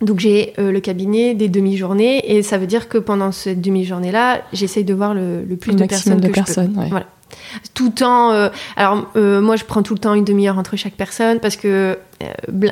Donc 0.00 0.18
j'ai 0.18 0.54
euh, 0.58 0.72
le 0.72 0.80
cabinet 0.80 1.34
des 1.34 1.48
demi-journées 1.48 2.34
et 2.34 2.42
ça 2.42 2.56
veut 2.56 2.66
dire 2.66 2.88
que 2.88 2.96
pendant 2.98 3.32
cette 3.32 3.60
demi-journée 3.60 4.12
là, 4.12 4.42
j'essaye 4.52 4.84
de 4.84 4.94
voir 4.94 5.12
le, 5.14 5.44
le 5.44 5.56
plus 5.56 5.74
de 5.74 5.84
personnes 5.84 6.20
de 6.20 6.28
que 6.28 6.34
je 6.34 6.40
peux. 6.40 6.44
personnes. 6.44 6.74
ouais. 6.78 6.88
Voilà. 6.88 7.06
Tout 7.74 7.86
le 7.86 7.92
temps. 7.92 8.32
euh, 8.32 8.48
alors 8.76 9.06
euh, 9.16 9.40
moi 9.40 9.56
je 9.56 9.64
prends 9.64 9.82
tout 9.82 9.94
le 9.94 10.00
temps 10.00 10.14
une 10.14 10.24
demi-heure 10.24 10.58
entre 10.58 10.76
chaque 10.76 10.94
personne 10.94 11.38
parce 11.38 11.56
que 11.56 11.98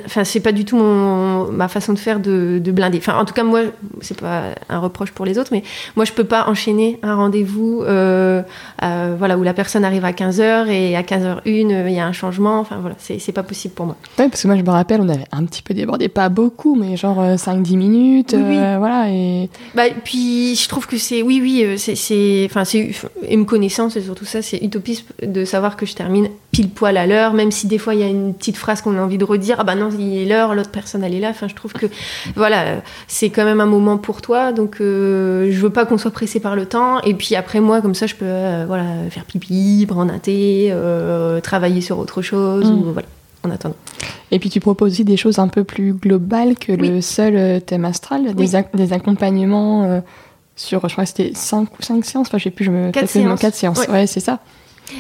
enfin 0.07 0.25
c'est 0.25 0.41
pas 0.41 0.53
du 0.53 0.65
tout 0.65 0.77
mon, 0.77 1.51
ma 1.51 1.69
façon 1.69 1.93
de 1.93 1.99
faire 1.99 2.21
de, 2.21 2.61
de 2.63 2.73
blinder. 2.73 2.99
Enfin 2.99 3.19
en 3.19 3.25
tout 3.25 3.35
cas 3.35 3.45
moi 3.45 3.61
c'est 4.01 4.19
pas 4.21 4.55
un 4.69 4.79
reproche 4.79 5.13
pour 5.13 5.25
les 5.25 5.39
autres 5.39 5.51
mais 5.53 5.63
moi 5.97 6.05
je 6.05 6.13
peux 6.13 6.25
pas 6.25 6.49
enchaîner 6.49 6.99
un 7.03 7.15
rendez-vous 7.15 7.83
euh, 7.83 8.43
euh, 8.83 9.15
voilà 9.19 9.39
où 9.39 9.43
la 9.43 9.55
personne 9.55 9.85
arrive 9.85 10.05
à 10.05 10.13
15h 10.13 10.69
et 10.69 10.97
à 10.97 11.03
15h01 11.03 11.45
il 11.47 11.93
y 11.93 12.01
a 12.01 12.07
un 12.07 12.13
changement. 12.13 12.61
Enfin 12.61 12.77
voilà 12.81 12.97
c'est 12.99 13.33
pas 13.33 13.43
possible 13.43 13.75
pour 13.75 13.87
moi. 13.87 13.97
Ouais, 14.19 14.29
parce 14.29 14.43
que 14.43 14.49
moi, 14.49 14.57
je 14.57 14.63
me 14.63 14.71
rappelle, 14.71 15.01
on 15.01 15.09
avait 15.09 15.27
un 15.33 15.45
petit 15.45 15.63
peu 15.63 15.75
débordé, 15.75 16.09
pas 16.09 16.29
beaucoup, 16.29 16.75
mais 16.75 16.97
genre 16.97 17.23
5-10 17.23 17.77
minutes. 17.77 18.35
Oui, 18.37 18.43
oui. 18.43 18.57
euh, 18.59 18.77
voilà, 18.79 19.11
et. 19.11 19.49
Bah, 19.75 19.85
puis 20.05 20.55
je 20.57 20.69
trouve 20.69 20.87
que 20.87 20.97
c'est 20.97 21.23
oui 21.23 21.41
oui 21.43 21.63
euh, 21.65 21.77
c'est 21.77 21.95
c'est 21.95 22.47
enfin 22.49 22.65
c'est 22.65 22.91
et 23.23 23.37
me 23.37 23.45
connaissant 23.45 23.91
c'est 23.91 24.01
surtout 24.01 24.25
ça 24.25 24.43
c'est 24.43 24.59
utopiste 24.59 25.05
de 25.23 25.45
savoir 25.45 25.77
que 25.77 25.87
je 25.87 25.95
termine 25.95 26.29
pile 26.53 26.71
poil 26.71 26.97
à 26.97 27.07
l'heure 27.07 27.35
même 27.35 27.51
si 27.51 27.67
des 27.67 27.79
fois 27.79 27.95
il 27.95 28.01
y 28.01 28.03
a 28.03 28.09
une 28.09 28.35
petite 28.35 28.57
phrase 28.57 28.81
qu'on 28.81 28.97
a 28.97 29.01
envie 29.03 29.19
de 29.19 29.25
redire 29.25 29.38
ah 29.59 29.65
bah 29.65 29.75
non 29.75 29.89
il 29.99 30.19
est 30.19 30.25
l'heure 30.27 30.55
l'autre 30.55 30.71
personne 30.71 31.03
elle 31.05 31.15
est 31.15 31.21
là 31.21 31.31
enfin 31.31 31.49
je 31.49 31.55
trouve 31.55 31.73
que 31.73 31.87
voilà 32.37 32.83
c'est 33.07 33.31
quand 33.31 33.45
même 33.45 33.61
un 33.61 33.67
moment 33.67 33.97
pour 33.99 34.21
toi 34.23 34.53
donc 34.53 34.81
euh, 34.81 35.49
je 35.51 35.59
veux 35.61 35.71
pas 35.71 35.87
qu'on 35.87 35.99
soit 35.99 36.11
pressé 36.11 36.41
par 36.41 36.57
le 36.57 36.67
temps 36.67 37.01
et 37.03 37.15
puis 37.15 37.35
après 37.35 37.61
moi 37.61 37.81
comme 37.81 37.95
ça 37.95 38.07
je 38.07 38.15
peux 38.15 38.25
euh, 38.27 38.65
voilà 38.67 38.85
faire 39.11 39.25
pipi 39.25 39.85
prendre 39.89 40.13
un 40.13 40.19
thé 40.19 40.69
euh, 40.71 41.41
travailler 41.41 41.81
sur 41.81 41.99
autre 41.99 42.23
chose 42.23 42.71
Mm. 42.71 42.75
ou 42.79 42.93
voilà 42.93 43.09
en 43.45 43.51
attendant 43.51 43.77
Et 44.33 44.39
puis 44.41 44.51
tu 44.51 44.59
proposes 44.61 44.93
aussi 44.93 45.05
des 45.05 45.17
choses 45.17 45.39
un 45.39 45.47
peu 45.49 45.63
plus 45.65 45.93
globales 45.93 46.57
que 46.57 46.73
le 46.73 47.01
seul 47.01 47.37
euh, 47.37 47.61
thème 47.61 47.85
astral, 47.85 48.35
des, 48.35 48.43
Oui. 48.57 48.61
ac- 48.61 48.75
des 48.75 48.93
accompagnements 48.93 50.03
sur, 50.57 50.81
je 50.89 50.93
crois 50.93 51.05
que 51.05 51.09
c'était 51.11 51.31
5 51.35 51.69
ou 51.79 51.83
5 51.83 52.05
séances, 52.05 52.27
enfin 52.27 52.39
je 52.39 52.45
sais 52.45 52.51
plus, 52.51 52.65
je 52.65 52.71
me 52.73 52.91
Quatre 52.91 52.95
peut-être 53.07 53.13
que 53.13 53.19
je 53.21 53.25
me- 53.25 53.25
séances. 53.29 53.41
quatre 53.41 53.55
séances. 53.55 53.79
Ouais. 53.87 53.91
Ouais, 53.91 54.07
c'est 54.09 54.19
ça. 54.21 54.41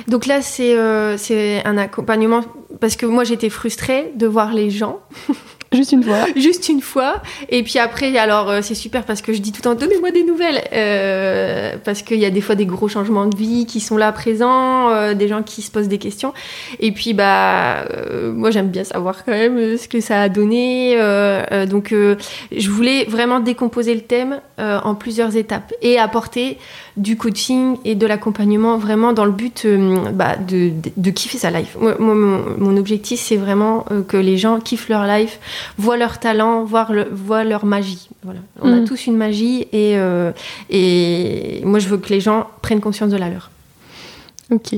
Donc 0.06 0.26
là, 0.26 0.42
c'est 0.42 0.74
euh, 0.76 1.16
c'est 1.16 1.64
un 1.64 1.76
accompagnement 1.76 2.42
parce 2.80 2.96
que 2.96 3.06
moi 3.06 3.24
j'étais 3.24 3.50
frustrée 3.50 4.12
de 4.14 4.26
voir 4.26 4.52
les 4.52 4.70
gens. 4.70 5.00
Juste 5.72 5.92
une 5.92 6.02
fois. 6.02 6.24
juste 6.36 6.68
une 6.68 6.80
fois. 6.80 7.22
Et 7.50 7.62
puis 7.62 7.78
après 7.78 8.16
alors 8.16 8.48
euh, 8.48 8.60
c'est 8.62 8.74
super 8.74 9.04
parce 9.04 9.20
que 9.20 9.34
je 9.34 9.40
dis 9.40 9.52
tout 9.52 9.58
le 9.58 9.64
temps 9.64 9.74
donnez-moi 9.74 10.10
des 10.12 10.24
nouvelles 10.24 10.62
euh, 10.72 11.76
parce 11.84 12.00
qu'il 12.02 12.18
y 12.18 12.24
a 12.24 12.30
des 12.30 12.40
fois 12.40 12.54
des 12.54 12.64
gros 12.64 12.88
changements 12.88 13.26
de 13.26 13.36
vie 13.36 13.66
qui 13.66 13.80
sont 13.80 13.98
là 13.98 14.10
présents, 14.12 14.88
euh, 14.88 15.12
des 15.12 15.28
gens 15.28 15.42
qui 15.42 15.60
se 15.60 15.70
posent 15.70 15.88
des 15.88 15.98
questions. 15.98 16.32
Et 16.80 16.92
puis 16.92 17.12
bah 17.12 17.84
moi 18.32 18.50
j'aime 18.50 18.68
bien 18.68 18.84
savoir 18.84 19.24
quand 19.24 19.32
même 19.32 19.76
ce 19.76 19.88
que 19.88 20.00
ça 20.00 20.22
a 20.22 20.28
donné 20.28 20.96
donc 21.68 21.92
je 21.92 22.70
voulais 22.70 23.04
vraiment 23.04 23.40
décomposer 23.40 23.94
le 23.94 24.00
thème 24.00 24.40
en 24.58 24.94
plusieurs 24.94 25.36
étapes 25.36 25.74
et 25.82 25.98
apporter 25.98 26.58
du 26.98 27.16
coaching 27.16 27.76
et 27.84 27.94
de 27.94 28.06
l'accompagnement 28.06 28.76
vraiment 28.78 29.12
dans 29.12 29.24
le 29.24 29.30
but 29.32 29.62
euh, 29.64 30.10
bah, 30.12 30.36
de, 30.36 30.68
de, 30.70 30.90
de 30.96 31.10
kiffer 31.10 31.38
sa 31.38 31.50
life. 31.50 31.76
Moi, 31.80 31.96
mon, 31.98 32.42
mon 32.58 32.76
objectif, 32.76 33.18
c'est 33.20 33.36
vraiment 33.36 33.84
euh, 33.90 34.02
que 34.02 34.16
les 34.16 34.36
gens 34.36 34.60
kiffent 34.60 34.88
leur 34.88 35.06
life, 35.06 35.38
voient 35.78 35.96
leur 35.96 36.18
talent, 36.18 36.64
voient, 36.64 36.88
le, 36.90 37.08
voient 37.10 37.44
leur 37.44 37.64
magie. 37.64 38.08
Voilà. 38.22 38.40
On 38.60 38.68
Mm. 38.68 38.82
a 38.82 38.86
tous 38.86 39.06
une 39.06 39.16
magie 39.16 39.62
et, 39.72 39.96
euh, 39.96 40.32
et 40.70 41.60
moi, 41.64 41.78
je 41.78 41.88
veux 41.88 41.98
que 41.98 42.08
les 42.10 42.20
gens 42.20 42.46
prennent 42.62 42.80
conscience 42.80 43.10
de 43.10 43.16
la 43.16 43.28
leur. 43.30 43.50
Ok. 44.50 44.74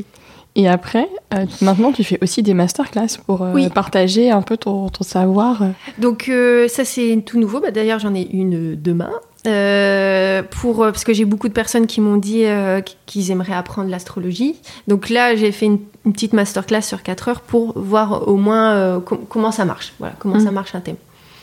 Et 0.56 0.68
après, 0.68 1.08
euh, 1.32 1.46
maintenant 1.62 1.92
tu 1.92 2.02
fais 2.02 2.18
aussi 2.22 2.42
des 2.42 2.54
masterclass 2.54 3.18
pour 3.24 3.42
euh, 3.42 3.52
Oui. 3.54 3.68
partager 3.68 4.32
un 4.32 4.42
peu 4.42 4.56
ton, 4.56 4.88
ton 4.88 5.04
savoir. 5.04 5.62
Donc 5.98 6.28
euh, 6.28 6.66
ça 6.66 6.84
c'est 6.84 7.22
tout 7.24 7.38
nouveau. 7.38 7.60
Bah, 7.60 7.70
D'ailleurs 7.70 8.00
j'en 8.00 8.14
ai 8.16 8.28
une 8.32 8.74
demain. 8.74 9.12
Euh, 9.46 10.42
pour, 10.42 10.82
euh, 10.84 10.90
parce 10.90 11.04
que 11.04 11.14
j'ai 11.14 11.24
beaucoup 11.24 11.48
de 11.48 11.52
personnes 11.54 11.86
qui 11.86 12.00
m'ont 12.02 12.18
dit 12.18 12.44
euh, 12.44 12.82
qu'ils 13.06 13.30
aimeraient 13.30 13.54
apprendre 13.54 13.88
l'astrologie. 13.88 14.56
Donc 14.86 15.08
là, 15.08 15.34
j'ai 15.34 15.50
fait 15.50 15.64
une, 15.66 15.78
une 16.04 16.12
petite 16.12 16.34
masterclass 16.34 16.82
sur 16.82 17.02
4 17.02 17.28
heures 17.28 17.40
pour 17.40 17.78
voir 17.78 18.28
au 18.28 18.36
moins 18.36 18.74
euh, 18.74 19.00
com- 19.00 19.20
comment 19.28 19.50
ça 19.50 19.64
marche. 19.64 19.94
Voilà, 19.98 20.14
comment 20.18 20.36
Mm. 20.36 20.44
ça 20.44 20.50
marche 20.50 20.74
un 20.74 20.80
thème. 20.80 20.96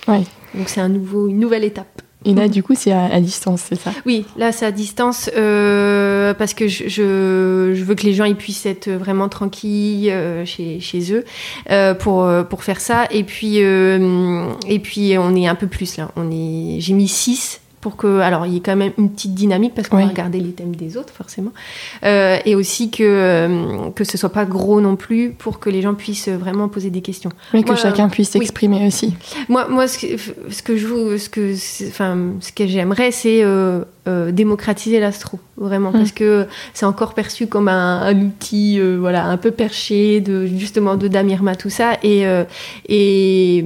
Ouais. 0.07 0.21
Donc 0.53 0.69
c'est 0.69 0.79
un 0.81 0.89
nouveau, 0.89 1.27
une 1.27 1.39
nouvelle 1.39 1.63
étape. 1.63 2.01
Et 2.25 2.33
là, 2.33 2.47
du 2.47 2.61
coup, 2.61 2.73
c'est 2.75 2.91
à, 2.91 3.05
à 3.05 3.19
distance, 3.21 3.61
c'est 3.69 3.79
ça? 3.79 3.91
Oui, 4.05 4.25
là 4.37 4.51
c'est 4.51 4.65
à 4.65 4.71
distance 4.71 5.29
euh, 5.37 6.33
parce 6.33 6.53
que 6.53 6.67
je, 6.67 6.87
je, 6.89 7.71
je 7.73 7.83
veux 7.83 7.95
que 7.95 8.03
les 8.03 8.13
gens 8.13 8.25
ils 8.25 8.35
puissent 8.35 8.65
être 8.65 8.89
vraiment 8.89 9.29
tranquilles 9.29 10.09
euh, 10.09 10.43
chez, 10.43 10.79
chez 10.81 11.13
eux 11.13 11.23
euh, 11.71 11.93
pour, 11.93 12.27
pour 12.49 12.63
faire 12.63 12.81
ça. 12.81 13.05
Et 13.11 13.23
puis, 13.23 13.57
et 13.57 14.79
puis 14.83 15.15
on 15.17 15.35
est 15.35 15.47
un 15.47 15.55
peu 15.55 15.67
plus 15.67 15.97
là. 15.97 16.09
On 16.15 16.29
est, 16.31 16.79
j'ai 16.79 16.93
mis 16.93 17.07
6 17.07 17.61
pour 17.87 17.95
que, 17.95 18.19
alors 18.19 18.45
il 18.45 18.53
y 18.53 18.57
ait 18.57 18.59
quand 18.59 18.75
même 18.75 18.91
une 18.97 19.09
petite 19.09 19.33
dynamique 19.33 19.73
parce 19.73 19.87
qu'on 19.87 19.95
Oui. 19.97 20.03
va 20.03 20.09
regarder 20.09 20.39
les 20.41 20.51
thèmes 20.51 20.75
des 20.75 20.97
autres 20.97 21.13
forcément, 21.13 21.51
Euh, 22.03 22.37
et 22.45 22.53
aussi 22.55 22.91
que 22.91 23.03
euh, 23.03 23.89
que 23.95 24.03
ce 24.03 24.17
soit 24.17 24.33
pas 24.39 24.43
gros 24.45 24.81
non 24.81 24.95
plus 24.97 25.31
pour 25.31 25.59
que 25.61 25.69
les 25.69 25.81
gens 25.81 25.93
puissent 25.93 26.27
vraiment 26.27 26.67
poser 26.67 26.89
des 26.89 27.01
questions. 27.01 27.31
Mais 27.53 27.61
que 27.63 27.67
Moi, 27.67 27.77
chacun 27.77 28.09
puisse 28.09 28.31
oui. 28.33 28.39
s'exprimer 28.41 28.85
aussi. 28.85 29.13
Moi, 29.47 29.67
moi 29.69 29.87
ce, 29.87 29.97
que, 29.99 30.07
ce 30.51 30.61
que 30.61 30.75
je 30.75 30.85
vous- 30.87 31.17
ce 31.17 31.29
que, 31.29 31.53
enfin, 31.87 32.17
ce 32.41 32.51
que 32.51 32.67
j'aimerais, 32.67 33.11
c'est 33.11 33.41
euh, 33.43 33.83
euh, 34.09 34.31
démocratiser 34.31 34.99
l'astro, 34.99 35.39
vraiment, 35.55 35.91
Mm. 35.91 35.97
parce 35.99 36.11
que 36.11 36.45
c'est 36.73 36.85
encore 36.85 37.13
perçu 37.13 37.47
comme 37.47 37.67
un, 37.69 38.01
un 38.01 38.17
outil, 38.21 38.79
euh, 38.79 38.97
voilà, 38.99 39.25
un 39.25 39.37
peu 39.37 39.51
perché, 39.51 40.19
de 40.21 40.45
justement 40.45 40.95
de 40.95 41.07
Damirma, 41.07 41.55
tout 41.55 41.69
ça, 41.69 41.89
et 42.03 42.25
et 42.89 43.63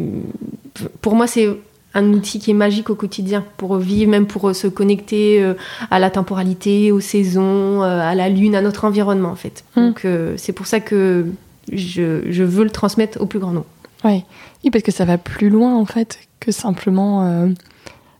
pour 1.01 1.15
moi, 1.15 1.27
c'est 1.27 1.49
un 1.93 2.13
outil 2.13 2.39
qui 2.39 2.51
est 2.51 2.55
magique 2.55 2.89
au 2.89 2.95
quotidien 2.95 3.43
pour 3.57 3.75
vivre, 3.77 4.09
même 4.09 4.25
pour 4.25 4.49
euh, 4.49 4.53
se 4.53 4.67
connecter 4.67 5.43
euh, 5.43 5.53
à 5.89 5.99
la 5.99 6.09
temporalité, 6.09 6.91
aux 6.91 6.99
saisons, 7.01 7.83
euh, 7.83 7.99
à 7.99 8.15
la 8.15 8.29
lune, 8.29 8.55
à 8.55 8.61
notre 8.61 8.85
environnement 8.85 9.29
en 9.29 9.35
fait. 9.35 9.63
Mm. 9.75 9.81
Donc 9.87 10.05
c'est 10.37 10.53
pour 10.53 10.67
ça 10.67 10.79
que 10.79 11.25
je, 11.71 12.21
je 12.29 12.43
veux 12.43 12.63
le 12.63 12.69
transmettre 12.69 13.21
au 13.21 13.25
plus 13.25 13.39
grand 13.39 13.51
nombre. 13.51 13.65
Ouais. 14.03 14.23
Oui, 14.63 14.71
parce 14.71 14.83
que 14.83 14.91
ça 14.91 15.05
va 15.05 15.17
plus 15.17 15.49
loin, 15.49 15.75
en 15.75 15.85
fait, 15.85 16.19
que 16.39 16.51
simplement. 16.51 17.23
euh, 17.25 17.47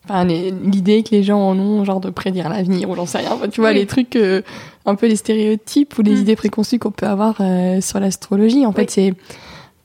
Enfin, 0.06 0.26
l'idée 0.26 1.04
que 1.04 1.10
les 1.12 1.22
gens 1.24 1.40
en 1.40 1.58
ont, 1.60 1.86
genre 1.86 2.00
de 2.00 2.10
prédire 2.10 2.50
l'avenir, 2.50 2.90
ou 2.90 2.96
j'en 2.96 3.06
sais 3.06 3.20
rien. 3.20 3.30
Enfin, 3.34 3.48
tu 3.50 3.62
vois, 3.62 3.70
Oui. 3.70 3.76
les 3.76 3.86
trucs, 3.86 4.16
euh, 4.16 4.42
un 4.88 4.96
peu 4.96 5.08
les 5.08 5.16
stéréotypes 5.16 5.96
ou 5.98 6.02
les 6.02 6.16
Mm. 6.16 6.22
idées 6.22 6.36
préconçues 6.36 6.80
qu'on 6.80 6.90
peut 6.92 7.06
avoir 7.06 7.36
euh, 7.40 7.80
sur 7.82 8.00
l'astrologie. 8.00 8.66
En 8.66 8.72
fait, 8.74 8.82
Oui. 8.82 8.88
c'est. 8.90 9.14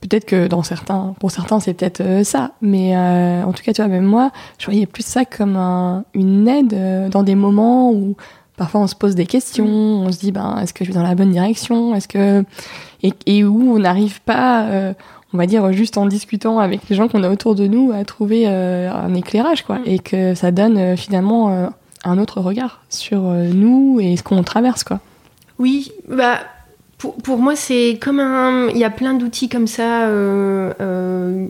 Peut-être 0.09 0.25
que 0.27 0.47
dans 0.47 0.62
certains, 0.62 1.14
pour 1.21 1.31
certains, 1.31 1.61
c'est 1.61 1.75
peut-être 1.75 2.01
euh, 2.01 2.25
ça. 2.25 2.53
Mais 2.62 2.97
euh, 2.97 3.42
en 3.45 3.53
tout 3.53 3.62
cas, 3.62 3.73
tu 3.73 3.83
vois, 3.83 3.88
même 3.90 4.05
moi, 4.05 4.31
je 4.59 4.66
voyais 4.66 4.87
plus 4.87 5.05
ça 5.05 5.25
comme 5.25 5.57
un- 5.57 6.05
une 6.14 6.47
aide 6.49 6.75
euh, 6.75 7.09
dans 7.09 7.23
des 7.23 7.35
moments 7.35 7.90
où 7.92 8.16
parfois 8.57 8.81
on 8.81 8.87
se 8.87 8.95
pose 8.95 9.14
des 9.14 9.27
questions, 9.27 9.66
on 9.66 10.11
se 10.12 10.19
dit, 10.19 10.33
ben, 10.33 10.59
est-ce 10.62 10.73
que 10.73 10.85
je 10.85 10.90
vais 10.90 10.95
dans 10.97 11.03
la 11.03 11.14
bonne 11.14 11.31
direction? 11.33 11.95
Est-ce 11.95 12.09
que. 12.09 12.45
Et, 13.03 13.12
et 13.27 13.45
où 13.45 13.73
on 13.75 13.79
n'arrive 13.79 14.21
pas. 14.23 14.64
euh, 14.66 14.92
on 15.35 15.38
va 15.38 15.47
dire 15.47 15.71
juste 15.73 15.99
en 15.99 16.07
discutant 16.07 16.61
avec 16.61 16.88
les 16.88 16.97
gens 16.97 17.09
qu'on 17.09 17.23
a 17.25 17.29
autour 17.29 17.55
de 17.57 17.66
nous 17.66 17.90
à 17.92 18.05
trouver 18.05 18.45
euh, 18.47 18.90
un 18.90 19.12
éclairage 19.12 19.64
quoi 19.64 19.81
Mm. 19.81 19.83
et 19.87 19.99
que 19.99 20.35
ça 20.35 20.51
donne 20.53 20.97
finalement 20.97 21.69
un 22.05 22.19
autre 22.19 22.40
regard 22.40 22.81
sur 22.88 23.21
nous 23.23 23.99
et 24.01 24.16
ce 24.16 24.23
qu'on 24.23 24.42
traverse 24.45 24.85
quoi. 24.85 25.01
Oui, 25.59 25.90
bah 26.09 26.38
pour, 26.98 27.14
pour 27.16 27.38
moi 27.38 27.54
c'est 27.56 27.98
comme 28.00 28.20
un, 28.20 28.68
il 28.68 28.78
y 28.78 28.85
a 28.85 28.90
plein 28.90 29.14
d'outils 29.14 29.48
comme 29.48 29.66
ça. 29.66 30.09
euh, 30.09 30.72
euh, 30.80 31.46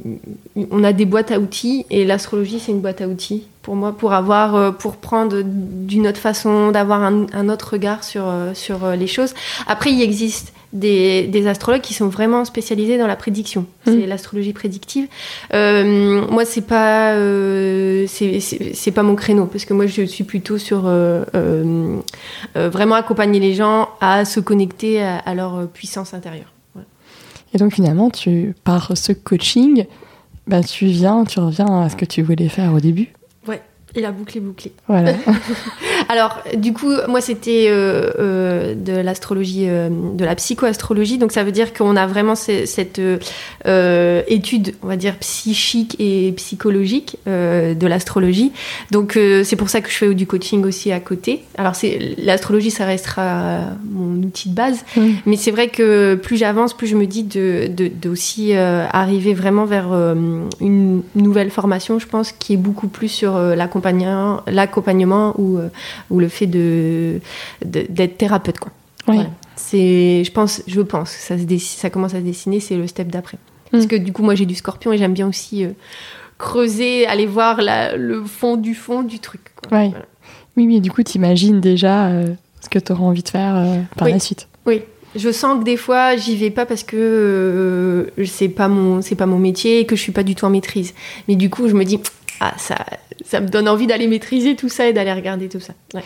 on 0.70 0.82
a 0.84 0.92
des 0.92 1.04
boîtes 1.04 1.30
à 1.30 1.38
outils 1.38 1.86
et 1.90 2.04
l'astrologie 2.04 2.58
c'est 2.58 2.72
une 2.72 2.80
boîte 2.80 3.00
à 3.00 3.06
outils 3.08 3.46
pour 3.62 3.76
moi 3.76 3.92
pour 3.96 4.12
avoir, 4.12 4.54
euh, 4.54 4.70
pour 4.72 4.96
prendre 4.96 5.42
d'une 5.44 6.06
autre 6.06 6.20
façon, 6.20 6.70
d'avoir 6.70 7.02
un, 7.02 7.26
un 7.32 7.48
autre 7.48 7.72
regard 7.72 8.04
sur 8.04 8.28
euh, 8.28 8.54
sur 8.54 8.84
euh, 8.84 8.96
les 8.96 9.06
choses. 9.06 9.34
Après 9.66 9.92
il 9.92 10.02
existe 10.02 10.52
des, 10.78 11.26
des 11.26 11.46
astrologues 11.46 11.80
qui 11.80 11.94
sont 11.94 12.08
vraiment 12.08 12.44
spécialisés 12.44 12.98
dans 12.98 13.06
la 13.06 13.16
prédiction. 13.16 13.66
C'est 13.84 13.92
Mm. 13.96 14.06
l'astrologie 14.06 14.52
prédictive. 14.52 15.06
Euh, 15.54 16.26
moi, 16.30 16.44
c'est 16.44 16.66
pas, 16.66 17.12
euh, 17.14 18.04
c'est- 18.08 18.40
c'est 18.40 18.74
c'est 18.74 18.90
pas 18.92 19.02
mon 19.02 19.14
créneau 19.14 19.46
parce 19.46 19.64
que 19.64 19.74
moi, 19.74 19.86
je 19.86 20.02
suis 20.02 20.24
plutôt 20.24 20.58
sur 20.58 20.82
euh, 20.86 21.24
euh, 21.34 21.98
vraiment 22.54 22.94
accompagner 22.94 23.40
les 23.40 23.54
gens 23.54 23.88
à 24.00 24.24
se 24.24 24.40
connecter 24.40 25.02
à, 25.02 25.18
à 25.18 25.34
leur 25.34 25.66
puissance 25.68 26.14
intérieure. 26.14 26.52
Et 27.54 27.58
donc 27.58 27.72
finalement, 27.72 28.10
tu, 28.10 28.54
par 28.64 28.96
ce 28.96 29.12
coaching, 29.12 29.86
bah, 30.46 30.62
tu 30.62 30.86
viens, 30.86 31.24
tu 31.24 31.40
reviens 31.40 31.80
à 31.82 31.88
ce 31.88 31.96
que 31.96 32.04
tu 32.04 32.22
voulais 32.22 32.48
faire 32.48 32.72
au 32.74 32.80
début. 32.80 33.12
Et 33.94 34.02
la 34.02 34.12
boucle 34.12 34.36
est 34.36 34.40
bouclée. 34.42 34.72
Voilà. 34.88 35.14
Alors, 36.08 36.42
du 36.56 36.72
coup, 36.72 36.92
moi, 37.08 37.20
c'était 37.20 37.66
euh, 37.68 38.10
euh, 38.18 38.74
de 38.74 38.92
l'astrologie, 38.92 39.64
euh, 39.68 39.88
de 39.90 40.24
la 40.24 40.34
psychoastrologie. 40.34 41.18
Donc, 41.18 41.32
ça 41.32 41.44
veut 41.44 41.52
dire 41.52 41.72
qu'on 41.72 41.96
a 41.96 42.06
vraiment 42.06 42.34
ce- 42.34 42.66
cette 42.66 43.00
étude, 44.28 44.74
on 44.82 44.86
va 44.86 44.96
dire, 44.96 45.16
psychique 45.18 45.96
et 45.98 46.32
psychologique 46.36 47.18
de 47.26 47.86
l'astrologie. 47.86 48.52
Donc, 48.90 49.18
c'est 49.44 49.56
pour 49.56 49.68
ça 49.68 49.80
que 49.80 49.90
je 49.90 49.94
fais 49.94 50.14
du 50.14 50.26
coaching 50.26 50.64
aussi 50.64 50.92
à 50.92 51.00
côté. 51.00 51.44
Alors, 51.58 51.72
l'astrologie, 52.18 52.70
ça 52.70 52.84
restera 52.84 53.60
mon 53.90 54.22
outil 54.22 54.50
de 54.50 54.54
base. 54.54 54.84
Mm. 54.96 55.00
Mais 55.26 55.36
c'est 55.36 55.50
vrai 55.50 55.68
que 55.68 56.14
plus 56.14 56.36
j'avance, 56.36 56.74
plus 56.74 56.86
je 56.86 56.96
me 56.96 57.06
dis 57.06 57.22
de, 57.22 57.66
de, 57.68 57.88
de 57.88 58.08
aussi 58.08 58.52
arriver 58.54 59.34
vraiment 59.34 59.64
vers 59.64 59.92
une 60.60 61.02
nouvelle 61.14 61.50
formation, 61.50 61.98
je 61.98 62.06
pense, 62.06 62.32
qui 62.32 62.54
est 62.54 62.58
beaucoup 62.58 62.88
plus 62.88 63.08
sur 63.08 63.38
l'accompagnement, 63.38 64.42
l'accompagnement 64.46 65.34
ou, 65.38 65.58
ou 66.10 66.20
le 66.20 66.28
fait 66.28 66.46
de, 66.46 67.20
d'être 67.64 68.16
thérapeute. 68.18 68.58
Quoi. 68.58 68.72
Oui. 69.08 69.14
Voilà. 69.16 69.30
C'est, 69.56 70.22
je 70.24 70.30
pense, 70.32 70.62
je 70.66 70.80
pense, 70.80 71.14
que 71.14 71.20
ça, 71.22 71.38
se 71.38 71.44
dessine- 71.44 71.78
ça 71.80 71.90
commence 71.90 72.14
à 72.14 72.18
se 72.18 72.22
dessiner, 72.24 72.60
c'est 72.60 72.76
le 72.76 72.86
step 72.86 73.08
d'après. 73.08 73.38
Parce 73.70 73.84
Mm. 73.84 73.88
que 73.88 73.96
du 73.96 74.12
coup, 74.12 74.22
moi, 74.22 74.34
j'ai 74.34 74.46
du 74.46 74.54
scorpion 74.54 74.92
et 74.92 74.98
j'aime 74.98 75.14
bien 75.14 75.26
aussi 75.28 75.64
euh, 75.64 75.70
creuser, 76.38 77.06
aller 77.06 77.26
voir 77.26 77.60
la- 77.62 77.96
le 77.96 78.22
fond 78.24 78.56
du 78.56 78.74
fond 78.74 79.02
du 79.02 79.18
truc. 79.18 79.40
quoi. 79.56 79.68
Voilà. 79.78 80.04
Oui, 80.56 80.66
mais 80.66 80.80
du 80.80 80.90
coup, 80.90 81.02
tu 81.02 81.16
imagines 81.18 81.60
déjà 81.60 82.06
euh, 82.08 82.28
ce 82.60 82.68
que 82.68 82.78
tu 82.78 82.92
auras 82.92 83.04
envie 83.04 83.22
de 83.22 83.28
faire 83.28 83.56
euh, 83.56 83.76
par 83.96 84.06
Oui. 84.06 84.12
la 84.12 84.18
suite. 84.20 84.48
Oui, 84.66 84.82
je 85.14 85.30
sens 85.32 85.58
que 85.60 85.64
des 85.64 85.76
fois 85.76 86.16
j'y 86.16 86.36
vais 86.36 86.50
pas 86.50 86.66
parce 86.66 86.82
que 86.82 86.96
euh, 86.96 88.24
c'est 88.26 88.48
pas 88.48 88.68
mon 88.68 89.02
c'est 89.02 89.14
pas 89.14 89.26
mon 89.26 89.38
métier 89.38 89.80
et 89.80 89.86
que 89.86 89.96
je 89.96 90.00
suis 90.02 90.12
pas 90.12 90.22
du 90.22 90.34
tout 90.34 90.44
en 90.44 90.50
maîtrise. 90.50 90.94
Mais 91.28 91.36
du 91.36 91.50
coup, 91.50 91.68
je 91.68 91.74
me 91.74 91.84
dis 91.84 92.00
ah 92.40 92.54
ça 92.58 92.76
ça 93.28 93.40
me 93.40 93.48
donne 93.48 93.68
envie 93.68 93.86
d'aller 93.86 94.06
maîtriser 94.06 94.56
tout 94.56 94.68
ça 94.68 94.86
et 94.86 94.92
d'aller 94.92 95.12
regarder 95.12 95.48
tout 95.48 95.60
ça. 95.60 95.74
Ouais. 95.94 96.04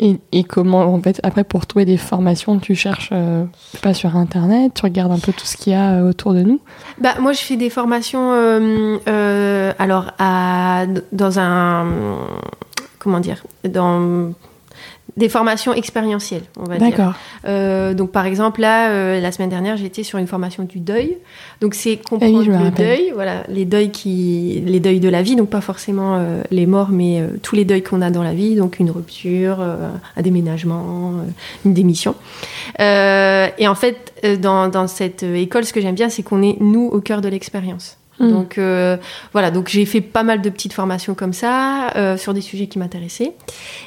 Et, 0.00 0.18
et 0.32 0.42
comment, 0.42 0.80
en 0.80 1.00
fait, 1.00 1.20
après, 1.22 1.44
pour 1.44 1.66
trouver 1.66 1.84
des 1.84 1.98
formations, 1.98 2.58
tu 2.58 2.74
cherches 2.74 3.10
euh, 3.12 3.44
pas 3.82 3.94
sur 3.94 4.16
Internet, 4.16 4.72
tu 4.74 4.82
regardes 4.82 5.12
un 5.12 5.18
peu 5.18 5.32
tout 5.32 5.44
ce 5.44 5.56
qu'il 5.56 5.74
y 5.74 5.76
a 5.76 5.92
euh, 5.92 6.08
autour 6.08 6.32
de 6.32 6.42
nous? 6.42 6.60
Bah 6.98 7.14
moi 7.20 7.32
je 7.32 7.40
fais 7.40 7.56
des 7.56 7.70
formations 7.70 8.32
euh, 8.32 8.98
euh, 9.06 9.72
alors 9.78 10.12
à 10.18 10.86
dans 11.12 11.38
un 11.38 11.86
comment 12.98 13.20
dire 13.20 13.44
dans 13.68 14.32
des 15.16 15.28
formations 15.28 15.74
expérientielles, 15.74 16.44
on 16.58 16.64
va 16.64 16.78
dire. 16.78 16.90
D'accord. 16.90 17.14
Euh, 17.44 17.92
donc 17.92 18.12
par 18.12 18.24
exemple 18.24 18.60
là, 18.60 18.90
euh, 18.90 19.20
la 19.20 19.30
semaine 19.30 19.50
dernière, 19.50 19.76
j'étais 19.76 20.02
sur 20.02 20.18
une 20.18 20.26
formation 20.26 20.64
du 20.64 20.80
deuil. 20.80 21.18
Donc 21.60 21.74
c'est 21.74 21.96
comprendre 21.96 22.38
oui, 22.38 22.46
le 22.46 22.56
rappelle. 22.56 22.86
deuil, 22.86 23.12
voilà, 23.14 23.44
les 23.48 23.64
deuils 23.64 23.90
qui, 23.90 24.62
les 24.64 24.80
deuils 24.80 25.00
de 25.00 25.08
la 25.08 25.22
vie, 25.22 25.36
donc 25.36 25.50
pas 25.50 25.60
forcément 25.60 26.16
euh, 26.16 26.42
les 26.50 26.66
morts, 26.66 26.88
mais 26.90 27.20
euh, 27.20 27.28
tous 27.42 27.56
les 27.56 27.64
deuils 27.64 27.82
qu'on 27.82 28.00
a 28.00 28.10
dans 28.10 28.22
la 28.22 28.32
vie, 28.32 28.54
donc 28.54 28.78
une 28.78 28.90
rupture, 28.90 29.58
euh, 29.60 29.88
un 30.16 30.22
déménagement, 30.22 31.10
euh, 31.10 31.30
une 31.66 31.74
démission. 31.74 32.14
Euh, 32.80 33.48
et 33.58 33.68
en 33.68 33.74
fait, 33.74 34.14
dans, 34.40 34.68
dans 34.68 34.86
cette 34.86 35.22
école, 35.22 35.64
ce 35.64 35.72
que 35.72 35.80
j'aime 35.80 35.94
bien, 35.94 36.08
c'est 36.08 36.22
qu'on 36.22 36.42
est 36.42 36.56
nous 36.60 36.86
au 36.86 37.00
cœur 37.00 37.20
de 37.20 37.28
l'expérience. 37.28 37.98
Mm. 38.22 38.30
Donc 38.30 38.58
euh, 38.58 38.96
voilà, 39.32 39.50
donc 39.50 39.68
j'ai 39.68 39.84
fait 39.84 40.00
pas 40.00 40.22
mal 40.22 40.40
de 40.40 40.48
petites 40.50 40.72
formations 40.72 41.14
comme 41.14 41.32
ça 41.32 41.90
euh, 41.96 42.16
sur 42.16 42.32
des 42.34 42.40
sujets 42.40 42.66
qui 42.68 42.78
m'intéressaient. 42.78 43.32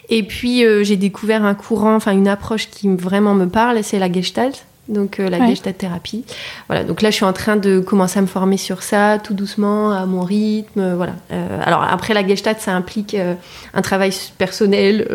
Et 0.09 0.23
puis 0.23 0.63
euh, 0.65 0.83
j'ai 0.83 0.97
découvert 0.97 1.43
un 1.45 1.55
courant, 1.55 1.95
enfin 1.95 2.11
une 2.11 2.27
approche 2.27 2.69
qui 2.69 2.87
me- 2.87 2.97
vraiment 2.97 3.33
me 3.33 3.47
parle, 3.47 3.83
c'est 3.83 3.99
la 3.99 4.11
Gestalt. 4.11 4.65
Donc 4.87 5.19
euh, 5.19 5.29
la 5.29 5.39
Ouais. 5.39 5.47
Gestalt 5.47 5.77
thérapie. 5.77 6.23
Voilà, 6.67 6.83
donc 6.83 7.01
là 7.01 7.09
je 7.09 7.15
suis 7.15 7.25
en 7.25 7.33
train 7.33 7.55
de 7.55 7.79
commencer 7.79 8.19
à 8.19 8.21
me 8.21 8.27
former 8.27 8.57
sur 8.57 8.83
ça, 8.83 9.17
tout 9.23 9.33
doucement, 9.33 9.91
à 9.91 10.05
mon 10.05 10.21
rythme. 10.21 10.79
euh, 10.79 10.95
voilà. 10.95 11.13
Euh, 11.31 11.59
alors 11.63 11.81
après 11.83 12.13
la 12.13 12.25
Gestalt, 12.25 12.59
ça 12.59 12.73
implique 12.73 13.15
un 13.73 13.81
travail 13.81 14.11
personnel 14.37 15.07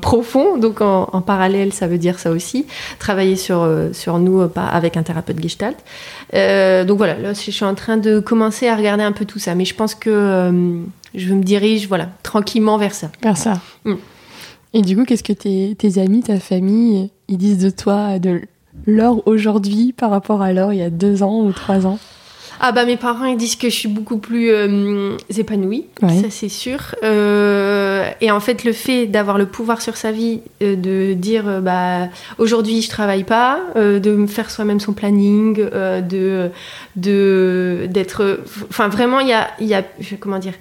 profond. 0.00 0.56
Donc 0.58 0.80
en, 0.80 1.08
en 1.12 1.20
parallèle, 1.20 1.72
ça 1.72 1.86
veut 1.86 1.98
dire 1.98 2.18
ça 2.18 2.30
aussi, 2.30 2.66
travailler 2.98 3.36
sur 3.36 3.68
sur 3.92 4.18
nous 4.18 4.46
pas 4.48 4.66
avec 4.66 4.96
un 4.96 5.02
thérapeute 5.02 5.40
Gestalt. 5.42 5.76
Donc 6.32 6.96
voilà, 6.98 7.14
là 7.18 7.32
je 7.32 7.50
suis 7.50 7.64
en 7.64 7.74
train 7.74 7.96
de 7.96 8.20
commencer 8.20 8.68
à 8.68 8.76
regarder 8.76 9.02
un 9.02 9.12
peu 9.12 9.24
tout 9.24 9.38
ça, 9.38 9.54
mais 9.54 9.64
je 9.64 9.74
pense 9.74 9.94
que 9.94 10.52
je 11.14 11.34
me 11.34 11.42
dirige 11.42 11.88
voilà 11.88 12.08
tranquillement 12.22 12.78
vers 12.78 12.94
ça. 12.94 13.10
Vers 13.22 13.36
ça. 13.36 13.60
Mm. 13.84 13.94
Et 14.76 14.82
du 14.82 14.96
coup, 14.96 15.04
qu'est-ce 15.04 15.22
que 15.22 15.32
tes, 15.32 15.76
tes 15.78 15.98
amis, 16.00 16.24
ta 16.24 16.40
famille, 16.40 17.08
ils 17.28 17.38
disent 17.38 17.58
de 17.58 17.70
toi, 17.70 18.18
de 18.18 18.40
l'or 18.86 19.22
aujourd'hui 19.26 19.92
par 19.96 20.10
rapport 20.10 20.42
à 20.42 20.52
l'or 20.52 20.72
il 20.72 20.78
y 20.78 20.82
a 20.82 20.90
deux 20.90 21.22
ans 21.22 21.40
ou 21.40 21.52
trois 21.52 21.86
ans 21.86 21.98
Ah 22.60 22.70
bah 22.72 22.84
mes 22.84 22.96
parents 22.96 23.24
ils 23.24 23.36
disent 23.36 23.56
que 23.56 23.68
je 23.68 23.74
suis 23.74 23.88
beaucoup 23.88 24.18
plus 24.18 24.50
euh, 24.50 25.16
épanouie, 25.36 25.86
Ouais. 26.02 26.20
ça 26.22 26.28
c'est 26.30 26.48
sûr. 26.48 26.94
Euh, 27.02 28.04
et 28.20 28.30
en 28.30 28.40
fait 28.40 28.64
le 28.64 28.72
fait 28.72 29.06
d'avoir 29.06 29.38
le 29.38 29.46
pouvoir 29.46 29.80
sur 29.80 29.96
sa 29.96 30.12
vie, 30.12 30.40
euh, 30.62 30.76
de 30.76 31.14
dire 31.14 31.60
bah 31.62 32.08
aujourd'hui 32.38 32.82
je 32.82 32.88
travaille 32.90 33.24
pas, 33.24 33.60
de 33.76 34.10
me 34.14 34.26
faire 34.26 34.50
soi-même 34.50 34.80
son 34.80 34.92
planning, 34.92 35.56
de 35.56 36.50
de 36.96 37.86
d'être, 37.88 38.40
enfin 38.70 38.88
vraiment 38.88 39.20
il 39.20 39.28
y 39.28 39.32
a 39.32 39.48
il 39.60 39.66
y 39.66 39.74
a 39.74 39.82
comment 40.20 40.38
dire. 40.38 40.54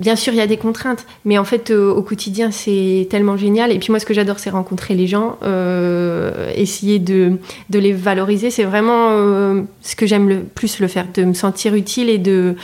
Bien 0.00 0.16
sûr, 0.16 0.32
il 0.32 0.36
y 0.36 0.40
a 0.40 0.46
des 0.46 0.56
contraintes, 0.56 1.06
mais 1.24 1.38
en 1.38 1.44
fait, 1.44 1.70
euh, 1.70 1.92
au 1.92 2.02
quotidien, 2.02 2.50
c'est 2.50 3.06
tellement 3.10 3.36
génial. 3.36 3.70
Et 3.70 3.78
puis 3.78 3.90
moi, 3.90 4.00
ce 4.00 4.06
que 4.06 4.14
j'adore, 4.14 4.40
c'est 4.40 4.50
rencontrer 4.50 4.94
les 4.94 5.06
gens, 5.06 5.38
euh, 5.44 6.50
essayer 6.56 6.98
de, 6.98 7.38
les 7.70 7.92
valoriser. 7.92 8.50
C'est 8.50 8.64
vraiment 8.64 9.10
euh, 9.10 9.62
ce 9.82 9.94
que 9.94 10.06
j'aime 10.06 10.28
le 10.28 10.40
plus 10.40 10.80
le 10.80 10.88
faire, 10.88 11.06
de 11.14 11.24
me 11.24 11.34
sentir 11.34 11.74
utile 11.74 12.10
et 12.10 12.18
de, 12.18 12.56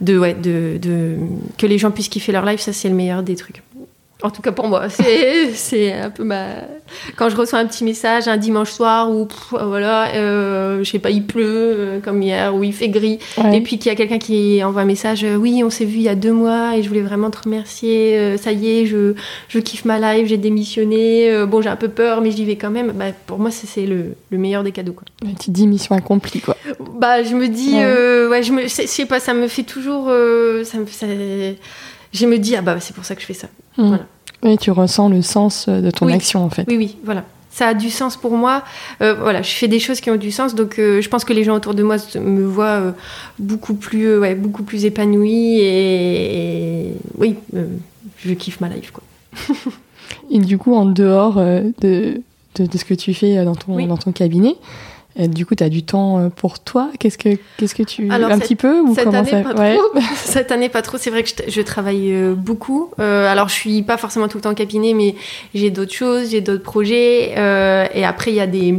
de, 0.00 0.18
ouais, 0.18 0.34
de 0.34 0.78
que 1.58 1.66
les 1.66 1.76
gens 1.76 1.90
puissent 1.90 2.08
kiffer 2.08 2.32
leur 2.32 2.46
life. 2.46 2.60
Ça, 2.60 2.72
c'est 2.72 2.88
le 2.88 2.94
meilleur 2.94 3.22
des 3.22 3.36
trucs. 3.36 3.62
En 4.22 4.30
tout 4.30 4.42
cas 4.42 4.52
pour 4.52 4.68
moi, 4.68 4.88
c'est 4.90 5.50
c'est 5.54 5.92
un 5.92 6.10
peu 6.10 6.24
ma. 6.24 6.46
Quand 7.16 7.28
je 7.30 7.36
reçois 7.36 7.58
un 7.58 7.66
petit 7.66 7.84
message 7.84 8.28
un 8.28 8.36
dimanche 8.36 8.70
soir 8.72 9.10
où 9.10 9.26
pff, 9.26 9.54
voilà, 9.62 10.14
euh, 10.14 10.82
je 10.84 10.90
sais 10.90 10.98
pas, 10.98 11.10
il 11.10 11.24
pleut 11.24 11.44
euh, 11.46 12.00
comme 12.00 12.20
hier 12.22 12.54
ou 12.54 12.62
il 12.64 12.72
fait 12.72 12.88
gris, 12.88 13.18
Ouais. 13.38 13.56
et 13.56 13.60
puis 13.60 13.78
qu'il 13.78 13.90
y 13.90 13.92
a 13.92 13.96
quelqu'un 13.96 14.18
qui 14.18 14.62
envoie 14.64 14.82
un 14.82 14.86
message 14.86 15.24
euh, 15.24 15.36
Oui, 15.36 15.62
on 15.64 15.70
s'est 15.70 15.84
vu 15.84 15.96
il 15.96 16.02
y 16.02 16.08
a 16.08 16.14
deux 16.14 16.32
mois 16.32 16.76
et 16.76 16.82
je 16.82 16.88
voulais 16.88 17.00
vraiment 17.00 17.30
te 17.30 17.38
remercier. 17.44 18.18
euh, 18.18 18.36
ça 18.36 18.52
y 18.52 18.68
est, 18.80 18.86
je, 18.86 19.14
je 19.48 19.58
kiffe 19.58 19.84
ma 19.84 19.98
life, 20.14 20.28
j'ai 20.28 20.36
démissionné. 20.36 21.30
euh, 21.30 21.46
bon, 21.46 21.62
j'ai 21.62 21.68
un 21.70 21.76
peu 21.76 21.88
peur, 21.88 22.20
mais 22.20 22.30
j'y 22.30 22.44
vais 22.44 22.56
quand 22.56 22.70
même. 22.70 22.92
Bah, 22.92 23.06
pour 23.26 23.38
moi, 23.38 23.50
c'est 23.50 23.66
c'est 23.66 23.86
le, 23.86 24.14
le 24.30 24.38
meilleur 24.38 24.64
des 24.64 24.72
cadeaux. 24.72 24.92
Quoi. 24.92 25.04
Ouais, 25.24 25.34
Tu 25.40 25.50
dis 25.50 25.66
mission 25.66 25.94
accomplie, 25.94 26.40
quoi. 26.40 26.56
Bah, 26.96 27.22
je 27.22 27.34
me 27.34 27.48
dis, 27.48 27.74
Ouais. 27.74 27.82
euh, 27.84 28.28
ouais, 28.28 28.42
je 28.42 28.52
me, 28.52 28.66
sais 28.68 29.06
pas, 29.06 29.20
ça 29.20 29.32
me 29.32 29.46
fait 29.48 29.62
toujours. 29.62 30.06
euh, 30.08 30.64
ça 30.64 30.78
me, 30.78 30.86
ça- 30.86 31.06
je 32.12 32.26
me 32.26 32.38
dis, 32.38 32.56
ah 32.56 32.62
bah, 32.62 32.76
c'est 32.80 32.94
pour 32.94 33.04
ça 33.04 33.14
que 33.14 33.20
je 33.20 33.26
fais 33.26 33.34
ça. 33.34 33.46
Mm. 33.82 33.88
Voilà. 33.88 34.04
Oui, 34.42 34.56
tu 34.58 34.70
ressens 34.70 35.08
le 35.08 35.20
sens 35.22 35.68
de 35.68 35.90
ton 35.90 36.06
Oui. 36.06 36.12
action, 36.14 36.42
en 36.44 36.50
fait. 36.50 36.64
Oui, 36.68 36.76
oui, 36.76 36.96
voilà. 37.04 37.24
Ça 37.52 37.66
a 37.68 37.74
du 37.74 37.90
sens 37.90 38.16
pour 38.16 38.30
moi. 38.32 38.62
Euh, 39.02 39.14
voilà, 39.14 39.42
je 39.42 39.50
fais 39.50 39.66
des 39.68 39.80
choses 39.80 40.00
qui 40.00 40.08
ont 40.10 40.16
du 40.16 40.30
sens, 40.30 40.54
donc 40.54 40.78
euh, 40.78 41.00
je 41.02 41.08
pense 41.08 41.24
que 41.24 41.32
les 41.32 41.42
gens 41.42 41.56
autour 41.56 41.74
de 41.74 41.82
moi 41.82 41.96
me 42.14 42.44
voient 42.46 42.64
euh, 42.80 42.92
beaucoup 43.40 43.74
plus, 43.74 44.06
euh, 44.06 44.20
ouais, 44.20 44.34
beaucoup 44.36 44.62
plus 44.62 44.84
épanouie 44.84 45.58
et, 45.58 46.84
et 46.86 46.92
oui, 47.18 47.34
euh, 47.56 47.66
je 48.24 48.32
kiffe 48.34 48.60
ma 48.60 48.68
life 48.68 48.92
quoi. 48.92 49.02
Et 50.30 50.38
du 50.38 50.58
coup, 50.58 50.74
en 50.74 50.86
dehors 50.86 51.38
euh, 51.38 51.62
de, 51.80 52.20
de, 52.56 52.66
de 52.66 52.78
ce 52.78 52.84
que 52.84 52.94
tu 52.94 53.14
fais 53.14 53.36
euh, 53.38 53.44
dans 53.44 53.54
ton, 53.56 53.74
Oui. 53.74 53.86
dans 53.86 53.96
ton 53.96 54.12
cabinet, 54.12 54.54
du 55.16 55.44
coup, 55.46 55.54
tu 55.54 55.64
as 55.64 55.68
du 55.68 55.82
temps 55.82 56.18
euh, 56.18 56.28
pour 56.28 56.60
toi. 56.60 56.90
Qu'est-ce 56.98 57.18
que, 57.18 57.30
qu'est-ce 57.56 57.74
que 57.74 57.82
tu... 57.82 58.10
Alors, 58.10 58.30
un 58.30 58.34
cette- 58.34 58.42
petit 58.44 58.56
peu 58.56 58.80
ou 58.80 58.94
Cette 58.94 59.04
comment 59.04 59.18
année 59.18 59.30
ça... 59.30 59.40
pas 59.42 59.54
Ouais. 59.60 59.76
trop. 59.76 60.00
Cette 60.16 60.52
année 60.52 60.68
pas 60.68 60.82
trop. 60.82 60.98
C'est 60.98 61.10
vrai 61.10 61.22
que 61.22 61.28
je, 61.28 61.50
je 61.50 61.60
travaille 61.62 62.12
euh, 62.12 62.34
beaucoup. 62.34 62.90
Euh, 63.00 63.26
alors 63.30 63.48
je 63.48 63.54
suis 63.54 63.82
pas 63.82 63.96
forcément 63.96 64.28
tout 64.28 64.38
le 64.38 64.42
temps 64.42 64.50
en 64.50 64.54
cabinet, 64.54 64.94
mais 64.94 65.14
j'ai 65.54 65.70
d'autres 65.70 65.92
choses, 65.94 66.30
j'ai 66.30 66.40
d'autres 66.40 66.62
projets. 66.62 67.34
euh, 67.36 67.86
et 67.94 68.04
après 68.04 68.30
il 68.30 68.36
y 68.36 68.40
a 68.40 68.46
des 68.46 68.74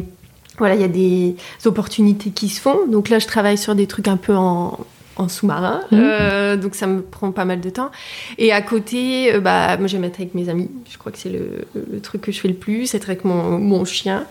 voilà, 0.57 0.75
il 0.75 0.81
y 0.81 0.85
a 0.85 0.87
des 0.87 1.35
opportunités 1.65 2.29
qui 2.29 2.47
se 2.47 2.61
font. 2.61 2.85
Donc 2.87 3.09
là, 3.09 3.17
je 3.17 3.25
travaille 3.25 3.57
sur 3.57 3.73
des 3.73 3.87
trucs 3.87 4.07
un 4.07 4.17
peu 4.17 4.35
en, 4.35 4.77
en 5.21 5.27
sous-marin. 5.29 5.81
Mhm. 5.91 5.99
Euh, 6.01 6.55
donc 6.57 6.75
ça 6.75 6.87
me 6.87 7.01
prend 7.01 7.31
pas 7.31 7.45
mal 7.45 7.61
de 7.61 7.69
temps. 7.69 7.91
Et 8.37 8.51
à 8.51 8.61
côté, 8.61 9.33
euh, 9.33 9.39
bah, 9.39 9.77
moi 9.77 9.87
j'aime 9.87 10.03
être 10.03 10.19
avec 10.19 10.33
mes 10.35 10.49
amis. 10.49 10.69
Je 10.91 10.97
crois 10.97 11.11
que 11.11 11.17
c'est 11.17 11.29
le, 11.29 11.65
le 11.75 11.99
truc 12.01 12.21
que 12.21 12.31
je 12.31 12.39
fais 12.39 12.47
le 12.47 12.53
plus, 12.55 12.93
être 12.93 13.09
avec 13.09 13.23
mon, 13.25 13.57
mon 13.59 13.85
chien. 13.85 14.25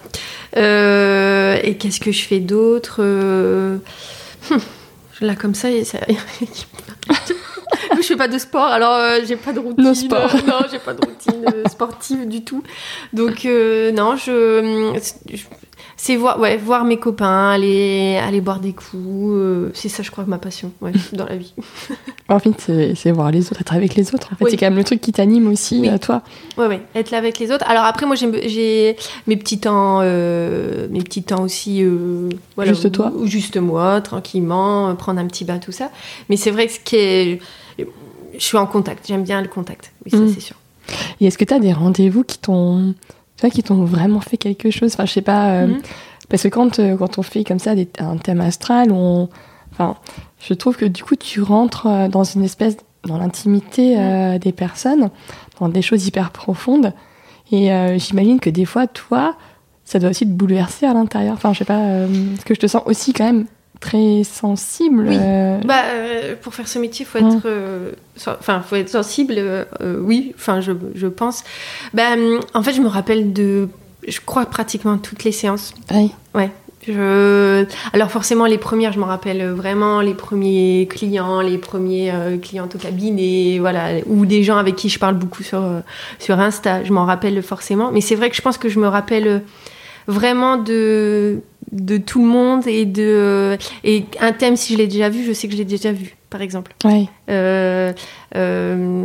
Euh, 0.56 1.58
et 1.62 1.76
qu'est-ce 1.76 2.00
que 2.00 2.12
je 2.12 2.22
fais 2.22 2.40
d'autre 2.40 3.00
hum, 3.02 3.80
Là, 5.20 5.34
comme 5.36 5.54
ça, 5.54 5.68
ça... 5.84 5.98
je 7.96 8.02
fais 8.02 8.16
pas 8.16 8.28
de 8.28 8.38
sport, 8.38 8.64
alors 8.66 8.94
euh, 8.94 9.18
j'ai 9.26 9.36
pas 9.36 9.52
de 9.52 9.58
routine. 9.60 9.84
No 9.84 9.94
sport. 9.94 10.34
euh, 10.34 10.38
non, 10.46 10.60
j'ai 10.70 10.78
pas 10.78 10.94
de 10.94 11.04
routine 11.06 11.44
euh, 11.54 11.68
sportive 11.68 12.26
du 12.26 12.42
tout. 12.42 12.62
Donc 13.12 13.44
non, 13.44 14.16
je, 14.16 14.98
je- 15.30 15.44
c'est 16.02 16.16
voir, 16.16 16.40
ouais, 16.40 16.56
voir 16.56 16.84
mes 16.84 16.96
copains, 16.98 17.50
aller, 17.50 18.16
aller 18.16 18.40
boire 18.40 18.58
des 18.58 18.72
coups. 18.72 18.94
euh, 19.34 19.70
c'est 19.74 19.90
ça, 19.90 20.02
je 20.02 20.10
crois, 20.10 20.24
ma 20.26 20.38
passion 20.38 20.72
ouais, 20.80 20.92
dans 21.12 21.26
la 21.26 21.36
vie. 21.36 21.52
En 22.28 22.38
fait, 22.38 22.94
c'est 22.96 23.10
voir 23.12 23.30
les 23.30 23.46
autres, 23.50 23.60
être 23.60 23.74
avec 23.74 23.94
les 23.96 24.14
autres. 24.14 24.28
En 24.32 24.36
fait, 24.36 24.44
Oui. 24.46 24.50
c'est 24.50 24.56
quand 24.56 24.66
même 24.66 24.76
le 24.78 24.84
truc 24.84 25.00
qui 25.02 25.12
t'anime 25.12 25.46
aussi, 25.48 25.78
Oui. 25.80 25.88
à 25.90 25.98
toi. 25.98 26.22
Ouais, 26.56 26.66
ouais, 26.68 26.80
être 26.94 27.10
là 27.10 27.18
avec 27.18 27.38
les 27.38 27.52
autres. 27.52 27.64
Alors 27.68 27.84
après, 27.84 28.06
moi, 28.06 28.16
j'ai- 28.16 28.96
mes 29.26 29.36
petits 29.36 29.60
temps, 29.60 29.98
euh, 30.02 30.88
mes 30.90 31.02
petits 31.02 31.22
temps 31.22 31.42
aussi. 31.42 31.82
euh, 31.82 32.30
voilà, 32.56 32.72
Juste 32.72 32.90
toi 32.92 33.12
ou, 33.14 33.24
ou 33.24 33.26
juste 33.26 33.56
moi, 33.58 34.00
tranquillement, 34.00 34.88
euh, 34.88 34.94
prendre 34.94 35.20
un 35.20 35.26
petit 35.26 35.44
bain, 35.44 35.58
tout 35.58 35.72
ça. 35.72 35.90
Mais 36.30 36.36
c'est 36.36 36.50
vrai 36.50 36.66
que 36.66 36.72
ce 36.72 36.80
qui 36.80 36.96
est, 36.96 37.40
je 37.78 37.84
suis 38.38 38.56
en 38.56 38.66
contact. 38.66 39.06
J'aime 39.06 39.24
bien 39.24 39.42
le 39.42 39.48
contact. 39.48 39.92
Oui, 40.06 40.10
ça 40.12 40.16
Mm. 40.18 40.32
c'est 40.32 40.40
sûr. 40.40 40.56
Et 41.20 41.26
est-ce 41.26 41.36
que 41.36 41.44
tu 41.44 41.52
as 41.52 41.58
des 41.58 41.72
rendez-vous 41.74 42.24
qui 42.24 42.38
t'ont 42.38 42.94
tu 43.40 43.46
vois, 43.46 43.50
qui 43.50 43.62
t'ont 43.62 43.84
vraiment 43.84 44.20
fait 44.20 44.36
quelque 44.36 44.70
chose 44.70 44.92
Enfin, 44.92 45.06
je 45.06 45.12
sais 45.12 45.22
pas. 45.22 45.50
euh, 45.52 45.66
Mhm. 45.68 45.80
Parce 46.28 46.42
que 46.44 46.48
quand, 46.48 46.78
euh, 46.78 46.96
quand 46.96 47.18
on 47.18 47.22
fait 47.22 47.42
comme 47.42 47.58
ça 47.58 47.74
des- 47.74 47.88
un 47.98 48.16
thème 48.16 48.40
astral, 48.40 48.92
on, 48.92 49.28
enfin, 49.72 49.96
je 50.38 50.54
trouve 50.54 50.76
que 50.76 50.84
du 50.84 51.02
coup, 51.02 51.16
tu 51.16 51.42
rentres 51.42 51.86
euh, 51.88 52.08
dans 52.08 52.22
une 52.22 52.44
espèce, 52.44 52.76
dans 53.04 53.18
l'intimité 53.18 53.96
euh, 53.98 54.38
des 54.38 54.52
personnes, 54.52 55.10
dans 55.58 55.68
des 55.68 55.82
choses 55.82 56.06
hyper 56.06 56.30
profondes. 56.30 56.92
Et 57.52 57.68
j'imagine 57.98 58.38
que 58.38 58.48
des 58.48 58.64
fois, 58.64 58.86
toi, 58.86 59.34
ça 59.84 59.98
doit 59.98 60.10
aussi 60.10 60.24
te 60.24 60.30
bouleverser 60.30 60.86
à 60.86 60.94
l'intérieur. 60.94 61.34
Enfin, 61.34 61.52
je 61.52 61.58
sais 61.58 61.64
pas, 61.64 61.80
parce 62.36 62.44
que 62.44 62.54
je 62.54 62.60
te 62.60 62.68
sens 62.68 62.82
aussi 62.86 63.12
quand 63.12 63.24
même 63.24 63.46
très 63.80 64.22
sensible. 64.24 65.06
Oui. 65.08 65.16
euh, 65.18 65.58
Bah, 65.64 65.82
euh, 65.94 66.34
pour 66.40 66.54
faire 66.54 66.68
ce 66.68 66.78
métier, 66.78 67.04
faut 67.04 67.18
Ouais. 67.18 67.24
être, 67.34 67.42
euh, 67.46 67.92
enfin, 68.26 68.60
faut 68.60 68.76
être 68.76 68.90
sensible. 68.90 69.34
euh, 69.38 69.64
oui, 70.00 70.32
enfin, 70.36 70.60
je, 70.60 70.72
je 70.94 71.06
pense. 71.06 71.42
Bah, 71.94 72.12
hum, 72.14 72.40
en 72.54 72.62
fait, 72.62 72.72
je 72.74 72.80
me 72.82 72.88
rappelle 72.88 73.32
de, 73.32 73.68
je 74.06 74.20
crois 74.24 74.46
pratiquement 74.46 74.98
toutes 74.98 75.24
les 75.24 75.32
séances. 75.32 75.74
ouais. 76.34 76.50
Je... 76.88 77.66
Alors 77.92 78.10
forcément, 78.10 78.46
les 78.46 78.56
premières, 78.56 78.90
je 78.94 78.98
me 78.98 79.04
rappelle 79.04 79.46
vraiment 79.50 80.00
les 80.00 80.14
premiers 80.14 80.88
clients, 80.90 81.42
les 81.42 81.58
premiers 81.58 82.10
clients 82.40 82.68
au 82.74 82.78
cabinet, 82.78 83.58
voilà, 83.60 83.98
ou 84.06 84.24
des 84.24 84.42
gens 84.42 84.56
avec 84.56 84.76
qui 84.76 84.88
je 84.88 84.98
parle 84.98 85.14
beaucoup 85.16 85.42
sur, 85.42 85.62
sur 86.18 86.40
Insta. 86.40 86.82
Je 86.82 86.92
m'en 86.94 87.04
rappelle 87.04 87.42
forcément. 87.42 87.90
Mais 87.92 88.00
c'est 88.00 88.14
vrai 88.14 88.30
que 88.30 88.36
je 88.36 88.40
pense 88.40 88.56
que 88.56 88.70
je 88.70 88.78
me 88.78 88.88
rappelle 88.88 89.42
vraiment 90.06 90.56
de, 90.56 91.40
de 91.72 91.96
tout 91.98 92.20
le 92.22 92.28
monde 92.28 92.66
et 92.66 92.84
de 92.84 93.56
et 93.84 94.04
un 94.20 94.32
thème, 94.32 94.56
si 94.56 94.72
je 94.74 94.78
l'ai 94.78 94.86
déjà 94.88 95.08
vu, 95.08 95.24
je 95.24 95.32
sais 95.32 95.46
que 95.46 95.52
je 95.54 95.58
l'ai 95.58 95.64
déjà 95.64 95.92
vu, 95.92 96.16
par 96.30 96.42
exemple. 96.42 96.72
Ouais. 96.84 97.06
Euh, 97.30 97.92
euh, 98.36 99.04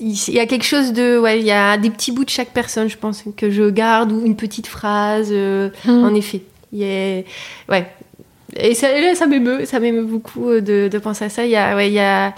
il 0.00 0.34
y 0.34 0.38
a 0.40 0.46
quelque 0.46 0.64
chose 0.64 0.92
de, 0.92 1.18
ouais, 1.18 1.38
il 1.40 1.46
y 1.46 1.50
a 1.52 1.76
des 1.76 1.90
petits 1.90 2.12
bouts 2.12 2.24
de 2.24 2.30
chaque 2.30 2.50
personne, 2.50 2.88
je 2.88 2.96
pense, 2.96 3.22
que 3.36 3.50
je 3.50 3.70
garde 3.70 4.10
ou 4.12 4.24
une 4.24 4.36
petite 4.36 4.66
phrase. 4.66 5.28
euh, 5.30 5.70
Mhm. 5.84 6.04
en 6.04 6.14
effet. 6.14 6.42
Il 6.72 7.24
Ouais. 7.68 7.86
Et 8.56 8.74
ça, 8.74 8.88
là, 9.00 9.14
ça 9.14 9.26
m'émeut, 9.26 9.64
ça 9.64 9.78
m'émeut 9.78 10.02
beaucoup 10.04 10.48
euh, 10.50 10.60
de, 10.60 10.88
de 10.88 10.98
penser 10.98 11.24
à 11.26 11.28
ça. 11.28 11.44
Il 11.44 11.50
y 11.50 11.56
a, 11.56 11.76
ouais, 11.76 11.86
il 11.88 11.94
y 11.94 12.00
a, 12.00 12.34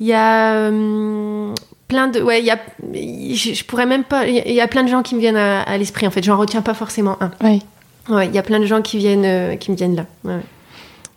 il 0.00 0.06
y 0.08 0.12
a 0.12 0.68
hum, 0.68 1.54
plein 1.86 2.08
de, 2.08 2.20
ouais, 2.20 2.40
il 2.40 2.46
y 2.46 2.50
a, 2.50 2.58
je, 2.92 3.54
je 3.54 3.64
pourrais 3.64 3.86
même 3.86 4.02
pas, 4.02 4.26
il 4.26 4.34
y 4.34 4.40
a- 4.40 4.48
il 4.48 4.54
y 4.54 4.60
a 4.60 4.66
plein 4.66 4.82
de 4.82 4.88
gens 4.88 5.02
qui 5.02 5.14
me 5.14 5.20
viennent 5.20 5.36
à, 5.36 5.62
à 5.62 5.78
l'esprit. 5.78 6.06
En 6.08 6.10
fait, 6.10 6.24
j'en 6.24 6.36
retiens 6.36 6.62
pas 6.62 6.74
forcément 6.74 7.16
un. 7.22 7.30
Ouais, 8.08 8.26
il 8.26 8.34
y 8.34 8.38
a 8.38 8.42
plein 8.42 8.60
de 8.60 8.66
gens 8.66 8.82
qui 8.82 8.98
viennent, 8.98 9.24
euh, 9.24 9.56
qui 9.56 9.70
me 9.70 9.76
viennent 9.76 9.96
là. 9.96 10.06
Ouais. 10.24 10.40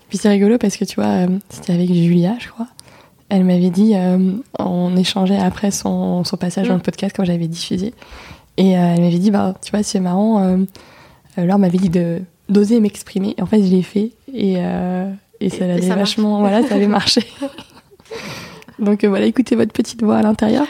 Puis 0.10 0.18
c'est 0.18 0.30
rigolo 0.30 0.58
parce 0.58 0.78
que 0.78 0.86
tu 0.86 0.96
vois, 0.96 1.10
euh, 1.26 1.28
c'était 1.50 1.74
avec 1.74 1.92
Julia, 1.94 2.36
je 2.40 2.48
crois. 2.48 2.68
Elle 3.30 3.44
m'avait 3.44 3.70
dit, 3.70 3.94
euh, 3.96 4.32
on 4.58 4.96
échangeait 4.96 5.38
après 5.38 5.70
son, 5.72 6.24
son 6.24 6.38
passage 6.38 6.66
Mm. 6.68 6.70
dans 6.70 6.76
le 6.76 6.82
podcast 6.82 7.14
quand 7.16 7.26
j'avais 7.26 7.48
diffusé. 7.48 7.94
Et 8.56 8.72
elle 8.72 9.02
m'avait 9.02 9.20
dit, 9.20 9.32
bah, 9.32 9.54
tu 9.64 9.72
vois, 9.72 9.84
c'est 9.84 10.00
marrant. 10.00 10.58
Laure 11.38 11.60
m'avait 11.60 11.78
dit 11.78 11.90
de 11.90 12.22
d'oser 12.50 12.80
m'exprimer. 12.80 13.36
Et 13.38 13.42
en 13.42 13.46
fait, 13.46 13.62
je 13.62 13.68
l'ai 13.70 13.84
fait. 13.84 14.12
Et, 14.34 14.54
et 15.40 15.50
ça 15.50 15.66
Et- 15.66 15.68
marche. 15.68 15.86
vachement. 16.00 16.40
Voilà, 16.40 16.64
ça 16.64 16.76
avait 16.76 16.88
marché. 16.88 17.22
Donc 18.80 19.04
voilà, 19.06 19.26
écoutez 19.26 19.56
votre 19.56 19.74
petite 19.74 20.02
voix 20.04 20.18
à 20.18 20.22
l'intérieur. 20.22 20.66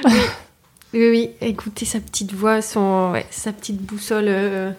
Oui, 0.93 1.09
oui, 1.09 1.30
écouter 1.41 1.86
sa 1.86 1.99
petite 1.99 2.34
voix, 2.34 2.61
son, 2.61 3.11
ouais, 3.13 3.26
sa 3.30 3.51
petite 3.51 3.82
boussole 3.82 4.26
euh, 4.28 4.72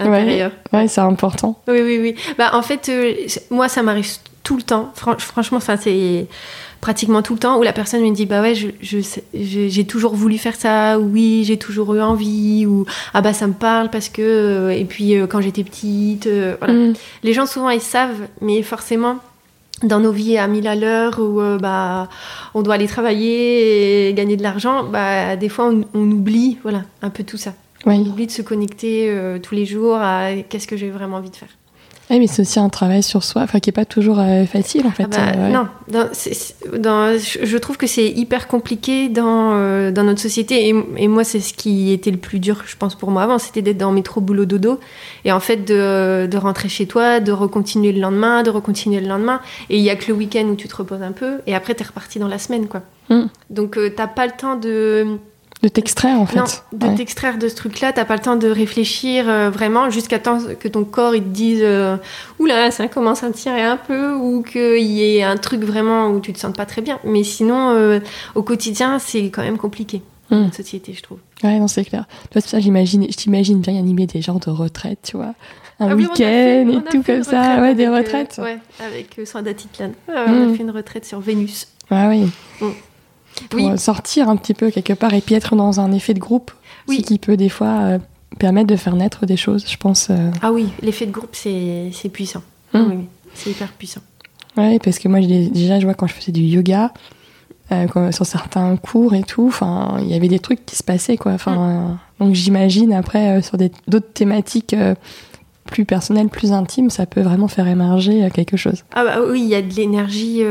Ouais. 0.00 0.06
intérieure. 0.06 0.52
Ouais, 0.72 0.88
c'est 0.88 1.00
important. 1.00 1.58
Oui, 1.68 1.80
oui, 1.82 1.98
oui. 2.00 2.14
Bah, 2.38 2.50
en 2.54 2.62
fait, 2.62 2.88
euh, 2.88 3.12
moi, 3.50 3.68
ça 3.68 3.82
m'arrive 3.82 4.08
tout 4.42 4.56
le 4.56 4.62
temps. 4.62 4.90
Fran- 4.94 5.18
franchement, 5.18 5.58
enfin, 5.58 5.76
c'est 5.76 6.26
pratiquement 6.80 7.22
tout 7.22 7.32
le 7.32 7.38
temps 7.38 7.58
où 7.58 7.62
la 7.62 7.72
personne 7.72 8.02
me 8.02 8.10
dit 8.14 8.26
Bah 8.26 8.42
ouais, 8.42 8.54
je 8.54 8.66
je- 8.82 9.68
j'ai 9.68 9.84
toujours 9.86 10.14
voulu 10.14 10.36
faire 10.36 10.54
ça, 10.56 10.98
ou 10.98 11.04
oui, 11.12 11.44
j'ai 11.46 11.56
toujours 11.56 11.94
eu 11.94 12.00
envie, 12.02 12.66
ou 12.66 12.84
Ah 13.14 13.22
bah 13.22 13.32
ça 13.32 13.46
me 13.46 13.54
parle 13.54 13.88
parce 13.90 14.08
que. 14.10 14.20
euh, 14.22 14.70
Et 14.70 14.84
puis, 14.84 15.16
euh, 15.16 15.26
quand 15.26 15.40
j'étais 15.40 15.64
petite, 15.64 16.26
euh, 16.26 16.56
voilà. 16.58 16.74
Mm. 16.74 16.92
Les 17.22 17.32
gens, 17.32 17.46
souvent, 17.46 17.70
ils 17.70 17.80
savent, 17.80 18.26
mais 18.40 18.62
forcément. 18.62 19.16
Dans 19.82 19.98
nos 19.98 20.12
vies 20.12 20.38
à 20.38 20.46
mille 20.46 20.68
à 20.68 20.76
l'heure 20.76 21.18
où 21.18 21.40
euh, 21.40 21.58
bah, 21.58 22.08
on 22.54 22.62
doit 22.62 22.74
aller 22.74 22.86
travailler 22.86 24.08
et 24.08 24.14
gagner 24.14 24.36
de 24.36 24.42
l'argent, 24.42 24.84
bah, 24.84 25.34
des 25.36 25.48
fois 25.48 25.66
on, 25.66 25.84
on 25.94 26.10
oublie 26.12 26.58
voilà, 26.62 26.82
un 27.02 27.10
peu 27.10 27.24
tout 27.24 27.36
ça. 27.36 27.54
On 27.86 27.90
Ouais. 27.90 27.98
oublie 27.98 28.26
de 28.26 28.32
se 28.32 28.42
connecter 28.42 29.06
euh, 29.10 29.38
tous 29.38 29.54
les 29.54 29.66
jours 29.66 29.96
à 29.96 30.30
qu'est-ce 30.48 30.66
que 30.66 30.76
j'ai 30.76 30.90
vraiment 30.90 31.18
envie 31.18 31.30
de 31.30 31.36
faire. 31.36 31.48
Ouais, 32.10 32.18
mais 32.18 32.26
c'est 32.26 32.42
aussi 32.42 32.58
un 32.60 32.68
travail 32.68 33.02
sur 33.02 33.24
soi, 33.24 33.40
enfin, 33.42 33.60
qui 33.60 33.70
est 33.70 33.72
pas 33.72 33.86
toujours 33.86 34.18
euh, 34.20 34.44
facile 34.44 34.86
en 34.86 34.90
fait. 34.90 35.04
Ah 35.04 35.32
bah, 35.32 35.38
euh, 35.38 35.46
ouais. 35.46 35.52
Non, 35.54 35.68
dans- 35.88 36.78
dans- 36.78 37.18
je 37.18 37.56
trouve 37.56 37.78
que 37.78 37.86
c'est 37.86 38.06
hyper 38.10 38.46
compliqué 38.46 39.08
dans, 39.08 39.52
euh, 39.54 39.90
dans 39.90 40.02
notre 40.04 40.20
société. 40.20 40.68
Et, 40.68 40.74
et 40.98 41.08
moi, 41.08 41.24
c'est 41.24 41.40
ce 41.40 41.54
qui 41.54 41.92
était 41.92 42.10
le 42.10 42.18
plus 42.18 42.40
dur, 42.40 42.62
je 42.66 42.76
pense, 42.76 42.94
pour 42.94 43.10
moi 43.10 43.22
avant, 43.22 43.38
c'était 43.38 43.62
d'être 43.62 43.78
dans 43.78 43.90
métro, 43.90 44.20
boulot, 44.20 44.44
dodo. 44.44 44.80
Et 45.24 45.32
en 45.32 45.40
fait, 45.40 45.64
de, 45.64 46.26
de 46.30 46.36
rentrer 46.36 46.68
chez 46.68 46.84
toi, 46.86 47.20
de 47.20 47.32
recontinuer 47.32 47.92
le 47.92 48.00
lendemain, 48.02 48.42
de 48.42 48.50
recontinuer 48.50 49.00
le 49.00 49.08
lendemain. 49.08 49.40
Et 49.70 49.78
il 49.78 49.82
y 49.82 49.88
a 49.88 49.96
que 49.96 50.08
le 50.08 50.12
week-end 50.14 50.44
où 50.44 50.56
tu 50.56 50.68
te 50.68 50.76
reposes 50.76 51.02
un 51.02 51.12
peu. 51.12 51.38
Et 51.46 51.54
après, 51.54 51.72
t'es 51.72 51.84
reparti 51.84 52.18
dans 52.18 52.28
la 52.28 52.38
semaine, 52.38 52.66
quoi. 52.68 52.82
Mm. 53.08 53.28
Donc, 53.48 53.78
euh, 53.78 53.90
t'as 53.96 54.08
pas 54.08 54.26
le 54.26 54.32
temps 54.32 54.56
de... 54.56 55.06
De 55.64 55.68
t'extraire 55.70 56.20
en 56.20 56.26
fait. 56.26 56.38
Non, 56.38 56.44
de 56.72 56.86
Ouais. 56.88 56.94
t'extraire 56.94 57.38
de 57.38 57.48
ce 57.48 57.54
truc-là, 57.56 57.92
t'as 57.94 58.04
pas 58.04 58.16
le 58.16 58.20
temps 58.20 58.36
de 58.36 58.48
réfléchir 58.48 59.28
euh, 59.28 59.48
vraiment 59.48 59.88
jusqu'à 59.88 60.18
temps 60.18 60.38
que 60.60 60.68
ton 60.68 60.84
corps 60.84 61.14
il 61.14 61.22
te 61.22 61.28
dise 61.28 61.60
euh, 61.62 61.96
oula 62.38 62.70
ça 62.70 62.86
commence 62.86 63.22
à 63.24 63.30
tirer 63.30 63.62
un 63.62 63.78
peu 63.78 64.12
ou 64.12 64.42
qu'il 64.42 64.82
y 64.82 65.16
ait 65.16 65.22
un 65.22 65.38
truc 65.38 65.62
vraiment 65.64 66.08
où 66.10 66.20
tu 66.20 66.34
te 66.34 66.38
sens 66.38 66.52
pas 66.54 66.66
très 66.66 66.82
bien. 66.82 66.98
Mais 67.04 67.24
sinon 67.24 67.70
euh, 67.70 67.98
au 68.34 68.42
quotidien 68.42 68.98
c'est 68.98 69.30
quand 69.30 69.42
même 69.42 69.56
compliqué 69.58 70.02
Mm. 70.30 70.36
notre 70.44 70.56
société 70.56 70.92
je 70.94 71.02
trouve. 71.02 71.18
Ouais, 71.42 71.58
non, 71.58 71.68
c'est 71.68 71.84
clair. 71.84 72.06
Pour 72.30 72.40
ça 72.42 72.56
que 72.56 72.62
j'imagine, 72.62 73.06
je 73.10 73.16
t'imagine 73.16 73.60
bien 73.60 73.78
animer 73.78 74.06
des 74.06 74.22
genres 74.22 74.40
de 74.40 74.48
retraite, 74.50 74.98
tu 75.02 75.16
vois. 75.18 75.34
Un 75.80 75.90
Ah 75.90 75.94
oui, 75.94 76.04
fait- 76.14 76.64
week-end 76.64 76.80
et 76.86 76.90
tout 76.90 77.02
comme 77.02 77.22
ça. 77.24 77.60
Ouais, 77.60 77.74
des 77.74 77.84
euh, 77.86 77.94
retraites. 77.96 78.38
ouais, 78.42 78.56
avec 78.86 79.18
Soin 79.26 79.42
d'Atitlan. 79.42 79.90
Ouais, 80.08 80.14
On 80.26 80.50
a 80.52 80.54
fait 80.56 80.62
une 80.62 80.70
retraite 80.70 81.04
sur 81.04 81.20
Vénus. 81.20 81.68
Ah 81.90 82.08
oui. 82.08 82.30
Mm. 82.62 82.68
Pour 83.50 83.60
Oui. 83.60 83.70
euh, 83.70 83.76
sortir 83.76 84.28
un 84.28 84.36
petit 84.36 84.54
peu 84.54 84.70
quelque 84.70 84.92
part 84.92 85.12
et 85.14 85.20
puis 85.20 85.34
être 85.34 85.56
dans 85.56 85.80
un 85.80 85.92
effet 85.92 86.14
de 86.14 86.20
groupe. 86.20 86.50
Oui. 86.88 86.98
Ce 86.98 87.02
qui 87.06 87.18
peut 87.18 87.36
des 87.36 87.48
fois 87.48 87.78
euh, 87.82 87.98
permettre 88.38 88.66
de 88.68 88.76
faire 88.76 88.94
naître 88.96 89.26
des 89.26 89.36
choses, 89.36 89.64
je 89.68 89.76
pense. 89.76 90.08
euh. 90.10 90.30
Ah 90.42 90.52
oui, 90.52 90.68
l'effet 90.82 91.06
de 91.06 91.12
groupe 91.12 91.30
c'est 91.32 91.90
c'est 91.92 92.08
puissant. 92.08 92.42
Oui, 92.74 92.80
oui, 92.88 92.96
c'est 93.34 93.50
hyper 93.50 93.68
puissant. 93.72 94.00
Ouais, 94.56 94.78
parce 94.78 94.98
que 94.98 95.08
moi, 95.08 95.20
déjà, 95.20 95.80
je 95.80 95.84
vois 95.84 95.94
quand 95.94 96.06
je 96.06 96.14
faisais 96.14 96.30
du 96.32 96.42
yoga, 96.42 96.92
euh, 97.72 97.86
quand- 97.88 98.12
sur 98.12 98.24
certains 98.26 98.76
cours 98.76 99.14
et 99.14 99.22
tout, 99.22 99.46
enfin, 99.48 99.96
il 100.00 100.06
y 100.08 100.14
avait 100.14 100.28
des 100.28 100.38
trucs 100.38 100.64
qui 100.64 100.76
se 100.76 100.82
passaient, 100.84 101.16
quoi. 101.16 101.32
Euh, 101.48 101.88
donc 102.20 102.34
j'imagine 102.34 102.92
après, 102.92 103.42
sur 103.42 103.58
d'autres 103.58 104.12
thématiques 104.12 104.76
plus 105.66 105.84
personnelles, 105.84 106.28
plus 106.28 106.52
intimes, 106.52 106.90
ça 106.90 107.06
peut 107.06 107.22
vraiment 107.22 107.48
faire 107.48 107.66
émerger 107.66 108.28
quelque 108.32 108.56
chose. 108.56 108.84
Ah 108.94 109.02
bah 109.04 109.16
oui, 109.28 109.40
il 109.42 109.48
y 109.48 109.54
a 109.54 109.62
de 109.62 109.72
l'énergie. 109.74 110.42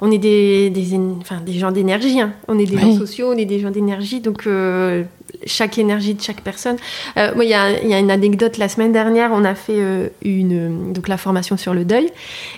On 0.00 0.10
est 0.10 0.18
des, 0.18 0.70
des, 0.70 0.94
éne- 0.94 1.16
enfin, 1.20 1.40
des 1.44 1.52
gens 1.54 1.72
d'énergie. 1.72 2.20
hein. 2.20 2.32
On 2.48 2.58
est 2.58 2.66
des 2.66 2.76
Oui. 2.76 2.80
gens 2.82 2.96
sociaux, 2.98 3.30
on 3.32 3.36
est 3.36 3.44
des 3.44 3.60
gens 3.60 3.70
d'énergie. 3.70 4.20
Donc, 4.20 4.46
euh, 4.46 5.04
chaque 5.46 5.78
énergie 5.78 6.14
de 6.14 6.20
chaque 6.22 6.40
personne. 6.42 6.76
Euh, 7.16 7.34
moi, 7.34 7.44
il 7.44 7.50
y 7.50 7.54
a, 7.54 7.82
il 7.82 7.88
y 7.88 7.94
a 7.94 7.98
une 7.98 8.10
anecdote. 8.10 8.58
La 8.58 8.68
semaine 8.68 8.92
dernière, 8.92 9.30
on 9.32 9.44
a 9.44 9.54
fait 9.54 9.74
euh, 9.78 10.08
une, 10.22 10.92
donc, 10.92 11.08
la 11.08 11.16
formation 11.16 11.56
sur 11.56 11.74
le 11.74 11.84
deuil. 11.84 12.08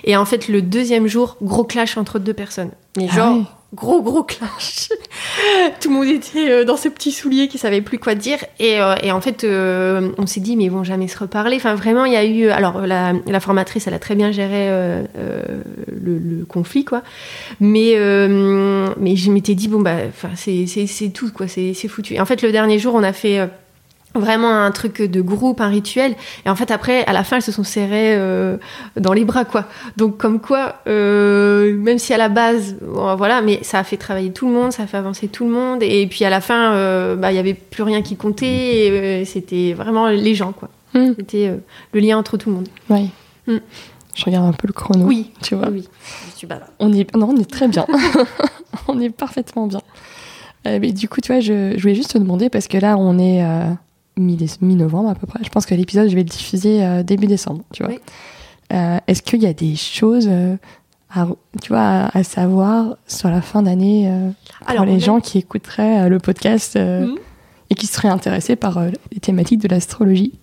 Et 0.03 0.15
en 0.17 0.25
fait, 0.25 0.47
le 0.47 0.61
deuxième 0.61 1.07
jour, 1.07 1.37
gros 1.41 1.63
clash 1.63 1.97
entre 1.97 2.19
deux 2.19 2.33
personnes. 2.33 2.71
Mais 2.97 3.07
Ah 3.11 3.15
genre. 3.15 3.55
Gros, 3.73 4.01
gros 4.01 4.23
clash. 4.23 4.89
Tout 5.79 5.89
le 5.89 5.95
monde 5.95 6.07
était 6.07 6.49
euh, 6.49 6.65
dans 6.65 6.77
ses 6.77 6.89
petits 6.89 7.11
souliers 7.11 7.47
qui 7.47 7.57
savaient 7.57 7.81
plus 7.81 7.99
quoi 7.99 8.15
dire. 8.15 8.39
Et, 8.59 8.79
euh, 8.79 8.95
en 9.11 9.21
fait, 9.21 9.43
euh, 9.43 10.11
on 10.17 10.25
s'est 10.25 10.39
dit, 10.39 10.55
mais 10.55 10.65
ils 10.65 10.71
vont 10.71 10.83
jamais 10.83 11.07
se 11.07 11.17
reparler. 11.17 11.57
Enfin, 11.57 11.75
vraiment, 11.75 12.05
il 12.05 12.13
y 12.13 12.17
a 12.17 12.25
eu. 12.25 12.49
Alors, 12.49 12.81
la, 12.85 13.39
formatrice, 13.39 13.87
elle 13.87 13.93
a 13.93 13.99
très 13.99 14.15
bien 14.15 14.31
géré 14.31 14.69
le, 15.87 16.45
conflit, 16.45 16.85
quoi. 16.85 17.03
Mais, 17.59 17.95
mais 18.97 19.15
je 19.15 19.31
m'étais 19.31 19.55
dit, 19.55 19.67
bon, 19.67 19.81
bah, 19.81 19.97
enfin, 20.07 20.29
c'est 20.35 21.09
tout, 21.13 21.31
quoi. 21.31 21.47
C'est 21.47 21.73
foutu. 21.87 22.15
Et 22.15 22.21
en 22.21 22.25
fait, 22.25 22.41
le 22.41 22.51
dernier 22.51 22.79
jour, 22.79 22.95
on 22.95 23.03
a 23.03 23.13
fait. 23.13 23.47
Euh, 24.15 24.19
Vraiment 24.19 24.49
un 24.63 24.71
truc 24.71 25.01
de 25.01 25.21
groupe, 25.21 25.61
un 25.61 25.67
rituel. 25.67 26.15
Et 26.45 26.49
en 26.49 26.55
fait, 26.55 26.71
après, 26.71 27.05
à 27.05 27.13
la 27.13 27.23
fin, 27.23 27.35
elles 27.37 27.41
se 27.41 27.51
sont 27.51 27.63
serrées 27.63 28.15
euh, 28.15 28.57
dans 28.97 29.13
les 29.13 29.23
bras, 29.25 29.45
quoi. 29.45 29.65
Donc, 29.97 30.17
comme 30.17 30.39
quoi, 30.39 30.75
euh, 30.87 31.75
même 31.77 31.99
si 31.99 32.13
à 32.13 32.17
la 32.17 32.29
base, 32.29 32.75
bon, 32.81 33.15
voilà, 33.15 33.41
mais 33.41 33.59
ça 33.63 33.79
a 33.79 33.83
fait 33.83 33.97
travailler 33.97 34.31
tout 34.31 34.47
le 34.47 34.53
monde, 34.53 34.71
ça 34.71 34.83
a 34.83 34.87
fait 34.87 34.97
avancer 34.97 35.27
tout 35.27 35.45
le 35.45 35.51
monde. 35.51 35.83
Et 35.83 36.07
puis 36.07 36.25
à 36.25 36.29
la 36.29 36.41
fin, 36.41 36.73
euh, 36.73 37.15
bah, 37.15 37.31
il 37.31 37.35
y 37.35 37.39
avait 37.39 37.53
plus 37.53 37.83
rien 37.83 38.01
qui 38.01 38.15
comptait. 38.15 38.89
euh, 38.91 39.25
C'était 39.25 39.73
vraiment 39.73 40.07
les 40.07 40.35
gens, 40.35 40.51
quoi. 40.53 40.69
Hmm. 40.93 41.13
C'était 41.17 41.47
euh, 41.47 41.57
le 41.93 41.99
lien 41.99 42.17
entre 42.17 42.37
tout 42.37 42.49
le 42.49 42.55
monde. 42.55 42.67
Ouais. 42.89 43.05
Mm. 43.47 43.57
Je 44.15 44.25
regarde 44.25 44.47
un 44.47 44.53
peu 44.53 44.67
le 44.67 44.73
chrono. 44.73 45.05
Oui, 45.05 45.31
Tu 45.43 45.53
vois. 45.55 45.69
oui. 45.69 45.87
Je 46.33 46.37
suis 46.39 46.47
bavarde. 46.47 46.71
On 46.79 46.91
est, 46.91 47.15
non, 47.15 47.29
on 47.29 47.37
est 47.37 47.49
très 47.49 47.67
bien. 47.67 47.85
on 48.87 48.99
est 48.99 49.11
parfaitement 49.11 49.67
bien. 49.67 49.81
Euh, 50.67 50.79
mais 50.81 50.91
du 50.91 51.07
coup, 51.07 51.21
tu 51.21 51.31
vois, 51.31 51.39
je, 51.41 51.73
je 51.77 51.81
voulais 51.81 51.95
juste 51.95 52.11
te 52.13 52.17
demander, 52.17 52.49
parce 52.49 52.67
que 52.67 52.77
là, 52.77 52.97
on 52.97 53.17
est 53.19 53.43
euh, 53.43 53.69
mi-novembre 54.19 55.09
à 55.09 55.15
peu 55.15 55.25
près. 55.27 55.39
Je 55.43 55.49
pense 55.49 55.65
que 55.65 55.73
l'épisode, 55.75 56.09
je 56.09 56.15
vais 56.15 56.21
le 56.23 56.29
diffuser 56.29 56.83
euh, 56.83 57.03
début 57.03 57.27
décembre, 57.27 57.63
tu 57.73 57.83
vois. 57.83 57.91
Oui. 57.93 57.99
Euh, 58.73 58.97
Est-ce 59.07 59.21
qu'il 59.23 59.41
y 59.41 59.47
a 59.47 59.53
des 59.53 59.75
choses, 59.75 60.27
euh, 60.29 60.55
à, 61.13 61.27
tu 61.61 61.69
vois, 61.69 62.09
à, 62.13 62.23
savoir 62.23 62.97
sur 63.07 63.29
la 63.29 63.41
fin 63.41 63.63
d'année 63.63 64.11
pour 64.59 64.69
Alors, 64.69 64.85
les 64.85 64.95
a- 64.95 64.99
gens 64.99 65.19
qui 65.19 65.39
écouteraient 65.39 66.07
le 66.09 66.19
podcast 66.19 66.75
Mhm. 66.77 67.15
et 67.71 67.75
qui 67.75 67.87
seraient 67.87 68.09
intéressés 68.09 68.55
par 68.55 68.79
les 69.11 69.19
thématiques 69.19 69.59
de 69.61 69.67
l'astrologie? 69.67 70.33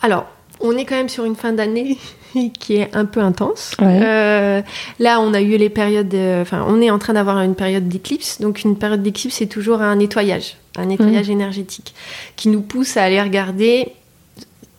Alors, 0.00 0.26
on 0.60 0.72
est 0.76 0.84
quand 0.84 0.94
même 0.96 1.08
sur 1.08 1.24
une 1.24 1.34
fin 1.34 1.52
d'année 1.52 1.98
qui 2.60 2.76
est 2.76 2.94
un 2.94 3.06
peu 3.06 3.20
intense. 3.20 3.74
Ouais. 3.80 4.00
Euh, 4.04 4.62
là, 5.00 5.20
on 5.20 5.34
a 5.34 5.40
eu 5.40 5.56
les 5.56 5.68
périodes. 5.70 6.08
de- 6.08 6.38
Enfin, 6.42 6.64
on 6.68 6.80
est 6.80 6.90
en 6.90 6.98
train 7.00 7.14
d'avoir 7.14 7.40
une 7.40 7.54
période 7.56 7.88
d'éclipse. 7.88 8.40
Donc, 8.40 8.62
une 8.64 8.76
période 8.76 9.02
d'éclipse, 9.02 9.34
c'est 9.36 9.46
toujours 9.46 9.82
un 9.82 9.96
nettoyage, 9.96 10.56
un 10.78 10.86
nettoyage 10.86 11.28
énergétique 11.30 11.94
qui 12.36 12.48
nous 12.48 12.60
pousse 12.62 12.96
à 12.96 13.02
aller 13.04 13.20
regarder 13.20 13.88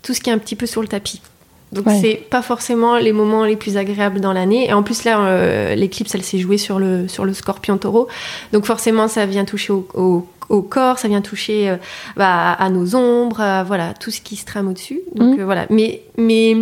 tout 0.01 0.13
ce 0.13 0.21
qui 0.21 0.29
est 0.29 0.33
un 0.33 0.37
petit 0.37 0.55
peu 0.55 0.65
sur 0.65 0.81
le 0.81 0.87
tapis. 0.87 1.21
Donc, 1.71 1.85
Ouais. 1.85 1.99
c'est 2.01 2.15
pas 2.15 2.41
forcément 2.41 2.97
les 2.97 3.11
moments 3.13 3.45
les 3.45 3.55
plus 3.55 3.77
agréables 3.77 4.19
dans 4.21 4.33
l'année. 4.33 4.67
Et 4.69 4.73
en 4.73 4.81
plus, 4.81 5.03
là, 5.03 5.19
euh, 5.27 5.75
l'éclipse, 5.75 6.15
elle 6.15 6.23
s'est 6.23 6.39
jouée 6.39 6.57
sur 6.57 6.79
le, 6.79 7.07
sur 7.07 7.25
le 7.25 7.33
scorpion 7.35 7.77
taureau. 7.77 8.07
Donc, 8.53 8.65
forcément, 8.65 9.07
ça 9.07 9.27
vient 9.27 9.45
toucher 9.45 9.71
au, 9.73 9.87
au- 9.93 10.25
au 10.49 10.61
corps, 10.61 10.97
ça 10.99 11.07
vient 11.07 11.21
toucher 11.21 11.69
euh, 11.69 11.77
bah, 12.17 12.51
à 12.53 12.69
nos 12.69 12.95
ombres, 12.95 13.39
à, 13.39 13.63
voilà, 13.63 13.93
tout 13.93 14.11
ce 14.11 14.19
qui 14.21 14.35
se 14.35 14.45
trame 14.45 14.67
au-dessus. 14.67 15.01
Donc, 15.15 15.35
Mhm. 15.35 15.39
euh, 15.41 15.45
voilà. 15.45 15.65
Mais, 15.69 16.01
mais 16.17 16.57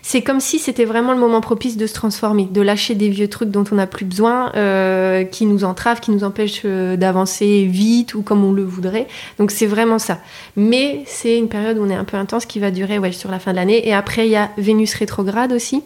c'est 0.00 0.22
comme 0.22 0.40
si 0.40 0.58
c'était 0.58 0.84
vraiment 0.84 1.12
le 1.12 1.18
moment 1.18 1.40
propice 1.40 1.76
de 1.76 1.86
se 1.86 1.94
transformer, 1.94 2.48
de 2.50 2.60
lâcher 2.60 2.94
des 2.94 3.08
vieux 3.08 3.28
trucs 3.28 3.50
dont 3.50 3.64
on 3.72 3.74
n'a 3.74 3.86
plus 3.86 4.04
besoin, 4.04 4.52
euh, 4.56 5.24
qui 5.24 5.46
nous 5.46 5.64
entravent, 5.64 6.00
qui 6.00 6.10
nous 6.12 6.24
empêchent 6.24 6.64
d'avancer 6.64 7.66
vite 7.68 8.14
ou 8.14 8.22
comme 8.22 8.44
on 8.44 8.52
le 8.52 8.64
voudrait. 8.64 9.06
Donc 9.38 9.50
c'est 9.50 9.66
vraiment 9.66 9.98
ça. 9.98 10.18
Mais 10.56 11.02
c'est 11.06 11.36
une 11.36 11.48
période 11.48 11.78
où 11.78 11.82
on 11.84 11.90
est 11.90 11.94
un 11.94 12.04
peu 12.04 12.16
intense 12.16 12.46
qui 12.46 12.60
va 12.60 12.70
durer 12.70 12.98
ouais, 12.98 13.12
sur 13.12 13.30
la 13.30 13.38
fin 13.38 13.50
de 13.50 13.56
l'année. 13.56 13.86
Et 13.88 13.92
après, 13.92 14.26
il 14.26 14.30
y 14.30 14.36
a 14.36 14.50
Vénus 14.56 14.94
rétrograde 14.94 15.52
aussi. 15.52 15.82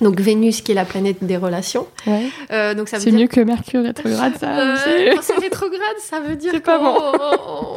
Donc 0.00 0.20
Vénus 0.20 0.60
qui 0.60 0.72
est 0.72 0.74
la 0.74 0.84
planète 0.84 1.24
des 1.24 1.36
relations. 1.36 1.86
Ouais. 2.06 2.26
Euh, 2.50 2.74
donc 2.74 2.88
ça 2.88 2.98
veut 2.98 3.02
C'est 3.04 3.10
dire 3.10 3.20
mieux 3.20 3.26
que 3.28 3.40
Mercure 3.40 3.82
rétrograde, 3.82 4.34
ça 4.38 4.46
euh, 4.58 4.76
quand 5.14 5.22
c'est 5.22 5.38
rétrograde, 5.38 5.80
ça 6.00 6.20
veut 6.20 6.36
dire 6.36 6.50
C'est 6.54 6.60
pas 6.60 6.78
bon. 6.78 6.94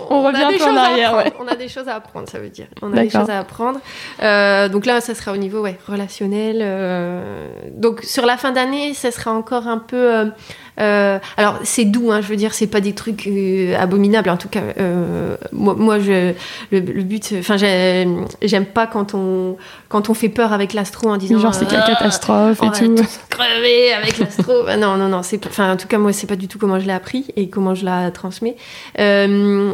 on, 0.10 0.16
On 0.16 0.26
a 0.26 0.28
revient 0.30 0.44
un 0.44 0.50
des 0.50 0.56
en 0.62 0.68
choses 0.68 0.78
à 0.78 0.82
arrière, 0.82 1.16
ouais. 1.16 1.34
On 1.40 1.48
a 1.48 1.56
des 1.56 1.70
choses 1.70 1.88
à 1.88 1.96
apprendre, 1.96 2.28
ça 2.28 2.40
veut 2.40 2.50
dire. 2.50 2.68
On 2.82 2.92
a 2.96 3.04
des 3.04 3.10
choses 3.10 3.30
à 3.30 3.40
apprendre. 3.40 3.80
Euh, 4.22 4.68
donc 4.68 4.86
là, 4.86 5.00
ça 5.02 5.16
sera 5.16 5.32
au 5.32 5.38
niveau 5.38 5.62
ouais, 5.62 5.78
relationnel. 5.88 6.58
euh, 6.62 7.48
Donc 7.74 8.02
sur 8.04 8.26
la 8.26 8.36
fin 8.38 8.52
d'année, 8.52 8.94
ça 8.94 9.12
sera 9.12 9.32
encore 9.32 9.68
un 9.68 9.78
peu. 9.78 10.32
Euh, 10.80 11.20
alors 11.38 11.60
c'est 11.64 11.86
doux, 11.86 12.12
hein, 12.12 12.22
je 12.22 12.28
veux 12.28 12.36
dire, 12.36 12.54
c'est 12.54 12.68
pas 12.68 12.82
des 12.82 12.94
trucs 12.94 13.28
euh, 13.28 13.76
abominables. 13.80 14.30
En 14.30 14.38
tout 14.38 14.50
cas, 14.50 14.62
euh, 14.80 15.36
moi, 15.52 15.76
moi, 15.78 16.00
je, 16.00 16.34
le, 16.72 16.80
le 16.80 17.04
but, 17.04 17.34
enfin, 17.40 17.58
j'ai- 17.58 18.08
j'aime 18.42 18.66
pas 18.66 18.88
quand 18.88 19.14
on 19.14 19.58
quand 19.90 20.10
on 20.10 20.14
fait 20.14 20.30
peur 20.30 20.54
avec 20.54 20.74
l'astro 20.74 21.10
en 21.10 21.18
disant 21.18 21.40
Genre, 21.40 21.54
c'est 21.56 21.68
quelle 21.68 21.84
catastrophe 21.84 22.60
on 22.62 22.66
et 22.66 22.70
va 22.70 22.76
tout. 22.78 22.96
tous 22.96 23.20
crever 23.30 23.92
avec 23.94 24.20
l'astro. 24.20 24.54
Bah 24.66 24.78
non, 24.78 24.98
non, 24.98 25.10
non. 25.10 25.24
C'est, 25.24 25.46
enfin, 25.48 25.74
en 25.74 25.78
tout 25.78 25.88
cas, 25.88 25.98
moi, 25.98 26.14
c'est 26.14 26.28
pas 26.28 26.36
du 26.36 26.48
tout 26.48 26.60
comment 26.60 26.80
je 26.80 26.86
l'ai 26.86 26.92
appris 26.94 27.26
et 27.36 27.50
comment 27.50 27.74
je 27.76 27.86
la 27.86 28.12
transmets. 28.12 28.56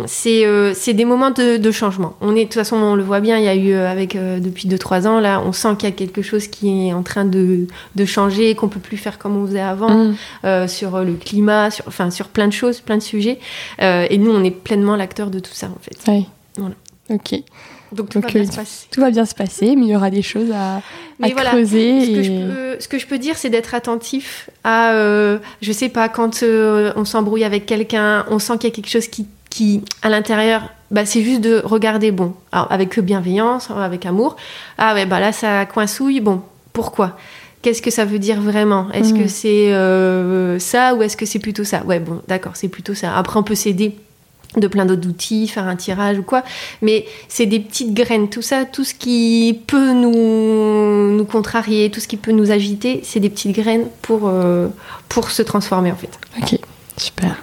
C'est, 0.07 0.73
c'est 0.73 0.93
des 0.93 1.05
moments 1.05 1.31
de, 1.31 1.57
de 1.57 1.71
changement. 1.71 2.15
On 2.21 2.31
est, 2.35 2.39
de 2.39 2.43
toute 2.45 2.53
façon, 2.53 2.75
on 2.77 2.95
le 2.95 3.03
voit 3.03 3.19
bien. 3.19 3.37
Il 3.37 3.43
y 3.43 3.47
a 3.47 3.55
eu 3.55 3.73
avec 3.73 4.15
depuis 4.15 4.67
2-3 4.67 5.07
ans 5.07 5.19
là, 5.19 5.41
on 5.45 5.51
sent 5.51 5.69
qu'il 5.77 5.89
y 5.89 5.91
a 5.91 5.95
quelque 5.95 6.21
chose 6.21 6.47
qui 6.47 6.87
est 6.87 6.93
en 6.93 7.03
train 7.03 7.25
de, 7.25 7.67
de 7.95 8.05
changer, 8.05 8.55
qu'on 8.55 8.67
peut 8.67 8.79
plus 8.79 8.97
faire 8.97 9.17
comme 9.17 9.35
on 9.41 9.45
faisait 9.45 9.59
avant 9.59 9.85
Mm. 9.95 10.15
euh, 10.45 10.67
sur 10.95 11.05
le 11.05 11.13
climat, 11.13 11.71
sur, 11.71 11.87
enfin, 11.87 12.09
sur 12.09 12.27
plein 12.27 12.47
de 12.47 12.53
choses, 12.53 12.81
plein 12.81 12.97
de 12.97 13.03
sujets. 13.03 13.39
Euh, 13.81 14.07
et 14.09 14.17
nous, 14.17 14.31
on 14.31 14.43
est 14.43 14.51
pleinement 14.51 14.95
l'acteur 14.95 15.29
de 15.29 15.39
tout 15.39 15.53
ça, 15.53 15.67
en 15.67 15.79
fait. 15.79 16.11
Ouais. 16.11 16.25
Voilà. 16.57 16.75
Ok. 17.09 17.41
Donc 17.91 18.09
tout 18.09 18.19
Donc, 18.19 18.25
va 18.25 18.39
bien 18.39 18.43
euh, 18.43 18.51
se 18.51 18.55
passer. 18.55 18.87
Tout 18.91 19.01
va 19.01 19.11
bien 19.11 19.25
se 19.25 19.35
passer, 19.35 19.75
mais 19.75 19.85
il 19.85 19.89
y 19.89 19.95
aura 19.95 20.09
des 20.09 20.23
choses 20.23 20.51
à, 20.51 20.77
à 20.77 20.81
Mais 21.19 21.33
voilà, 21.33 21.51
creuser. 21.51 22.01
Ce 22.01 22.05
que, 22.07 22.19
et... 22.19 22.23
je 22.23 22.31
peux, 22.31 22.79
ce 22.79 22.87
que 22.87 22.99
je 22.99 23.07
peux 23.07 23.19
dire, 23.19 23.37
c'est 23.37 23.49
d'être 23.49 23.73
attentif 23.73 24.49
à, 24.63 24.91
euh, 24.93 25.37
je 25.61 25.71
sais 25.71 25.89
pas, 25.89 26.09
quand 26.09 26.43
euh, 26.43 26.91
on 26.95 27.05
s'embrouille 27.05 27.43
avec 27.43 27.65
quelqu'un, 27.65 28.25
on 28.29 28.39
sent 28.39 28.53
qu'il 28.57 28.69
y 28.69 28.73
a 28.73 28.75
quelque 28.75 28.89
chose 28.89 29.07
qui, 29.07 29.27
qui 29.49 29.81
à 30.01 30.09
l'intérieur, 30.09 30.63
bah, 30.91 31.05
c'est 31.05 31.21
juste 31.21 31.41
de 31.41 31.61
regarder, 31.63 32.11
bon, 32.11 32.33
alors, 32.51 32.69
avec 32.71 32.99
bienveillance, 32.99 33.69
avec 33.69 34.05
amour. 34.05 34.35
Ah 34.77 34.93
ouais, 34.93 35.05
bah 35.05 35.19
là, 35.19 35.31
ça 35.31 35.65
coincouille, 35.65 36.19
bon, 36.19 36.41
pourquoi? 36.73 37.17
Qu'est-ce 37.65 37.81
que 37.81 37.89
ça 37.89 38.05
veut 38.05 38.19
dire 38.19 38.39
vraiment? 38.41 38.91
Est-ce 38.93 39.11
Mm. 39.15 39.23
que 39.23 39.27
c'est 39.27 39.73
euh, 39.73 40.59
ça 40.59 40.93
ou 40.93 41.01
est-ce 41.01 41.17
que 41.17 41.25
c'est 41.25 41.39
plutôt 41.39 41.63
ça? 41.63 41.83
Ouais, 41.85 41.99
bon, 41.99 42.21
d'accord, 42.27 42.51
c'est 42.53 42.67
plutôt 42.67 42.93
ça. 42.93 43.17
Après, 43.17 43.39
on 43.39 43.41
peut 43.43 43.55
s'aider 43.55 43.95
de 44.55 44.67
plein 44.67 44.85
d'autres 44.85 45.07
outils, 45.09 45.47
faire 45.47 45.67
un 45.67 45.75
tirage 45.75 46.19
ou 46.19 46.21
quoi. 46.21 46.43
Mais 46.83 47.07
c'est 47.27 47.47
des 47.47 47.59
petites 47.59 47.91
graines, 47.95 48.29
tout 48.29 48.43
ça, 48.43 48.65
tout 48.65 48.83
ce 48.83 48.93
qui 48.93 49.59
peut 49.65 49.93
nous, 49.93 51.17
nous 51.17 51.25
contrarier, 51.25 51.89
tout 51.89 51.99
ce 51.99 52.07
qui 52.07 52.17
peut 52.17 52.33
nous 52.33 52.51
agiter, 52.51 53.01
c'est 53.03 53.19
des 53.19 53.31
petites 53.31 53.55
graines 53.55 53.87
pour, 54.03 54.27
euh, 54.29 54.67
pour 55.09 55.31
se 55.31 55.41
transformer 55.41 55.91
en 55.91 55.95
fait. 55.95 56.11
Ok, 56.39 56.59
super. 56.97 57.35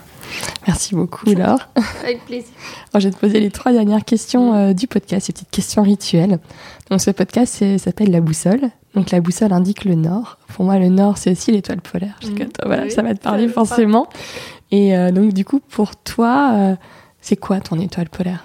Merci 0.67 0.95
beaucoup, 0.95 1.27
Laure. 1.27 1.69
Avec 2.03 2.25
plaisir. 2.25 2.49
Alors, 2.93 3.01
je 3.03 3.09
vais 3.09 3.15
te 3.15 3.19
poser 3.21 3.41
les 3.41 3.51
trois 3.51 3.73
dernières 3.73 4.05
questions 4.05 4.55
euh, 4.55 4.73
du 4.73 4.87
podcast, 4.87 5.27
ces 5.27 5.33
petites 5.33 5.51
questions 5.51 5.83
rituelles. 5.83 6.39
Donc, 6.91 7.01
ce 7.01 7.11
podcast 7.11 7.79
s'appelle 7.79 8.11
La 8.11 8.21
Boussole. 8.21 8.71
Donc, 8.95 9.11
la 9.11 9.21
boussole 9.21 9.53
indique 9.55 9.85
le 9.87 9.95
nord. 9.95 10.37
Pour 10.55 10.65
moi, 10.67 10.79
le 10.79 10.89
nord, 10.89 11.17
c'est 11.17 11.31
aussi 11.33 11.51
l'étoile 11.51 11.81
polaire. 11.81 12.19
Que 12.21 12.45
toi, 12.45 12.65
voilà, 12.67 12.83
Oui, 12.85 12.91
ça 12.91 13.01
va 13.03 13.15
te 13.15 13.21
parler 13.23 13.47
me 13.47 13.53
parle. 13.53 13.67
forcément. 13.67 14.07
Et 14.71 14.95
euh, 14.97 15.11
donc, 15.11 15.33
du 15.33 15.45
coup, 15.47 15.61
pour 15.61 15.97
toi, 15.97 16.51
euh, 16.55 16.75
c'est 17.23 17.37
quoi 17.37 17.61
ton 17.61 17.79
étoile 17.81 18.11
polaire? 18.11 18.45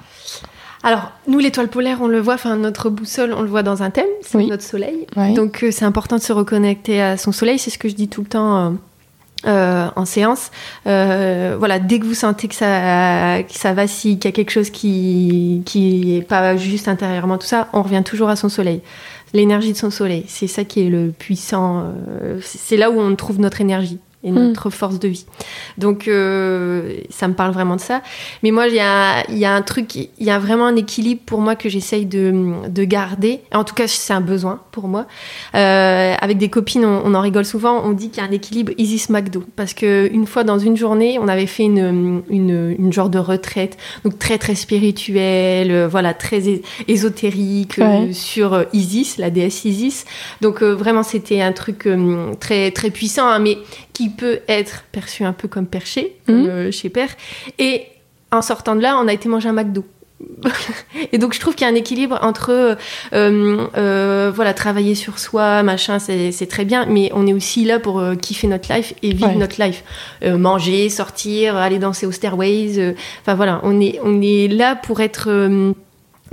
Alors, 0.84 1.12
nous, 1.28 1.40
l'étoile 1.40 1.68
polaire, 1.68 1.98
on 2.02 2.08
le 2.08 2.20
voit, 2.22 2.36
enfin, 2.36 2.56
notre 2.56 2.90
boussole, 2.90 3.34
on 3.34 3.42
le 3.42 3.50
voit 3.50 3.64
dans 3.64 3.84
un 3.84 3.90
thème, 3.90 4.06
c'est 4.22 4.38
Oui. 4.38 4.48
notre 4.48 4.64
soleil. 4.64 5.06
Donc, 5.36 5.66
c'est 5.72 5.84
important 5.86 6.16
de 6.16 6.22
se 6.22 6.32
reconnecter 6.32 7.02
à 7.02 7.18
son 7.18 7.34
soleil, 7.34 7.60
c'est 7.60 7.70
ce 7.72 7.78
que 7.78 7.90
je 7.90 7.96
dis 7.96 8.08
tout 8.08 8.22
le 8.22 8.28
temps. 8.28 8.76
Euh, 9.46 9.88
en 9.96 10.06
séance, 10.06 10.52
Euh, 10.88 11.56
voilà, 11.60 11.80
dès 11.80 12.00
que 12.00 12.06
vous 12.06 12.14
sentez 12.16 12.48
que 12.48 12.56
ça, 12.56 13.44
que 13.44 13.54
ça 13.54 13.74
vacille, 13.74 14.18
qu'il 14.18 14.30
y 14.30 14.34
a 14.34 14.36
quelque 14.36 14.52
chose 14.52 14.70
qui 14.70 15.62
qui 15.66 16.18
est 16.18 16.22
pas 16.22 16.58
juste 16.58 16.88
intérieurement 16.88 17.38
tout 17.38 17.48
ça, 17.48 17.68
on 17.74 17.84
revient 17.84 18.04
toujours 18.04 18.30
à 18.30 18.36
son 18.36 18.50
soleil, 18.50 18.82
l'énergie 19.34 19.74
de 19.74 19.78
son 19.78 19.92
soleil. 19.92 20.26
C'est 20.28 20.48
ça 20.48 20.64
qui 20.64 20.86
est 20.86 20.90
le 20.90 21.12
puissant. 21.12 21.84
euh, 22.24 22.40
c'est 22.42 22.78
là 22.78 22.90
où 22.90 23.00
on 23.00 23.16
trouve 23.16 23.40
notre 23.40 23.62
énergie 23.62 24.00
et 24.28 24.32
notre 24.32 24.70
force 24.70 25.00
de 25.00 25.08
vie. 25.08 25.26
Donc 25.78 26.08
euh, 26.08 26.98
ça 27.10 27.28
me 27.28 27.34
parle 27.34 27.52
vraiment 27.52 27.76
de 27.76 27.82
ça. 27.82 28.02
Mais 28.44 28.52
moi, 28.52 28.68
il 28.68 28.76
y 28.76 28.80
a, 28.80 29.24
il 29.30 29.38
y 29.38 29.46
a 29.46 29.54
un 29.54 29.62
truc, 29.62 29.96
il 29.96 30.10
y 30.20 30.30
a 30.30 30.40
vraiment 30.40 30.66
un 30.66 30.76
équilibre 30.76 31.22
pour 31.26 31.40
moi 31.40 31.56
que 31.56 31.70
j'essaye 31.70 32.06
de, 32.06 32.68
de 32.68 32.84
garder. 32.84 33.42
En 33.54 33.64
tout 33.64 33.76
cas, 33.76 33.88
c'est 33.88 34.14
un 34.14 34.22
besoin 34.22 34.62
pour 34.72 34.88
moi. 34.88 35.06
Euh, 35.56 36.14
avec 36.20 36.38
des 36.38 36.50
copines, 36.50 36.86
on, 36.86 37.02
on 37.06 37.14
en 37.14 37.22
rigole 37.22 37.46
souvent. 37.46 37.82
On 37.86 37.94
dit 37.94 38.10
qu'il 38.10 38.22
y 38.22 38.26
a 38.26 38.30
un 38.30 38.34
équilibre 38.34 38.74
Isis 38.78 39.10
McDo. 39.10 39.44
Parce 39.56 39.74
que 39.74 40.10
une 40.12 40.28
fois 40.28 40.44
dans 40.44 40.60
une 40.60 40.76
journée, 40.76 41.18
on 41.20 41.28
avait 41.28 41.48
fait 41.48 41.64
une, 41.64 42.24
une, 42.30 42.76
une 42.78 42.94
genre 42.94 43.10
de 43.10 43.20
retraite, 43.20 43.78
donc 44.04 44.20
très 44.20 44.38
très 44.38 44.56
spirituelle, 44.56 45.72
euh, 45.72 45.88
voilà, 45.88 46.14
très 46.14 46.62
ésotérique 46.88 47.80
euh, 47.80 48.12
sur 48.12 48.66
Isis, 48.74 49.18
la 49.18 49.30
déesse 49.30 49.66
Isis. 49.66 50.06
Donc 50.42 50.62
vraiment, 50.62 51.04
c'était 51.04 51.42
un 51.42 51.54
truc 51.54 51.88
très 52.40 52.72
très 52.72 52.90
puissant, 52.90 53.28
hein, 53.28 53.40
mais 53.40 53.58
qui 53.98 54.10
peut 54.10 54.40
être 54.48 54.84
perçu 54.92 55.24
un 55.24 55.34
peu 55.34 55.48
comme 55.48 55.66
perché, 55.66 56.16
comme 56.28 56.44
Mhm. 56.44 56.50
euh, 56.50 56.72
chez 56.72 56.90
Père. 56.90 57.10
Et 57.58 57.86
en 58.32 58.42
sortant 58.44 58.76
de 58.76 58.82
là, 58.82 59.00
on 59.02 59.08
a 59.08 59.14
été 59.14 59.28
manger 59.30 59.50
un 59.50 59.54
McDo. 59.54 59.84
et 61.12 61.18
donc 61.20 61.34
je 61.36 61.40
trouve 61.40 61.54
qu'il 61.56 61.66
y 61.68 61.70
a 61.70 61.72
un 61.72 61.76
équilibre 61.76 62.18
entre 62.24 62.50
euh, 62.52 62.76
euh, 63.78 64.32
voilà 64.34 64.54
travailler 64.56 64.96
sur 64.96 65.20
soi 65.20 65.62
machin 65.62 66.00
c'est 66.00 66.48
très 66.50 66.66
bien 66.66 66.88
mais 66.88 67.12
on 67.14 67.28
est 67.28 67.34
aussi 67.34 67.66
là 67.66 67.78
pour 67.78 68.00
euh, 68.00 68.16
kiffer 68.16 68.48
notre 68.48 68.74
life 68.74 68.96
et 69.04 69.12
vivre 69.14 69.28
Ouais. 69.30 69.36
notre 69.36 69.62
life 69.64 69.84
manger 70.26 70.90
sortir 70.90 71.56
aller 71.56 71.78
danser 71.78 72.08
aux 72.08 72.12
stairways 72.12 72.96
enfin 73.22 73.36
voilà 73.36 73.60
on 73.62 73.80
est 73.80 74.00
on 74.04 74.20
est 74.24 74.48
là 74.48 74.76
pour 74.76 75.02
être 75.02 75.30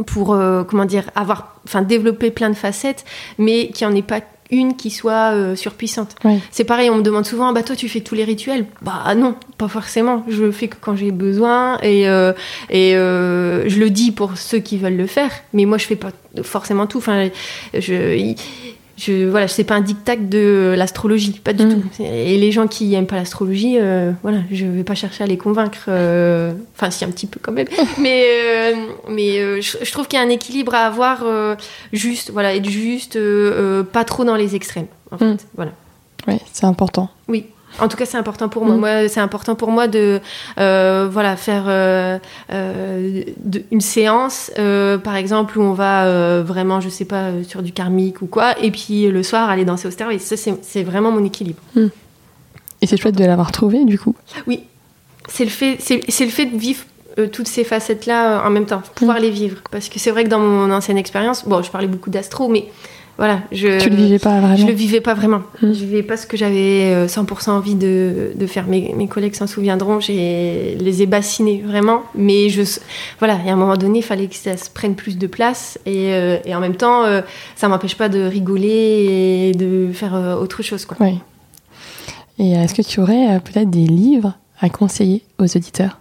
pour 0.07 0.29
comment 0.69 0.87
dire 0.87 1.05
avoir 1.15 1.61
enfin 1.67 1.83
développer 1.83 2.31
plein 2.31 2.49
de 2.49 2.57
facettes 2.57 3.05
mais 3.37 3.69
qu'il 3.69 3.87
n'y 3.87 3.93
en 3.93 3.97
ait 3.97 4.03
pas 4.03 4.21
une 4.51 4.77
qui 4.77 4.91
soit 4.91 5.33
euh, 5.35 5.57
surpuissante 5.57 6.17
c'est 6.51 6.65
pareil, 6.65 6.91
on 6.91 6.97
me 6.97 7.03
demande 7.03 7.27
souvent, 7.27 7.53
bah 7.53 7.63
toi 7.63 7.77
tu 7.77 7.89
fais 7.89 8.01
tous 8.01 8.15
les 8.15 8.25
rituels? 8.25 8.67
Bah 8.83 9.15
non, 9.15 9.35
pas 9.59 9.69
forcément. 9.69 10.25
Je 10.29 10.45
le 10.45 10.53
fais 10.53 10.69
que 10.69 10.77
quand 10.81 10.97
j'ai 10.97 11.11
besoin 11.11 11.79
et, 11.83 12.09
euh, 12.09 12.33
et 12.71 12.97
euh, 12.97 13.69
je 13.69 13.79
le 13.81 13.91
dis 13.91 14.13
pour 14.13 14.37
ceux 14.37 14.59
qui 14.59 14.79
veulent 14.79 14.97
le 14.97 15.07
faire, 15.07 15.31
mais 15.53 15.65
moi 15.65 15.79
je 15.79 15.87
fais 15.87 15.97
pas 15.97 16.11
forcément 16.43 16.87
tout. 16.87 16.99
Enfin, 16.99 17.29
je, 17.73 18.35
je 18.97 19.29
voilà, 19.29 19.49
c'est 19.49 19.65
pas 19.65 19.75
un 19.75 19.81
dictat 19.81 20.17
de 20.17 20.75
l'astrologie, 20.77 21.41
pas 21.43 21.53
du 21.53 21.65
Mm. 21.65 21.81
tout. 21.83 22.03
Et 22.03 22.37
les 22.39 22.53
gens 22.53 22.67
qui 22.67 22.95
aiment 22.95 23.07
pas 23.07 23.17
l'astrologie, 23.17 23.77
euh, 23.81 24.13
voilà, 24.23 24.39
je 24.53 24.67
vais 24.67 24.85
pas 24.85 24.95
chercher 24.95 25.25
à 25.25 25.27
les 25.27 25.37
convaincre. 25.39 25.87
euh, 25.89 26.53
Enfin, 26.77 26.91
si 26.91 27.05
un 27.05 27.11
petit 27.11 27.27
peu 27.27 27.41
quand 27.43 27.53
même. 27.53 27.67
mais 27.99 28.25
euh, 28.27 28.75
mais 29.09 29.39
euh, 29.39 29.61
je, 29.61 29.79
je 29.83 29.93
trouve 29.93 30.07
qu'il 30.07 30.19
y 30.19 30.23
a 30.23 30.25
un 30.25 30.29
équilibre 30.31 30.75
à 30.75 30.87
avoir 30.87 31.23
euh, 31.25 31.57
juste, 31.93 32.31
voilà, 32.31 32.55
être 32.55 32.69
juste, 32.69 33.17
euh, 33.17 33.81
euh, 33.81 33.83
pas 33.83 34.05
trop 34.05 34.25
dans 34.25 34.37
les 34.37 34.55
extrêmes. 34.55 34.87
En 35.11 35.19
fait, 35.19 35.25
Mm. 35.25 35.37
voilà. 35.57 35.73
Ouais, 36.27 36.41
c'est 36.53 36.65
important. 36.67 37.09
Oui. 37.29 37.47
En 37.81 37.89
tout 37.89 37.97
cas, 37.97 38.07
c'est 38.07 38.17
important 38.17 38.49
pour 38.49 38.65
moi. 38.65 38.77
Mm. 38.77 38.81
Moi, 38.81 39.09
c'est 39.09 39.21
important 39.21 39.55
pour 39.55 39.71
moi 39.71 39.89
de, 39.89 40.21
euh, 40.59 41.09
voilà, 41.11 41.37
faire 41.37 41.65
euh, 41.67 42.19
euh, 42.53 43.23
de- 43.45 43.65
une 43.71 43.81
séance, 43.81 44.51
par 45.03 45.17
exemple, 45.17 45.59
où 45.59 45.63
on 45.63 45.73
va 45.73 46.41
vraiment, 46.43 46.81
je 46.81 46.89
sais 46.89 47.05
pas, 47.05 47.31
sur 47.47 47.63
du 47.63 47.73
karmique 47.73 48.23
ou 48.23 48.27
quoi, 48.27 48.59
et 48.63 48.71
puis 48.71 49.09
le 49.09 49.23
soir 49.23 49.49
aller 49.51 49.65
danser 49.65 49.89
au 49.89 49.91
stairway. 49.91 50.19
Ça, 50.19 50.37
c'est 50.37 50.83
vraiment 50.83 51.11
mon 51.11 51.25
équilibre. 51.25 51.61
Et 52.83 52.87
c'est 52.87 52.97
chouette 52.97 53.17
de 53.17 53.25
l'avoir 53.25 53.51
trouvé, 53.53 53.85
du 53.85 53.99
coup. 53.99 54.15
Oui, 54.47 54.65
c'est 55.29 55.45
le 55.45 55.51
fait, 55.51 55.79
c'est 55.81 56.25
le 56.25 56.31
fait 56.31 56.47
de 56.47 56.57
vivre 56.57 56.85
toutes 57.33 57.47
ces 57.49 57.63
facettes-là 57.65 58.43
en 58.45 58.51
même 58.51 58.67
temps, 58.67 58.83
pouvoir 58.97 59.21
les 59.21 59.31
vivre. 59.31 59.59
Parce 59.71 59.89
que 59.89 59.99
c'est 59.99 60.11
vrai 60.11 60.25
que 60.25 60.29
dans 60.29 60.41
mon 60.41 60.71
ancienne 60.73 60.99
expérience, 60.99 61.47
bon, 61.47 61.63
je 61.63 61.71
parlais 61.71 61.87
beaucoup 61.87 62.11
d'astro, 62.11 62.49
mais 62.49 62.67
voilà, 63.17 63.41
je. 63.53 63.81
tu 63.81 63.91
le 63.91 63.97
vivais 63.97 64.19
pas 64.19 64.41
vraiment. 64.41 64.57
Je 64.57 64.67
le 64.67 64.73
vivais 64.73 65.01
pas 65.01 65.15
vraiment. 65.15 65.43
Mm. 65.63 65.73
Je 65.73 65.85
vivais 65.85 66.03
pas 66.03 66.17
ce 66.17 66.27
que 66.27 66.37
j'avais 66.37 66.93
euh, 66.95 67.07
100% 67.07 67.51
envie 67.51 67.75
de, 67.75 68.33
de 68.35 68.47
faire. 68.47 68.67
Mes, 68.67 68.93
mes 68.97 69.07
collègues 69.07 69.35
s'en 69.35 69.47
souviendront, 69.47 70.01
j'ai 70.01 70.77
les 70.81 71.03
ai 71.03 71.07
bassinés 71.07 71.63
vraiment. 71.65 72.03
Mais 72.15 72.49
je, 72.49 72.63
voilà, 73.19 73.39
et 73.47 73.51
à 73.51 73.53
un 73.53 73.57
moment 73.57 73.77
donné, 73.77 74.01
il 74.01 74.05
fallait 74.05 74.27
que 74.27 74.35
ça 74.35 74.57
se 74.57 74.69
prenne 74.69 74.95
plus 74.95 75.17
de 75.17 75.27
place. 75.27 75.79
Et, 75.87 76.13
euh, 76.13 76.39
et 76.45 76.55
en 76.55 76.61
même 76.61 76.77
temps, 76.77 77.05
euh, 77.05 77.21
ça 77.57 77.69
m'empêche 77.69 77.97
pas 77.97 78.09
de 78.09 78.21
rigoler 78.21 79.51
et 79.51 79.53
de 79.53 79.91
faire 79.93 80.15
euh, 80.15 80.37
autre 80.37 80.63
chose. 80.63 80.85
Quoi. 80.85 80.97
Oui. 81.01 81.19
Et 82.39 82.53
est-ce 82.53 82.75
que 82.75 82.83
tu 82.83 83.01
aurais 83.01 83.37
euh, 83.37 83.39
peut-être 83.39 83.71
des 83.71 83.87
livres 83.87 84.35
à 84.61 84.69
conseiller 84.69 85.23
aux 85.39 85.45
auditeurs? 85.45 86.01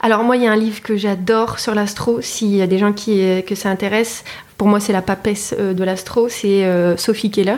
Alors 0.00 0.24
moi, 0.24 0.36
il 0.36 0.42
y 0.42 0.46
a 0.46 0.52
un 0.52 0.56
livre 0.56 0.82
que 0.82 0.96
j'adore 0.96 1.58
sur 1.58 1.74
l'astro. 1.74 2.20
S'il 2.20 2.54
y 2.54 2.62
a 2.62 2.66
des 2.66 2.78
gens 2.78 2.92
qui, 2.92 3.20
euh, 3.20 3.40
que 3.40 3.54
ça 3.54 3.70
intéresse, 3.70 4.24
pour 4.60 4.68
moi, 4.68 4.78
c'est 4.78 4.92
la 4.92 5.00
papesse 5.00 5.54
euh, 5.58 5.72
de 5.72 5.82
l'astro. 5.84 6.28
C'est 6.28 6.66
euh, 6.66 6.94
Sophie 6.98 7.30
Keller. 7.30 7.56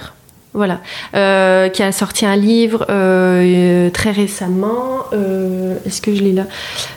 Voilà, 0.54 0.80
Euh, 1.14 1.68
qui 1.68 1.82
a 1.82 1.90
sorti 1.90 2.24
un 2.26 2.36
livre 2.36 2.86
euh, 2.90 3.90
très 3.90 4.12
récemment. 4.12 5.06
Euh, 5.12 5.74
Est-ce 5.84 6.00
que 6.00 6.14
je 6.14 6.22
l'ai 6.22 6.30
là? 6.32 6.46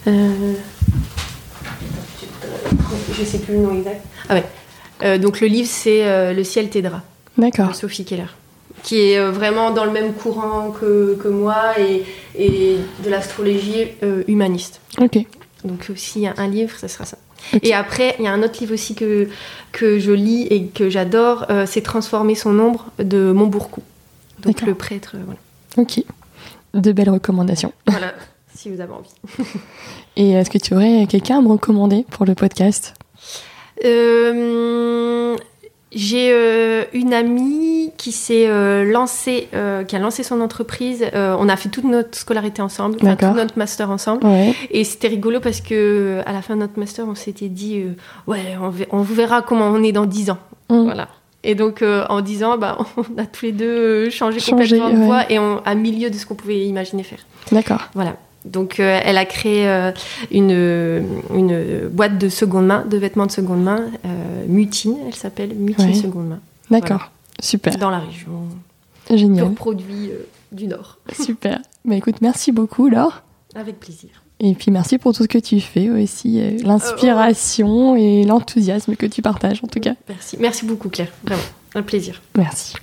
Je 0.05 0.13
sais 3.25 3.39
plus 3.39 3.55
le 3.55 3.61
nom 3.61 3.73
exact. 3.75 4.01
Ah 4.29 4.35
ouais. 4.35 5.17
Donc 5.17 5.41
le 5.41 5.47
livre, 5.47 5.67
c'est 5.71 6.33
Le 6.35 6.43
ciel 6.43 6.69
t'aidera 6.69 7.01
D'accord. 7.39 7.73
Sophie 7.73 8.05
Keller, 8.05 8.29
qui 8.83 8.97
est 9.13 9.19
vraiment 9.31 9.71
dans 9.71 9.85
le 9.85 9.91
même 9.91 10.13
courant 10.13 10.69
que, 10.69 11.17
que 11.19 11.29
moi 11.29 11.79
et, 11.79 12.03
et 12.37 12.77
de 13.03 13.09
l'astrologie 13.09 13.87
humaniste. 14.27 14.81
Ok. 15.01 15.17
Donc 15.63 15.89
s'il 15.95 16.21
y 16.21 16.27
a 16.27 16.35
un 16.37 16.47
livre, 16.47 16.77
ce 16.79 16.87
sera 16.87 17.05
ça. 17.05 17.17
Et 17.61 17.73
après, 17.73 18.15
il 18.19 18.25
y 18.25 18.27
a 18.27 18.31
un 18.31 18.43
autre 18.43 18.59
livre 18.59 18.73
aussi 18.73 18.95
que, 18.95 19.29
que 19.71 19.99
je 19.99 20.11
lis 20.11 20.47
et 20.49 20.65
que 20.65 20.89
j'adore, 20.89 21.45
euh, 21.49 21.65
c'est 21.67 21.81
Transformer 21.81 22.35
son 22.35 22.57
ombre 22.59 22.87
de 22.99 23.31
Montbourcou. 23.31 23.81
Donc 24.39 24.61
le 24.61 24.75
prêtre, 24.75 25.13
euh, 25.15 25.21
voilà. 25.25 25.39
Ok. 25.77 26.03
De 26.73 26.91
belles 26.91 27.09
recommandations. 27.09 27.71
voilà, 27.87 28.13
si 28.53 28.69
vous 28.69 28.81
avez 28.81 28.93
envie. 28.93 29.09
Et 30.15 30.31
est-ce 30.31 30.49
que 30.49 30.57
tu 30.57 30.73
aurais 30.73 31.05
quelqu'un 31.07 31.39
à 31.39 31.41
me 31.41 31.49
recommander 31.49 32.05
pour 32.09 32.25
le 32.25 32.35
podcast? 32.35 32.93
Euh, 33.83 35.35
j'ai 35.91 36.87
une 36.93 37.13
amie 37.13 37.74
qui 38.05 38.11
s'est 38.11 38.45
euh, 38.47 38.83
lancée, 38.83 39.47
euh, 39.55 39.83
qui 39.83 39.95
a 39.95 39.99
lancé 39.99 40.21
son 40.21 40.39
entreprise. 40.39 41.03
Euh, 41.15 41.35
on 41.39 41.49
a 41.49 41.55
fait 41.55 41.69
toute 41.69 41.85
notre 41.85 42.15
scolarité 42.15 42.61
ensemble, 42.61 42.97
enfin, 43.01 43.15
tout 43.15 43.33
notre 43.33 43.57
master 43.57 43.89
ensemble. 43.89 44.27
Ouais. 44.27 44.53
Et 44.69 44.83
c'était 44.83 45.07
rigolo 45.07 45.39
parce 45.39 45.59
que 45.59 46.21
à 46.27 46.31
la 46.31 46.43
fin 46.43 46.53
de 46.53 46.59
notre 46.59 46.77
master, 46.77 47.07
on 47.07 47.15
s'était 47.15 47.47
dit, 47.49 47.83
ouais, 48.27 48.55
on, 48.61 48.71
on 48.95 49.01
verra 49.01 49.41
comment 49.41 49.69
on 49.69 49.81
est 49.81 49.91
dans 49.91 50.05
10 50.05 50.29
ans. 50.29 50.37
Mm. 50.69 50.83
Voilà. 50.83 51.07
Et 51.43 51.55
donc, 51.55 51.81
euh, 51.81 52.05
en 52.09 52.21
10 52.21 52.43
ans, 52.43 52.57
bah, 52.59 52.77
on 52.97 53.19
a 53.19 53.25
tous 53.25 53.47
les 53.47 53.51
deux 53.51 54.11
changé, 54.11 54.39
Changé, 54.39 54.77
complètement 54.77 54.91
de 54.91 54.97
ouais. 54.99 55.05
voie 55.05 55.31
et 55.31 55.39
on, 55.39 55.63
à 55.65 55.73
milieu 55.73 56.11
de 56.11 56.15
ce 56.15 56.27
qu'on 56.27 56.35
pouvait 56.35 56.63
imaginer 56.67 57.01
faire. 57.01 57.25
D'accord. 57.51 57.89
Voilà. 57.95 58.17
Donc, 58.45 58.79
euh, 58.79 58.99
elle 59.03 59.17
a 59.17 59.25
créé 59.25 59.67
euh, 59.67 59.91
une, 60.29 61.03
une 61.33 61.87
boîte 61.87 62.19
de 62.19 62.29
seconde 62.29 62.67
main, 62.67 62.85
de 62.87 62.97
vêtements 62.97 63.25
de 63.25 63.31
seconde 63.31 63.63
main, 63.63 63.85
Mutine, 64.47 64.95
elle 65.07 65.15
s'appelle 65.15 65.55
Mutine 65.55 65.87
Ouais. 65.87 65.93
Seconde 65.95 66.29
Main, 66.29 66.39
D'accord. 66.69 67.09
Super. 67.41 67.77
dans 67.77 67.89
la 67.89 67.99
région. 67.99 68.47
Génial. 69.13 69.47
Pur 69.47 69.55
produit 69.55 70.09
euh, 70.09 70.27
du 70.51 70.67
Nord. 70.67 70.97
Super. 71.19 71.59
Bah 71.83 71.95
écoute, 71.95 72.21
merci 72.21 72.51
beaucoup 72.51 72.89
Laure. 72.89 73.21
Avec 73.55 73.79
plaisir. 73.79 74.09
Et 74.39 74.53
puis 74.53 74.71
merci 74.71 74.97
pour 74.97 75.13
tout 75.13 75.23
ce 75.23 75.27
que 75.27 75.37
tu 75.37 75.61
fais 75.61 75.89
aussi, 75.89 76.41
euh, 76.41 76.57
l'inspiration 76.63 77.95
et 77.95 78.23
l'enthousiasme 78.25 78.95
que 78.95 79.05
tu 79.05 79.21
partages 79.21 79.63
en 79.63 79.67
tout 79.67 79.79
cas. 79.79 79.93
Merci. 80.09 80.37
Merci 80.39 80.65
beaucoup, 80.65 80.89
Claire. 80.89 81.11
Vraiment. 81.23 81.41
Un 81.73 81.83
plaisir. 81.83 82.21
Merci. 82.35 82.75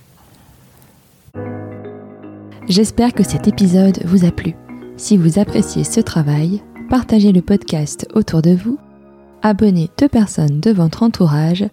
J'espère 2.68 3.12
que 3.12 3.22
cet 3.22 3.48
épisode 3.48 4.00
vous 4.04 4.24
a 4.24 4.30
plu. 4.30 4.54
Si 4.96 5.16
vous 5.16 5.38
appréciez 5.38 5.84
ce 5.84 6.00
travail, 6.00 6.62
partagez 6.88 7.32
le 7.32 7.42
podcast 7.42 8.06
autour 8.14 8.40
de 8.40 8.54
vous, 8.54 8.78
abonnez 9.42 9.90
deux 9.98 10.08
personnes 10.08 10.60
de 10.60 10.70
votre 10.70 11.02
entourage 11.02 11.64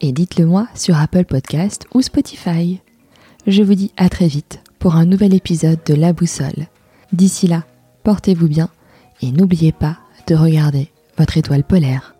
et 0.00 0.12
dites-le 0.12 0.46
moi 0.46 0.68
sur 0.74 0.96
Apple 0.96 1.24
Podcast 1.24 1.86
ou 1.94 2.02
Spotify. 2.02 2.80
Je 3.46 3.62
vous 3.62 3.74
dis 3.74 3.92
à 3.96 4.08
très 4.08 4.28
vite 4.28 4.60
pour 4.78 4.96
un 4.96 5.06
nouvel 5.06 5.34
épisode 5.34 5.78
de 5.86 5.94
La 5.94 6.12
Boussole. 6.12 6.66
D'ici 7.12 7.46
là, 7.46 7.64
portez-vous 8.04 8.48
bien 8.48 8.68
et 9.22 9.32
n'oubliez 9.32 9.72
pas 9.72 9.98
de 10.26 10.34
regarder 10.34 10.90
votre 11.16 11.36
étoile 11.36 11.64
polaire. 11.64 12.17